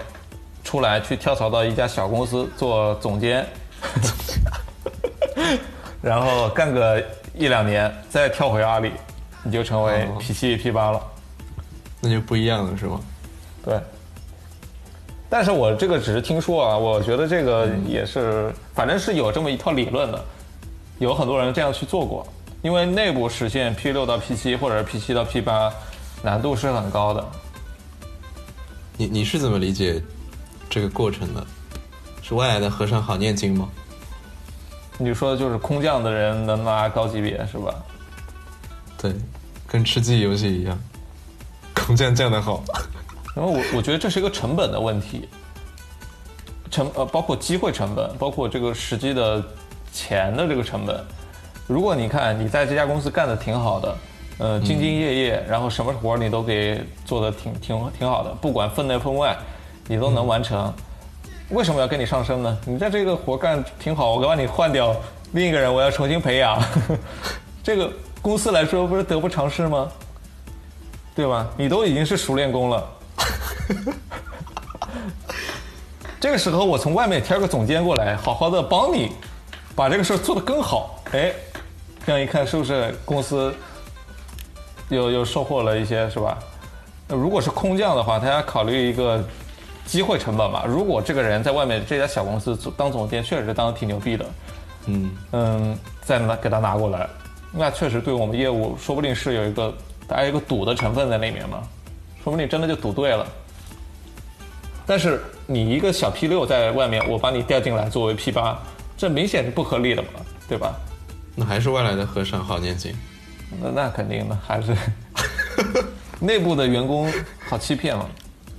[0.62, 3.44] 出来去跳槽到一家小公司做总监，
[6.00, 7.04] 然后干个
[7.34, 8.92] 一两年，再跳回阿里，
[9.50, 11.02] 你就成为 P 七 P 八了，
[12.00, 13.02] 那就不一样了，是吗？
[13.66, 13.80] 对。
[15.28, 20.24] 但是我这个只是听说啊，我觉得这个也是，反正是有这么一套理论的，
[21.00, 22.28] 有很多人这样去做过，
[22.62, 25.74] 因为内部实现 P 六到 P 七或者是 P 七到 P 八，
[26.22, 27.26] 难度是很高的。
[28.98, 30.00] 你你是怎么理解？
[30.70, 31.44] 这个过程的，
[32.22, 33.68] 是外来的和尚好念经吗？
[35.00, 37.74] 你说的就是空降的人能拿高级别是吧？
[39.02, 39.16] 对，
[39.72, 40.78] 跟吃鸡游戏一样，
[41.74, 42.64] 空降降的好。
[43.36, 45.30] 然后我我觉得这是一个成本的问题，
[46.72, 49.44] 成呃包括机会成本，包括这个实际的
[49.94, 51.02] 钱的这个成本。
[51.68, 53.98] 如果你看你在这家公司干的挺好的，
[54.40, 59.38] 呃兢兢业业，然后什么活你都给做的挺挺挺好的，不管分内分外。
[59.92, 60.72] 你都能完成，
[61.50, 62.58] 为什么要跟你上升呢？
[62.64, 64.96] 你在这个活干挺好，我把你换掉，
[65.32, 66.64] 另一个人我要重新培养，
[67.64, 67.92] 这个
[68.22, 69.90] 公司来说不是得不偿失吗？
[71.16, 71.48] 对吧？
[71.58, 72.88] 你都已经是熟练工了，
[76.20, 79.12] 这个时候我从外面挑个总监过来，好好的帮你
[79.76, 81.34] 把这个事儿做得更好，哎，
[82.06, 83.54] 这样一看是不是公司
[84.90, 86.38] 又又收获了一些是吧？
[87.08, 89.24] 那如果是空降的话，他要考虑一个。
[89.86, 90.66] 机会成本吧。
[90.68, 94.26] 如果这个人在外面这家小公司当总监，确实当的挺牛逼的，
[94.86, 97.10] 嗯嗯，再拿给他拿过来，
[97.52, 99.74] 那确实对我们业务说不定是有一个
[100.08, 101.62] 还有一个赌的成分在里面嘛，
[102.24, 103.26] 说不定真的就赌对了。
[104.86, 108.60] 但是你一个小 P 六在外面，我把你调进来作为 P 八，
[108.98, 110.10] 这明显是不合理的嘛，
[110.48, 110.76] 对吧？
[111.36, 112.94] 那还是外来的和尚好念经。
[113.62, 114.76] 那那肯定的，还是
[116.20, 117.12] 内部的员工
[117.48, 118.06] 好欺骗嘛，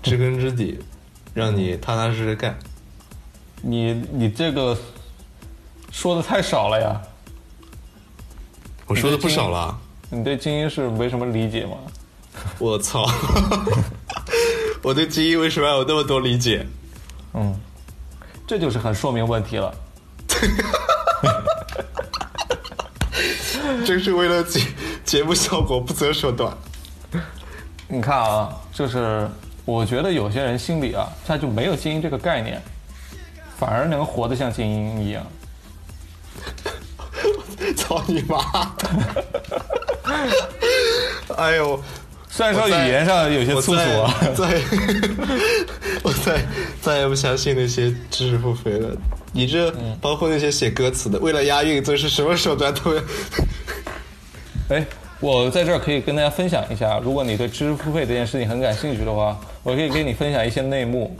[0.02, 0.80] 知根知底。
[1.32, 2.58] 让你踏踏实实干，
[3.62, 4.76] 你你这个
[5.92, 7.00] 说的太少了呀！
[8.90, 9.78] 我说的不少了。
[10.10, 11.76] 你对精英是没什么理解吗？
[12.58, 13.06] 我操！
[14.82, 16.66] 我对精英为什么要有那么多理解？
[17.34, 17.54] 嗯，
[18.48, 19.72] 这就是很说明问题了。
[23.86, 24.60] 真是为了节
[25.04, 26.52] 节目效果不择手段。
[27.86, 29.28] 你看啊，就是。
[29.66, 32.60] 我觉得有些人心里啊，他就没有精英这个概念，
[33.56, 35.24] 反而能活得像精英一样。
[37.74, 38.72] 操你妈！
[41.36, 41.80] 哎呦，
[42.28, 44.60] 虽然说语言上有些粗俗啊，再
[46.02, 46.44] 我再
[46.82, 48.96] 再也不相信那些知识付费了。
[49.32, 53.02] 你这包括那些写歌词的，为了押韵，这是什么手段都要。
[54.70, 54.84] 哎，
[55.20, 61.16] 我在这儿可以跟大家分享一下，如果你对知识付费这件事情很感兴趣的话，我可以给你分享一些内幕。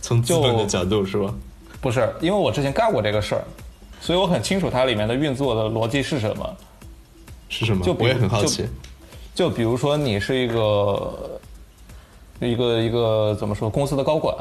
[0.00, 1.32] 从资本的角度是吧？
[1.80, 3.44] 不是，因为我之前干过这个事儿，
[4.00, 6.56] 所以我很清楚它里面的运作的逻辑是什么。
[7.48, 7.84] 是什么？
[7.84, 8.66] 就我也很好奇。
[9.34, 11.40] 就比如说，你是一个
[12.40, 14.36] 一个一个怎么说公司的高管？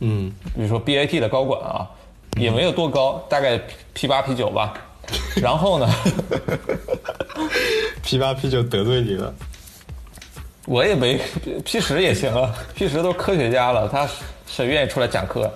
[0.00, 1.88] 嗯，比如说 BAT 的高管啊，
[2.38, 3.60] 也没有多高，大概
[3.94, 4.74] P 八 P 九吧。
[5.40, 5.88] 然后呢？
[8.02, 9.34] P 八 P 九得罪你了？
[10.66, 11.20] 我也没
[11.64, 14.08] P 十也行啊，P 十都是科学家了，他
[14.46, 15.52] 谁愿意出来讲课？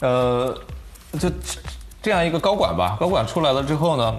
[0.00, 0.56] 呃，
[1.18, 1.28] 就
[2.02, 4.14] 这样一个高管吧，高管出来了之后呢，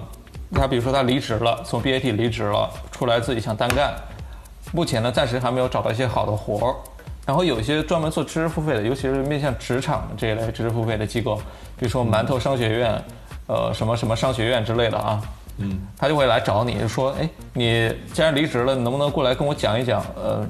[0.54, 3.94] 他比如说他离职了，从 BAT 离职了，出来自己想单干，
[4.72, 6.74] 目前呢暂时还没有找到一些好的活儿。
[7.26, 11.36] 然后有一些专门做知识付费的，尤其是面向职场这一类知识付费的机构，
[11.78, 13.02] 比如说馒头商学院，
[13.46, 15.22] 呃，什么什么商学院之类的啊，
[15.58, 20.46] 嗯，他就会来找你，就说，哎，你既然离职了，你能不能过来跟我讲一讲，呃，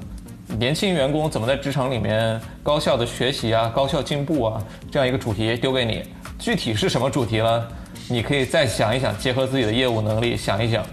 [0.47, 6.03] 年轻员工怎么在职场里面高效的学习啊，高效进步啊，这样一个主题丢给你，
[6.37, 7.67] 具体是什么主题呢？
[8.07, 10.85] 你可以再想一想，结合自己的业务能力想一想，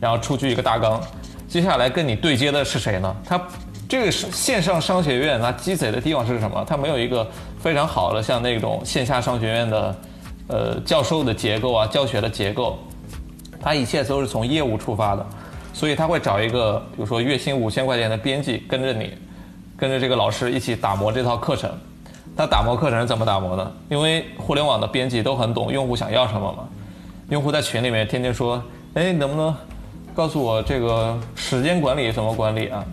[0.00, 1.00] 然后出具一个大纲，
[1.48, 3.16] 接下来跟你对接的是谁呢？
[3.24, 3.40] 他。
[3.88, 6.62] 这个是线上商学院，它鸡贼的地方是什么？
[6.68, 7.26] 它没有一个
[7.58, 9.96] 非常好的像那种线下商学院的，
[10.48, 12.78] 呃，教授的结构啊，教学的结构，
[13.58, 15.26] 它一切都是从业务出发的，
[15.78, 19.12] 所以他会找一个，比如说月薪五千块钱的编辑跟着你，
[19.76, 21.70] 跟着这个老师一起打磨这套课程。
[22.36, 23.72] 他打磨课程是怎么打磨的？
[23.88, 26.68] 因为互联网的编辑都很懂用户想要什么嘛。
[27.28, 28.60] 用户在群里面天天说，
[28.94, 29.54] 哎，能不能
[30.16, 32.84] 告诉我这个时间管理怎么管理啊？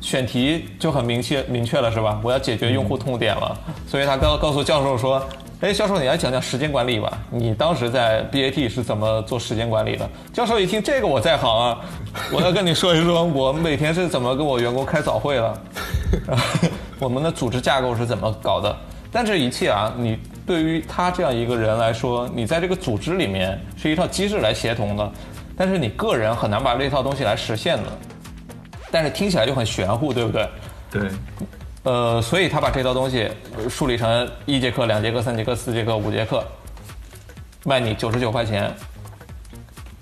[0.00, 2.20] 选题就很明确明确了是吧？
[2.24, 3.56] 我要解决用户痛点了，
[3.86, 5.24] 所以他告告诉教授说
[5.64, 11.80] ：“哎，教授你来讲讲时间管理吧，你当时在 BAT 是怎么做时间管理的？”教授一听这个我在行啊，
[12.30, 15.58] 我要跟你说一说，我每天是怎么跟我员工开早会的，
[16.98, 18.76] 我们的组织架构是怎么搞的。
[19.10, 25.12] 但这一切啊，你对于他这样一个人来说，你在这个组织里面是一套机制来协同的，
[25.56, 27.84] 但是你个人很难把这套东西来实现的。
[28.90, 30.46] 但是听起来就很玄乎，对不对？
[30.90, 31.08] 对。
[31.84, 33.30] 呃，所以他把这套东西
[33.68, 36.42] 梳理成一节课、两节课、三节课、四节课、五节课，
[37.64, 38.74] 卖你九十九块钱。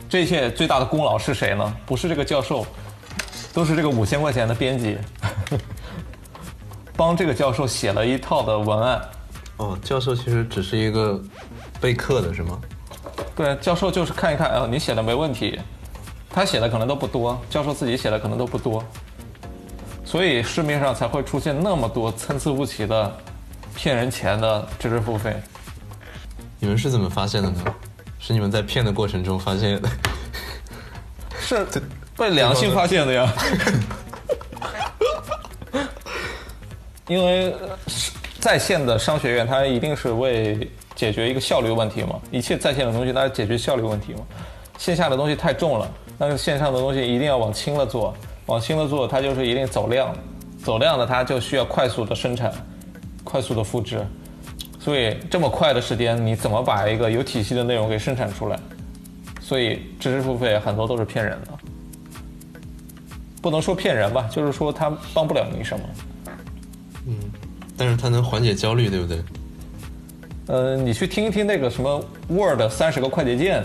[0.08, 1.76] 这一切最大的功劳是谁呢？
[1.84, 2.64] 不是这个教授，
[3.52, 4.96] 都是这个五千块钱的编辑，
[6.96, 9.02] 帮这个教授写了一套的文案。
[9.56, 11.20] 哦，教授其实只是一个
[11.80, 12.60] 备课的是吗？
[13.34, 15.58] 对，教授就是看一看，呃，你写的没问题。
[16.30, 18.82] 他写的可能都不多，教授自己写的可能都不多，
[20.12, 23.10] 所以市面上才会出现那么多参差不齐的
[23.74, 25.34] 骗人钱的知识付费。
[26.60, 27.64] 你们是怎么发现的呢？
[28.18, 29.88] 是你们在骗的过程中发现的？
[31.40, 31.66] 是
[32.14, 33.32] 被良心发现的呀。
[37.08, 37.56] 因为
[38.38, 44.20] 在线的商学院，它一定是为解决一个效率问题嘛，一切在线的东西，它是解决效率问题嘛。
[44.76, 45.90] 线下的东西太重了。
[46.18, 48.14] 但是线上的东西一定要往轻了做，
[48.46, 50.14] 往轻了做，它就是一定走量，
[50.62, 52.52] 走量的它就需要快速的生产，
[53.22, 54.04] 快速的复制，
[54.78, 58.58] 所以这么快的时间，你怎么把一个有体系的内容给生产出来？
[59.40, 61.52] 所以知识付费很多都是骗人的，
[63.40, 65.84] 不能说骗人吧，就是说它帮不了你什么。
[67.06, 67.14] 嗯，
[67.76, 69.22] 但是它能缓解焦虑，对不对？
[70.46, 73.64] 呃，你去听一听那个什么 Word 三十个快捷键，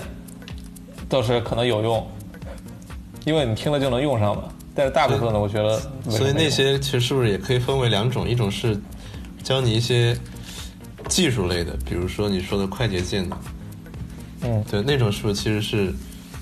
[1.10, 2.08] 倒是可能有用。
[3.26, 4.44] 因为你听了就能用上嘛，
[4.78, 8.30] 但是大部分的我觉得，所以那些其实是不是也可以分为两种？
[8.30, 8.80] 一种是
[9.42, 10.16] 教你一些
[11.10, 13.38] 技术类的，比如说你说的快捷键的，
[14.42, 15.92] 嗯，对，那种是不是其实是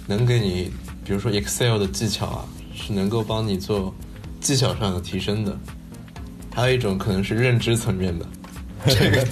[0.06, 0.70] 能给你，
[1.06, 2.46] 比如说 Excel 的技巧啊，
[2.76, 3.96] 是能够帮你做
[4.42, 5.58] 技巧上的提升的。
[6.54, 8.26] 还有一种可能是认知层面的，
[8.88, 9.26] 这个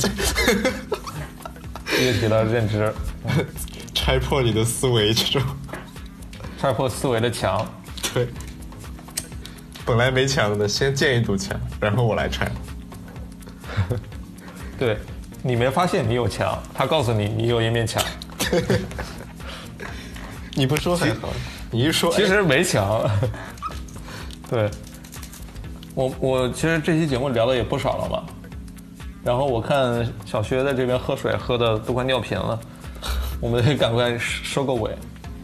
[2.06, 2.94] 又提到认知，
[3.94, 5.42] 拆破你的思维这种。
[6.58, 7.66] 拆破思维的墙，
[8.14, 8.28] 对，
[9.86, 12.50] 本来没墙的，先建一堵墙，然后我来拆。
[14.80, 14.98] 对，
[15.42, 18.04] 你没发现你有墙，他告诉你你有一面墙。
[20.56, 21.30] 你不说还好，
[21.72, 23.10] 你一说其实没墙。
[24.50, 24.70] 对，
[25.96, 28.24] 我我其实这期节目聊的也不少了嘛，
[29.24, 32.60] 然后我看小薛在这边喝水喝的都快尿频了，
[33.42, 34.92] 我们得赶快收个尾。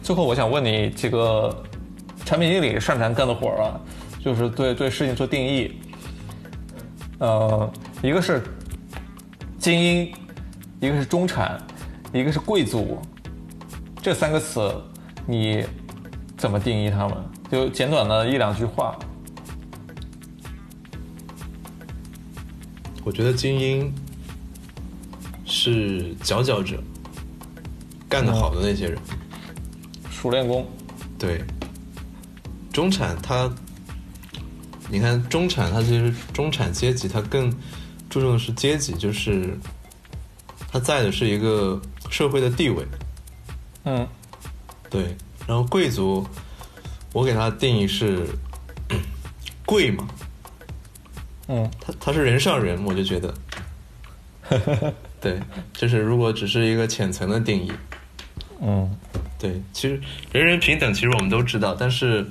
[0.02, 1.54] 最后我想问你几个
[2.24, 3.80] 产品经理擅长干的活儿啊，
[4.22, 5.80] 就是对对事情做定义。
[7.18, 7.72] 呃，
[8.02, 8.42] 一个是
[9.58, 10.12] 精英，
[10.80, 11.60] 一个是中产，
[12.12, 12.98] 一个是贵族，
[14.00, 14.72] 这三个词
[15.26, 15.64] 你
[16.36, 17.16] 怎么定义他们？
[17.50, 18.98] 就简短的一两句话。
[23.02, 23.94] 我觉得精英
[25.44, 26.82] 是佼佼者，
[28.08, 28.98] 干得好的那些人，
[30.10, 30.66] 熟练工。
[31.18, 31.42] 对，
[32.72, 33.50] 中产他，
[34.90, 37.50] 你看中产他其实中产阶级他更
[38.08, 39.56] 注重的是阶级，就是
[40.70, 41.80] 他在的是一个
[42.10, 42.84] 社会的地位。
[43.84, 44.06] 嗯，
[44.90, 45.16] 对。
[45.46, 46.24] 然后贵族，
[47.12, 48.24] 我给他的定义是
[49.64, 50.06] 贵嘛。
[51.48, 53.34] 嗯，他他是人上人，我就觉得，
[55.20, 55.40] 对，
[55.72, 57.72] 就是如果只是一个浅层的定义，
[58.60, 58.88] 嗯，
[59.38, 60.00] 对，其实
[60.30, 62.24] 人人平等，其实我们都知道，但是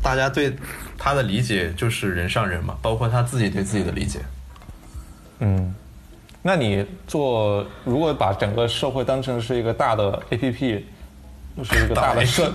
[0.00, 0.54] 大家对
[1.00, 4.20] 他的理解就是人上人嘛，包括他自己对自己的理解。
[5.38, 5.74] 嗯，
[6.42, 10.86] 那你做如果把整个社会当成是一个大的 A P P，
[11.56, 12.52] 就是一个大的社，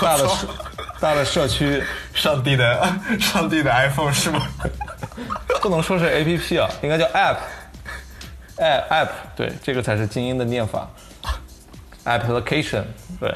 [0.00, 0.48] 大的社。
[1.00, 1.82] 大的社区，
[2.12, 4.46] 上帝的上帝的 iPhone 是吗？
[5.62, 10.86] 不能说是 APP 啊，应该叫 App，App App，对，这个才是精英的念法。
[12.04, 12.84] Application，
[13.18, 13.34] 对。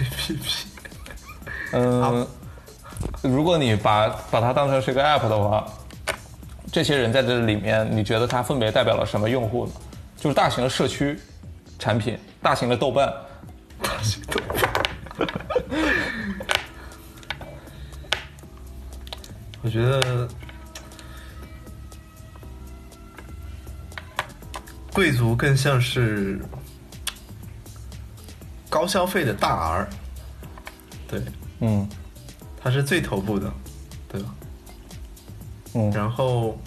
[0.00, 0.64] APP，
[1.70, 2.26] 嗯，
[3.22, 5.66] 如果你把把它当成是一个 App 的话，
[6.72, 9.72] 这些人在这里面，你觉得它分别代表了什么用户呢？
[10.16, 11.18] 就是大型的社区
[11.78, 13.12] 产品，大型的豆瓣，
[13.82, 15.28] 大型豆瓣。
[19.62, 20.28] 我觉得
[24.92, 26.40] 贵族更像是
[28.68, 29.88] 高消费的大 R，
[31.08, 31.22] 对，
[31.60, 31.88] 嗯，
[32.68, 33.50] 他是最头部的，
[34.12, 34.28] 对吧？
[35.72, 36.60] 嗯，然后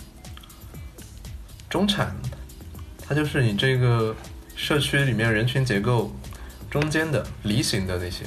[1.70, 2.16] 中产，
[3.08, 4.16] 它就是你这个
[4.56, 6.12] 社区里面人群结构
[6.72, 8.24] 中间的梨形的那些。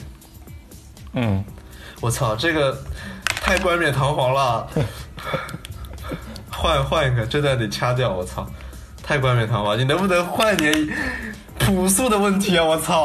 [1.15, 1.45] 嗯，
[2.01, 2.81] 我操，这个
[3.27, 4.69] 太冠冕堂皇了，
[6.53, 8.13] 换换一个，这段得掐掉。
[8.13, 8.49] 我操，
[9.03, 10.73] 太冠冕堂皇，你能不能换点
[11.59, 12.65] 朴素的问题啊？
[12.65, 13.05] 我操，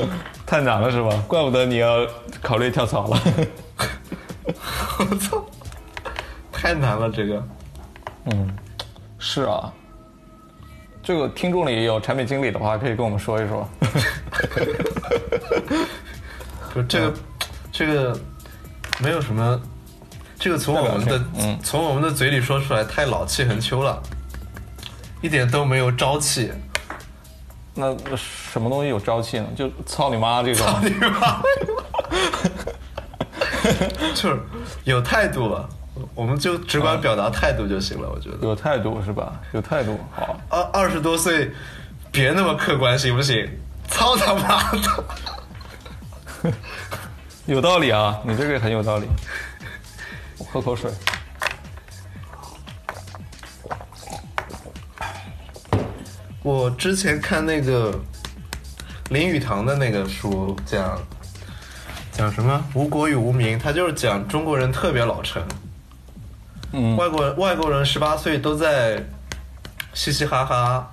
[0.46, 1.22] 太难了是吧？
[1.28, 2.06] 怪不得你要
[2.40, 3.22] 考虑跳槽了。
[4.98, 5.44] 我操，
[6.52, 7.48] 太难了这个。
[8.26, 8.56] 嗯，
[9.18, 9.72] 是啊，
[11.02, 13.68] 这个听众里有产品经理的话，可以跟我们说一说。
[16.74, 17.14] 就这个。
[17.78, 18.18] 这个
[19.00, 19.60] 没有什么，
[20.38, 24.02] 这个从我们的嗯从我们的嘴里说出来太老气横秋了，
[25.20, 26.50] 一点都没有朝气。
[27.74, 29.46] 那什么东西有朝气呢？
[29.54, 30.66] 就操你妈这种。
[30.66, 31.42] 操你妈！
[34.14, 34.40] 就是
[34.84, 35.68] 有态度了，
[36.14, 38.08] 我们就只管表达态度就行了。
[38.08, 39.40] 我觉得有态度是吧？
[39.52, 40.38] 有态度好。
[40.48, 41.50] 二二十多岁，
[42.12, 43.48] 别那么客观行不行？
[43.88, 44.72] 操他妈
[46.42, 46.52] 的！
[47.46, 49.06] 有道理啊，你这个很有道理。
[50.38, 50.90] 我喝口水。
[56.42, 57.92] 我之前看那个
[59.10, 61.00] 林语堂的那个书，讲
[62.16, 65.42] 讲什么无国与无民，他就是讲中国人特别老成。
[66.72, 66.96] 嗯。
[66.96, 69.04] 外国外国人十八岁都在
[69.92, 70.90] 嘻嘻哈哈，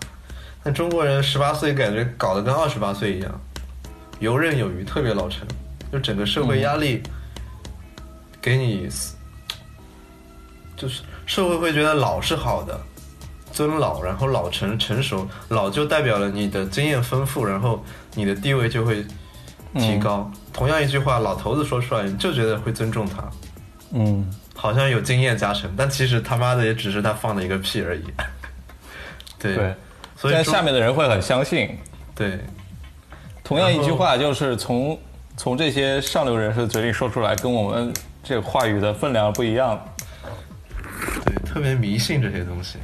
[0.64, 3.40] 那中国人十八岁感觉搞得跟二十八岁一样，
[4.20, 5.48] 游刃有余，特别老成。
[5.94, 7.02] 就整个社会压力，
[8.42, 8.90] 给你，
[10.76, 12.78] 就是社会会觉得老是好的，
[13.54, 17.82] 尊老，然后老成成熟，老就代表了你的经验丰富，然后
[18.14, 19.06] 你的地位就会
[19.76, 20.30] 提高。
[20.54, 23.30] 同样一句话，老头子说出来，你就觉得会尊重他，
[23.92, 28.04] 嗯，好像有经验加成，但其实他妈的也只是他放的一个屁而已。
[29.40, 29.76] 对，
[30.16, 31.78] 所以下面的人会很相信。
[32.16, 32.40] 对，
[33.44, 34.98] 同样一句话，就是从。
[35.36, 37.92] 从这些上流人士嘴里说出来，跟我们
[38.24, 39.84] 这个话语的分量不一样。
[41.26, 42.78] 对，特别迷信这些东西。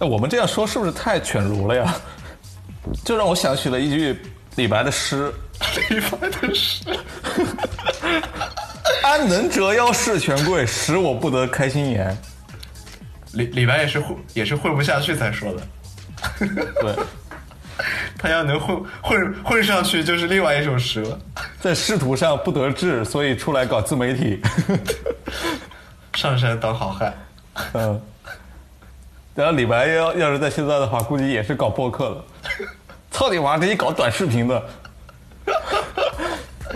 [0.00, 1.94] 那我们这样说是不是太犬儒了呀？
[3.04, 4.18] 就让我想起了一句
[4.56, 5.30] 李白的诗。
[5.88, 6.84] 李白的诗。
[9.02, 12.16] 安能折腰事权贵，使我不得开心颜。
[13.32, 15.62] 李李白也是混也是混不下去才说的。
[16.80, 16.96] 对。
[18.16, 21.18] 他要能混混混上去，就是另外一首诗了。
[21.60, 24.40] 在仕途上不得志，所以出来搞自媒体。
[26.14, 27.14] 上山当好汉。
[27.72, 28.00] 嗯。
[29.34, 32.24] 然后李白要要是在现在的话，估计也是搞播客了。
[33.10, 33.58] 操你妈！
[33.58, 34.64] 这一搞短视频的，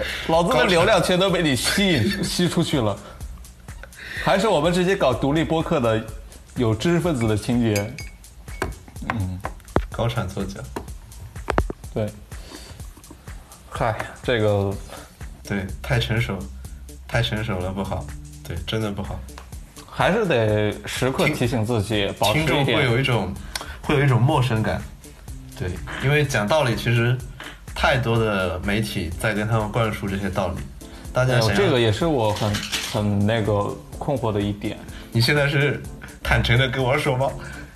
[0.29, 2.97] 老子的流量全都被你吸引 吸出去了。
[4.25, 6.05] 还是我们这些搞独立播客的，
[6.57, 7.95] 有知识分子的情节。
[9.11, 9.39] 嗯，
[9.91, 10.61] 高产作家。
[11.95, 12.09] 对。
[13.71, 14.75] 嗨，这个，
[15.45, 16.37] 对，太成熟，
[17.07, 18.05] 太成熟了不好。
[18.47, 19.19] 对，真的不好。
[19.89, 22.65] 还是得时刻提醒自己，保持一点。
[22.65, 23.33] 会有一种，
[23.83, 24.83] 会有一种陌生感。
[25.59, 25.71] 对，
[26.03, 27.17] 因为讲道理，其实
[27.81, 30.57] 太多的媒体在跟他们灌输这些道理。
[31.13, 32.53] 大家想，这个也是我很
[32.93, 34.77] 很那个困惑的一点。
[35.13, 35.81] 你现在是
[36.21, 37.31] 坦诚的跟我说吗？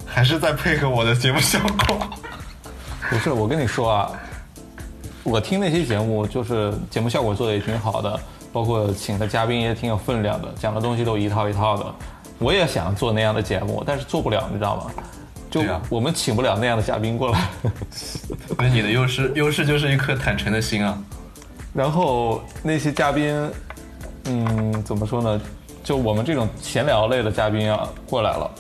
[0.04, 1.56] 还是在配合我的节目效
[1.86, 1.96] 果？
[3.08, 4.10] 不是，我跟你说啊，
[5.22, 8.18] 我听那些节目，就是节目效果做的也挺好的，
[8.52, 11.86] 包括请的嘉宾也挺有分量的，讲的东西都一套一套的。
[12.40, 14.90] 我也想做那样的节目，但是做不了，你知道吗？
[15.52, 17.46] 就我们请不了那样的嘉宾过来。
[18.56, 20.98] 那你的优势，优势就是一颗坦诚的心啊。
[21.74, 23.50] 然后那些嘉宾，
[24.24, 25.38] 嗯，怎么说呢？
[25.84, 28.50] 就我们这种闲聊类的嘉宾啊，过来了，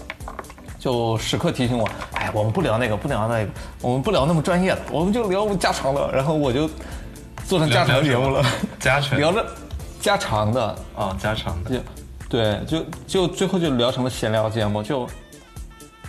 [0.78, 3.50] 就时刻提醒我：哎，我们不聊那个，不聊那个，
[3.80, 6.10] 我们不聊那么专业的，我们就聊家常的。
[6.12, 6.68] 然后我就
[7.46, 8.44] 做成家常节目了，
[8.78, 9.46] 家常聊着
[9.98, 11.82] 家常的啊，家常的。
[12.28, 15.08] 对，就就最后就聊成了闲聊节目，就。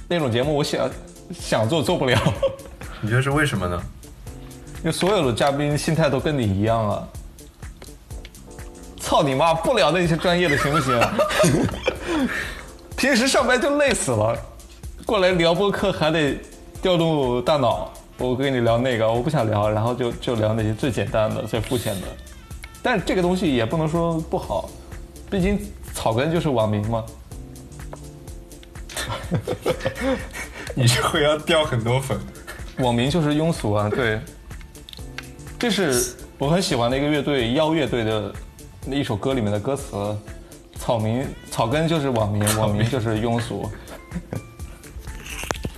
[0.07, 0.89] 那种节目我想
[1.33, 2.19] 想做做不了，
[3.01, 3.81] 你觉得是为什么呢？
[4.79, 7.07] 因为所有的嘉宾心态都跟你一样啊！
[8.99, 11.01] 操你妈，不聊那些专业的行不行？
[12.97, 14.37] 平时上班就累死了，
[15.05, 16.37] 过来聊播客还得
[16.81, 17.91] 调动大脑。
[18.17, 22.07] 我跟你聊那个，我不想聊，然后就就聊那些最简单的、最肤浅的。
[22.81, 24.69] 但这个东西也不能说不好，
[25.31, 25.59] 毕竟
[25.93, 27.03] 草根就是网民嘛。
[30.75, 32.19] 你就会要掉很多粉，
[32.79, 33.89] 网名就是庸俗啊！
[33.89, 34.19] 对，
[35.59, 38.33] 这是我很喜欢的一个乐队妖乐队的
[38.85, 40.17] 那一首歌里面的歌词：
[40.79, 43.69] 草民草根就是网名，网名就是庸俗。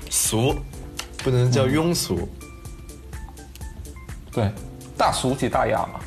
[0.10, 0.56] 俗，
[1.18, 2.28] 不能叫庸俗。
[4.32, 4.50] 对，
[4.98, 6.00] 大俗即大雅嘛。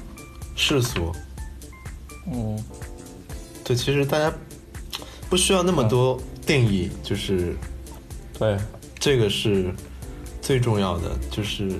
[0.56, 1.12] 世俗。
[2.32, 2.58] 嗯。
[3.62, 4.32] 对，其实大家
[5.28, 6.18] 不需要那么多。
[6.48, 7.54] 定义就是，
[8.38, 8.56] 对，
[8.98, 9.70] 这个是
[10.40, 11.10] 最重要的。
[11.30, 11.70] 就是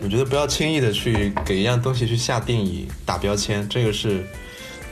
[0.00, 4.24] 我觉得不要轻易的去给一样东西去下定义、打标签，这个是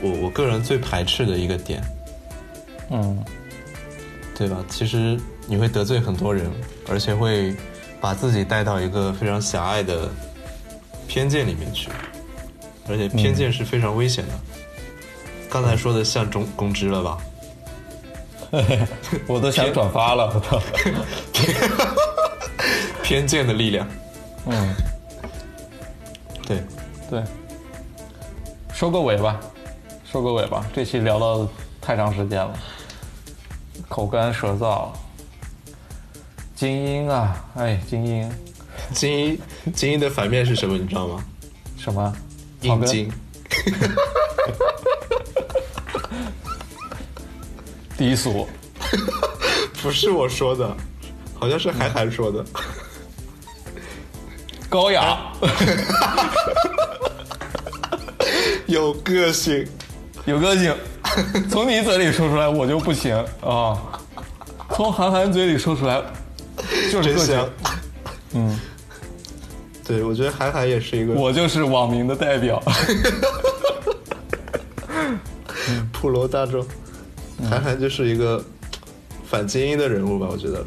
[0.03, 1.83] 我我个人最排斥的一个点。
[2.91, 3.25] 嗯，
[4.35, 4.63] 对吧？
[4.69, 6.51] 其实你会得罪很多人，
[6.91, 7.57] 而且会
[8.03, 10.11] 把自己带到一个非常狭隘的
[11.09, 11.89] 偏见里面去，
[12.87, 14.33] 而且偏见是非常危险的。
[15.49, 17.17] 刚才说的像中公知了吧？
[19.27, 20.61] 我都想转发了，我操！
[23.03, 23.87] 偏见的力量，
[24.47, 24.75] 嗯，
[26.47, 26.63] 对
[27.09, 27.23] 对，
[28.73, 29.41] 收个尾吧，
[30.05, 30.65] 收个尾吧。
[30.73, 31.49] 这期聊了
[31.81, 32.53] 太长时间了，
[33.89, 34.89] 口干舌燥。
[36.55, 38.31] 精英啊，哎，精英，
[38.93, 39.41] 精英，
[39.73, 40.77] 精英的反面是什么？
[40.77, 41.25] 你知道吗？
[41.79, 42.15] 什么？
[42.61, 43.11] 阴精。
[48.01, 48.49] 低俗，
[49.83, 50.75] 不是我说的，
[51.39, 52.43] 好像是韩寒说的。
[54.71, 55.19] 高雅，
[58.65, 59.69] 有个性，
[60.25, 60.75] 有个性。
[61.51, 63.15] 从你嘴里说出来我就不行
[63.45, 63.77] 啊，
[64.71, 66.03] 从韩寒嘴里说出来
[66.91, 67.51] 就是个性。
[68.33, 68.59] 嗯，
[69.87, 72.63] 对，我觉得韩寒也是一个，我就是网民的代表。
[75.93, 76.67] 普罗大众。
[77.49, 78.45] 韩寒就是一个
[79.25, 80.65] 反精英的人物吧，我觉得。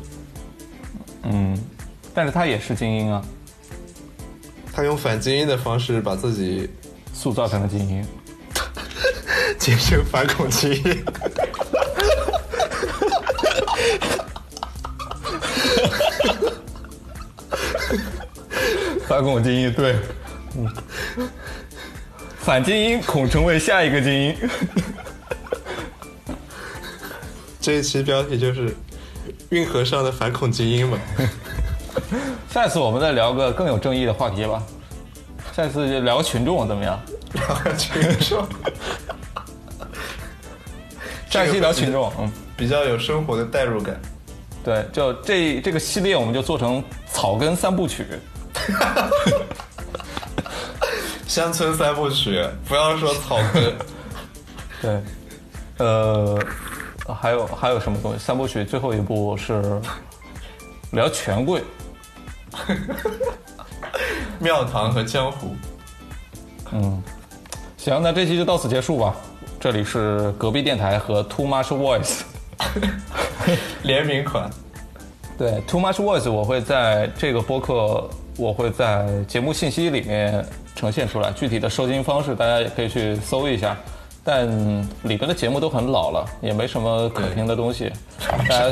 [1.24, 1.58] 嗯，
[2.14, 3.24] 但是他也是精英啊。
[4.74, 6.70] 他用反精英的方式把自己
[7.14, 8.06] 塑造成了精英，
[9.60, 11.06] 简称反恐精英。
[19.08, 19.96] 反恐精英，对，
[20.58, 20.68] 嗯，
[22.40, 24.36] 反精英恐成为下一个精英。
[27.64, 28.76] 这一期标题就是
[29.50, 30.98] “运河上的反恐精英”嘛。
[32.52, 34.62] 下次我们再聊个更有争议的话题吧。
[35.56, 37.00] 下次就聊群众怎么样？
[37.32, 38.46] 聊群众。
[41.30, 43.98] 下期聊群众，嗯，比较有生活的代入感。
[44.62, 48.06] 对，就这这个系列，我们就做成草根三部曲。
[51.26, 53.74] 乡村三部曲，不要说草根。
[54.82, 55.02] 对，
[55.78, 56.38] 呃。
[57.08, 58.20] 还有还有什么东西？
[58.20, 59.82] 三部曲最后一部是
[60.92, 61.64] 聊权贵，
[64.40, 65.56] 庙堂和江湖。
[66.72, 67.04] 嗯，
[67.78, 69.16] 行，那这期就到此结束吧。
[69.60, 72.22] 这里是隔壁电台和 Too Much Voice
[73.84, 74.50] 联名款。
[75.38, 81.32] 对，Too Much Voice 我会在这个播客，我会在节目信息里面呈现出来。
[81.32, 83.76] 具体的收听方式，大家也可以去搜一下。
[84.24, 84.48] 但
[85.04, 87.92] 里边的节目都很老了，也没什么可听的东西，
[88.48, 88.72] 大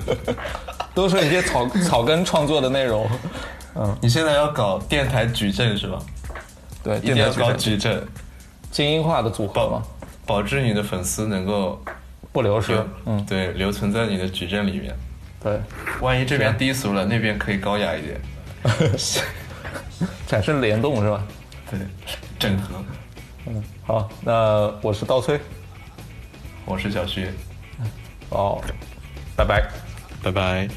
[0.94, 3.08] 都是一些草草根创作的内容。
[3.76, 5.98] 嗯，你现在要搞电台矩阵是吧？
[6.82, 8.04] 对，一定要搞矩阵，
[8.70, 9.82] 精英化的组合嘛，
[10.26, 11.80] 保质你的粉丝能够
[12.32, 12.84] 不流失。
[13.06, 14.94] 嗯，对，留存在你的矩阵里面。
[15.42, 15.58] 对，
[16.00, 18.20] 万一这边低俗了，那边可以高雅一点，
[20.26, 21.24] 产生联动是吧？
[21.70, 21.78] 对，
[22.38, 22.74] 整合。
[23.46, 25.40] 嗯，好，那我是刀崔，
[26.64, 27.28] 我是小徐，
[28.30, 28.62] 好，
[29.34, 29.68] 拜拜，
[30.22, 30.68] 拜拜。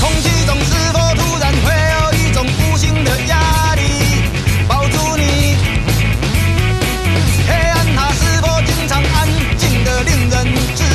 [0.00, 3.82] 空气中是否突然会有一种无形的压力
[4.68, 5.56] 抱住你？
[7.48, 9.26] 黑暗它是否经常安
[9.58, 10.46] 静的令人
[10.76, 10.87] 窒